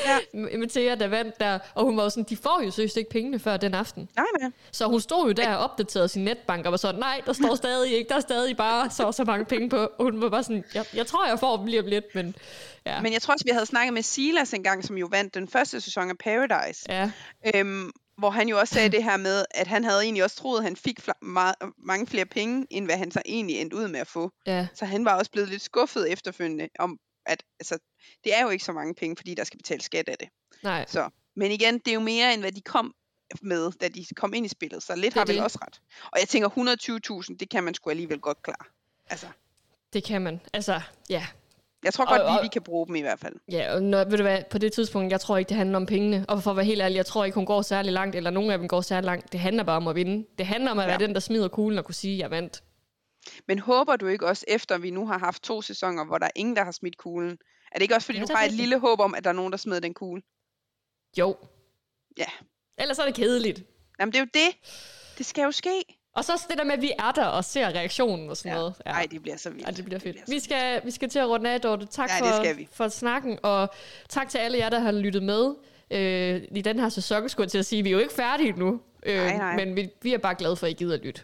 Ja. 0.06 0.18
Metea, 0.58 0.96
der 0.96 1.08
vandt 1.08 1.40
der. 1.40 1.60
Og 1.76 1.86
hun 1.86 1.98
var 1.98 2.04
jo 2.04 2.10
sådan, 2.10 2.24
de 2.30 2.38
får 2.38 2.62
jo 2.66 2.72
seriøst 2.72 2.98
ikke 2.98 3.10
pengene 3.10 3.40
før 3.40 3.58
den 3.58 3.74
aften. 3.74 4.10
Nej, 4.16 4.26
nej. 4.42 4.52
Så 4.72 4.86
hun 4.86 5.02
stod 5.02 5.26
jo 5.28 5.32
der 5.32 5.56
og 5.56 5.64
opdaterede 5.64 6.08
sin 6.08 6.24
netbank, 6.24 6.66
og 6.66 6.72
var 6.72 6.78
sådan, 6.78 7.00
nej, 7.00 7.22
der 7.26 7.34
står 7.34 7.56
stadig 7.56 7.94
ikke, 7.94 8.10
der 8.10 8.16
er 8.16 8.20
stadig 8.20 8.58
bare 8.58 8.90
så 8.90 9.12
så 9.12 9.24
mange 9.24 9.46
penge 9.46 9.70
på. 9.70 9.78
Og 9.78 10.04
hun 10.04 10.22
var 10.22 10.30
bare 10.30 10.44
sådan, 10.44 10.64
jeg, 10.74 10.86
jeg 10.94 11.08
tror, 11.08 11.28
jeg 11.28 11.40
får 11.40 11.58
dem 11.58 11.66
lige 11.66 11.80
om 11.80 11.86
lidt, 11.88 12.06
men 12.16 12.36
ja. 12.86 13.02
Men 13.02 13.14
jeg 13.14 13.22
tror 13.22 13.34
også, 13.34 13.46
vi 13.46 13.52
havde 13.52 13.66
snakket 13.66 13.94
med 13.94 14.02
Silas 14.02 14.54
engang, 14.54 14.84
som 14.84 14.98
jo 14.98 15.08
vandt 15.12 15.34
den 15.34 15.48
første 15.48 15.82
sæson 15.82 16.10
af 16.10 16.18
Paradise. 16.18 16.86
ja. 16.90 17.12
Øhm, 17.56 17.92
hvor 18.20 18.30
han 18.30 18.50
jo 18.50 18.60
også 18.60 18.74
sagde 18.74 18.90
det 18.90 19.04
her 19.04 19.18
med, 19.18 19.46
at 19.52 19.68
han 19.68 19.84
havde 19.84 20.02
egentlig 20.04 20.24
også 20.24 20.36
troet, 20.36 20.58
at 20.58 20.64
han 20.64 20.76
fik 20.76 21.00
fla- 21.00 21.26
meget, 21.26 21.56
mange 21.78 22.08
flere 22.08 22.26
penge, 22.26 22.68
end 22.70 22.86
hvad 22.86 22.98
han 22.98 23.12
så 23.12 23.22
egentlig 23.26 23.56
endte 23.62 23.76
ud 23.78 23.88
med 23.88 24.00
at 24.00 24.08
få. 24.08 24.32
Ja, 24.46 24.68
Så 24.74 24.86
han 24.86 25.06
var 25.06 25.18
også 25.18 25.32
blevet 25.32 25.50
lidt 25.50 25.62
skuffet 25.62 26.12
efterfølgende 26.12 26.70
om, 26.80 27.00
at 27.26 27.44
altså, 27.60 27.78
det 28.24 28.38
er 28.38 28.44
jo 28.44 28.50
ikke 28.50 28.66
så 28.66 28.72
mange 28.72 28.94
penge, 28.96 29.16
fordi 29.16 29.34
der 29.36 29.44
skal 29.44 29.58
betales 29.58 29.86
skat 29.86 30.10
af 30.10 30.18
det. 30.18 30.30
nej. 30.64 30.86
Så, 30.88 31.10
men 31.36 31.52
igen, 31.52 31.74
det 31.80 31.88
er 31.88 31.94
jo 31.94 32.00
mere, 32.00 32.34
end 32.34 32.42
hvad 32.42 32.52
de 32.52 32.62
kom 32.62 32.94
med, 33.42 33.72
da 33.72 33.88
de 33.88 34.06
kom 34.16 34.34
ind 34.34 34.46
i 34.46 34.50
spillet. 34.50 34.84
Så 34.84 34.96
lidt 34.96 35.14
har 35.14 35.26
vel 35.26 35.36
det. 35.36 35.44
også 35.44 35.60
ret. 35.62 35.82
Og 36.12 36.20
jeg 36.20 36.28
tænker, 36.28 36.50
120.000, 37.30 37.38
det 37.38 37.50
kan 37.50 37.64
man 37.64 37.74
sgu 37.74 37.90
alligevel 37.90 38.20
godt 38.20 38.44
klare. 38.44 38.66
Altså, 39.10 39.28
Det 39.94 40.04
kan 40.04 40.22
man. 40.22 40.42
Altså, 40.54 40.82
ja. 41.10 41.26
Jeg 41.84 41.94
tror 41.94 42.06
Og- 42.06 42.10
godt, 42.10 42.22
og- 42.22 42.34
vi, 42.34 42.46
vi 42.46 42.48
kan 42.54 42.62
bruge 42.62 42.88
dem 42.88 42.96
i 42.96 43.02
hvert 43.02 43.20
fald. 43.20 43.36
Ja, 43.52 43.74
og 43.76 43.84
når, 43.84 44.04
ved 44.04 44.18
du 44.18 44.24
hvad, 44.24 44.44
på 44.52 44.58
det 44.58 44.74
tidspunkt, 44.74 45.12
jeg 45.12 45.22
tror 45.22 45.38
ikke, 45.38 45.50
det 45.50 45.58
handler 45.58 45.78
om 45.78 45.86
pengene. 45.86 46.26
Og 46.28 46.44
for 46.44 46.52
at 46.52 46.58
være 46.58 46.66
helt 46.66 46.82
ærlig, 46.82 46.96
jeg 46.96 47.06
tror 47.06 47.26
ikke, 47.26 47.36
hun 47.36 47.46
går 47.46 47.62
særlig 47.62 47.92
langt, 47.94 48.16
eller 48.16 48.30
nogen 48.30 48.52
af 48.52 48.58
dem 48.58 48.68
går 48.68 48.82
særlig 48.82 49.06
langt. 49.06 49.32
Det 49.32 49.40
handler 49.40 49.64
bare 49.64 49.78
om 49.78 49.88
at 49.88 49.96
vinde. 49.96 50.28
Det 50.38 50.46
handler 50.46 50.72
om 50.72 50.80
at 50.80 50.84
Ja. 50.84 50.90
være 50.90 51.00
den, 51.00 51.14
der 51.14 51.20
smider 51.20 51.48
kuglen 51.48 51.78
og 51.80 51.86
kunne 51.86 51.96
sige, 51.96 52.18
jeg 52.18 52.32
vandt. 52.32 52.64
Men 53.48 53.60
håber 53.60 53.96
du 53.96 54.08
ikke 54.08 54.28
også, 54.28 54.46
efter 54.48 54.78
vi 54.78 54.92
nu 54.92 55.08
har 55.08 55.18
haft 55.18 55.44
to 55.44 55.62
sæsoner, 55.62 56.06
hvor 56.06 56.18
der 56.18 56.26
er 56.26 56.32
ingen, 56.36 56.56
der 56.56 56.64
har 56.64 56.72
smidt 56.72 56.98
kuglen, 56.98 57.38
er 57.72 57.76
det 57.76 57.82
ikke 57.82 57.96
også, 57.96 58.06
fordi 58.06 58.20
Ja, 58.20 58.26
du 58.26 58.34
har 58.36 58.44
et 58.46 58.52
lille 58.52 58.80
håb 58.80 59.00
om, 59.00 59.16
at 59.16 59.24
der 59.24 59.30
er 59.30 59.34
nogen, 59.34 59.52
der 59.52 59.58
smider 59.58 59.80
den 59.80 59.94
kugle? 59.94 60.22
Jo. 61.18 61.36
Ja. 62.18 62.26
Ellers 62.78 63.00
er 63.00 63.06
det 63.06 63.16
kedeligt. 63.16 63.64
Jamen, 64.00 64.12
det 64.14 64.20
er 64.20 64.24
jo 64.24 64.30
det. 64.34 64.72
Det 65.18 65.26
skal 65.26 65.44
jo 65.44 65.52
ske. 65.52 65.84
Og 66.16 66.26
så 66.26 66.46
det 66.50 66.58
der 66.58 66.64
med, 66.64 66.74
at 66.74 66.82
vi 66.82 66.92
er 67.00 67.12
der 67.12 67.26
og 67.26 67.46
ser 67.46 67.68
reaktionen 67.68 68.30
og 68.30 68.38
sådan 68.38 68.52
Ja. 68.52 68.58
noget. 68.58 68.74
Ja. 68.86 68.92
Ej, 68.92 69.08
det 69.12 69.22
bliver 69.22 69.38
så 69.38 69.50
vildt. 69.50 69.68
Ja, 69.68 69.72
det 69.72 69.86
bliver 69.86 70.00
fedt. 70.00 70.18
så 70.18 70.24
Vi 70.34 70.40
skal, 70.40 70.82
vi 70.86 70.92
skal 70.92 71.10
til 71.10 71.20
at 71.20 71.28
runde 71.30 71.50
af, 71.50 71.62
Dorte. 71.62 71.86
Tak 71.86 72.10
Ja, 72.10 72.26
det 72.26 72.48
for, 72.48 72.54
vi. 72.56 72.68
for 72.72 72.88
snakken, 72.88 73.40
og 73.44 73.70
tak 74.10 74.30
til 74.30 74.38
alle 74.38 74.58
jer, 74.58 74.70
der 74.70 74.80
har 74.80 74.92
lyttet 74.92 75.24
med 75.24 75.56
øh, 75.92 76.42
i 76.52 76.62
den 76.62 76.80
her 76.80 76.90
sæson, 76.90 77.30
skulle 77.30 77.46
jeg 77.46 77.52
til 77.52 77.58
at 77.58 77.66
sige. 77.66 77.84
Vi 77.84 77.90
er 77.90 77.94
jo 77.94 78.00
ikke 78.00 78.14
færdige 78.14 78.52
nu, 78.52 78.82
øh, 79.06 79.16
Nej, 79.18 79.38
nej. 79.38 79.56
men 79.66 79.76
vi, 79.76 79.90
vi 80.02 80.14
er 80.14 80.18
bare 80.18 80.36
glade 80.36 80.56
for, 80.56 80.66
at 80.68 80.72
I 80.72 80.76
gider 80.76 80.94
at 80.94 81.02
lytte. 81.06 81.22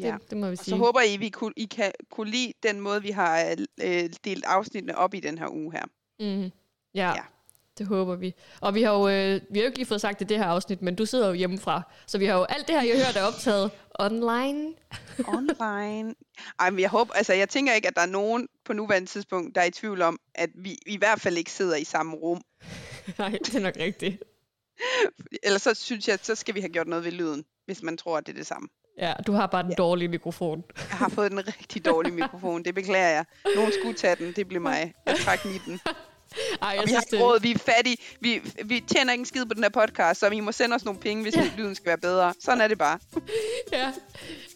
Ja. 0.00 0.16
Det, 0.20 0.30
det 0.30 0.38
må 0.38 0.46
vi 0.46 0.52
Og 0.52 0.58
så 0.58 0.64
sige. 0.64 0.76
håber 0.78 1.00
I, 1.00 1.16
vi 1.16 1.28
kunne, 1.28 1.52
I 1.56 1.64
kan 1.64 1.92
kunne 2.10 2.30
lide 2.30 2.52
den 2.62 2.80
måde, 2.80 3.02
vi 3.02 3.10
har 3.10 3.54
øh, 3.82 4.08
delt 4.24 4.44
afsnittene 4.44 4.98
op 4.98 5.14
i 5.14 5.20
den 5.20 5.38
her 5.38 5.48
uge 5.48 5.72
her. 5.72 5.84
Mm. 6.20 6.50
Ja, 6.94 7.08
Ja. 7.08 7.14
Det 7.78 7.86
håber 7.86 8.16
vi. 8.16 8.34
Og 8.60 8.74
vi 8.74 8.82
har 8.82 8.92
jo 8.92 9.08
øh, 9.08 9.40
vi 9.50 9.58
har 9.58 9.62
jo 9.62 9.66
ikke 9.66 9.78
lige 9.78 9.86
fået 9.88 10.00
sagt 10.00 10.18
det 10.20 10.28
det 10.28 10.38
her 10.38 10.44
afsnit, 10.46 10.82
men 10.82 10.94
du 10.94 11.06
sidder 11.06 11.26
jo 11.28 11.32
hjemmefra. 11.32 11.82
Så 12.06 12.18
vi 12.18 12.24
har 12.26 12.34
jo 12.38 12.44
alt 12.44 12.68
det 12.68 12.74
her, 12.80 12.82
jeg 12.82 13.06
hørt, 13.06 13.16
er 13.16 13.22
optaget 13.22 13.70
online. 13.98 14.74
Online. 15.28 16.14
Ej, 16.60 16.70
men 16.70 16.80
jeg 16.80 16.90
håber, 16.90 17.14
altså 17.14 17.32
jeg 17.32 17.48
tænker 17.48 17.72
ikke, 17.74 17.88
at 17.88 17.96
der 17.96 18.02
er 18.02 18.06
nogen 18.06 18.48
på 18.64 18.72
nuværende 18.72 19.08
tidspunkt, 19.08 19.54
der 19.54 19.60
er 19.60 19.64
i 19.64 19.70
tvivl 19.70 20.02
om, 20.02 20.18
at 20.34 20.50
vi 20.54 20.78
i 20.86 20.96
hvert 20.96 21.20
fald 21.20 21.36
ikke 21.36 21.50
sidder 21.52 21.76
i 21.76 21.84
samme 21.84 22.16
rum. 22.16 22.40
Nej, 23.18 23.30
det 23.30 23.54
er 23.54 23.60
nok 23.60 23.74
rigtigt. 23.80 24.22
Ellers 25.42 25.62
så 25.62 25.74
synes 25.74 26.08
jeg, 26.08 26.14
at 26.14 26.26
så 26.26 26.34
skal 26.34 26.54
vi 26.54 26.60
have 26.60 26.70
gjort 26.70 26.86
noget 26.88 27.04
ved 27.04 27.12
lyden, 27.12 27.44
hvis 27.66 27.82
man 27.82 27.96
tror, 27.96 28.18
at 28.18 28.26
det 28.26 28.32
er 28.32 28.36
det 28.36 28.46
samme. 28.46 28.68
Ja, 28.98 29.12
du 29.26 29.32
har 29.32 29.46
bare 29.46 29.62
den 29.62 29.70
Ja. 29.70 29.74
dårlige 29.76 30.08
mikrofon. 30.08 30.64
Jeg 30.76 30.98
har 30.98 31.08
fået 31.08 31.30
den 31.30 31.46
rigtig 31.46 31.84
dårlige 31.84 32.14
mikrofon, 32.14 32.64
det 32.64 32.74
beklager 32.74 33.08
jeg. 33.08 33.24
Nogen 33.56 33.72
skulle 33.80 33.94
tage 33.94 34.16
den, 34.16 34.32
det 34.32 34.48
blev 34.48 34.60
mig. 34.70 34.94
Jeg 35.06 35.16
trak 35.18 35.42
den 35.42 35.50
i 35.54 35.58
den. 35.66 35.80
Ej, 36.62 36.68
jeg 36.68 36.78
Og 36.80 36.86
vi 36.86 36.92
har 36.92 37.00
ikke 37.12 37.24
råd, 37.24 37.40
vi 37.40 37.50
er 37.50 37.58
fattige. 37.58 37.96
Vi, 38.20 38.40
vi 38.64 38.84
tjener 38.88 39.12
ikke 39.12 39.22
en 39.22 39.26
skid 39.26 39.44
på 39.44 39.54
den 39.54 39.62
her 39.62 39.70
podcast, 39.70 40.20
så 40.20 40.26
I 40.26 40.40
må 40.40 40.52
sende 40.52 40.74
os 40.74 40.84
nogle 40.84 41.00
penge, 41.00 41.22
hvis 41.22 41.36
Ja. 41.36 41.50
lyden 41.56 41.74
skal 41.74 41.86
være 41.86 41.98
bedre. 41.98 42.34
Sådan 42.40 42.60
er 42.60 42.68
det 42.68 42.78
bare. 42.78 42.98
Ja. 43.72 43.90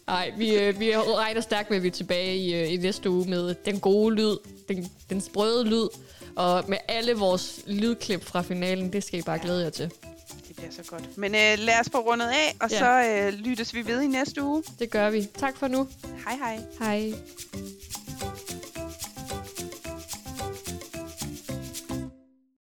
Nej, 0.07 0.31
vi, 0.37 0.55
øh, 0.55 0.79
vi 0.79 0.97
regner 0.97 1.41
stærkt 1.41 1.69
med, 1.69 1.77
at 1.77 1.83
vi 1.83 1.87
er 1.87 1.91
tilbage 1.91 2.37
i, 2.37 2.53
øh, 2.55 2.73
i 2.73 2.77
næste 2.77 3.09
uge 3.09 3.29
med 3.29 3.55
den 3.65 3.79
gode 3.79 4.15
lyd, 4.15 4.37
den, 4.67 4.91
den 5.09 5.21
sprøde 5.21 5.63
lyd, 5.65 5.87
og 6.35 6.63
med 6.67 6.77
alle 6.87 7.13
vores 7.13 7.59
lydklip 7.67 8.23
fra 8.25 8.41
finalen. 8.41 8.93
Det 8.93 9.03
skal 9.03 9.19
I 9.19 9.21
bare 9.21 9.39
glæde 9.39 9.63
jer 9.63 9.69
til. 9.69 9.91
Det 10.47 10.55
bliver 10.55 10.71
så 10.71 10.83
godt. 10.87 11.17
Men 11.17 11.35
øh, 11.35 11.57
lad 11.57 11.79
os 11.79 11.89
få 11.91 11.97
rundet 11.99 12.25
af, 12.27 12.55
og 12.61 12.71
Ja. 12.71 12.79
så 12.79 13.09
øh, 13.09 13.33
lyttes 13.33 13.73
vi 13.73 13.87
ved 13.87 14.01
i 14.01 14.07
næste 14.07 14.43
uge. 14.43 14.63
Det 14.79 14.89
gør 14.89 15.09
vi. 15.09 15.27
Tak 15.37 15.57
for 15.57 15.67
nu. 15.67 15.87
Hej 16.27 16.35
hej. 16.35 16.59
Hej. 16.79 17.13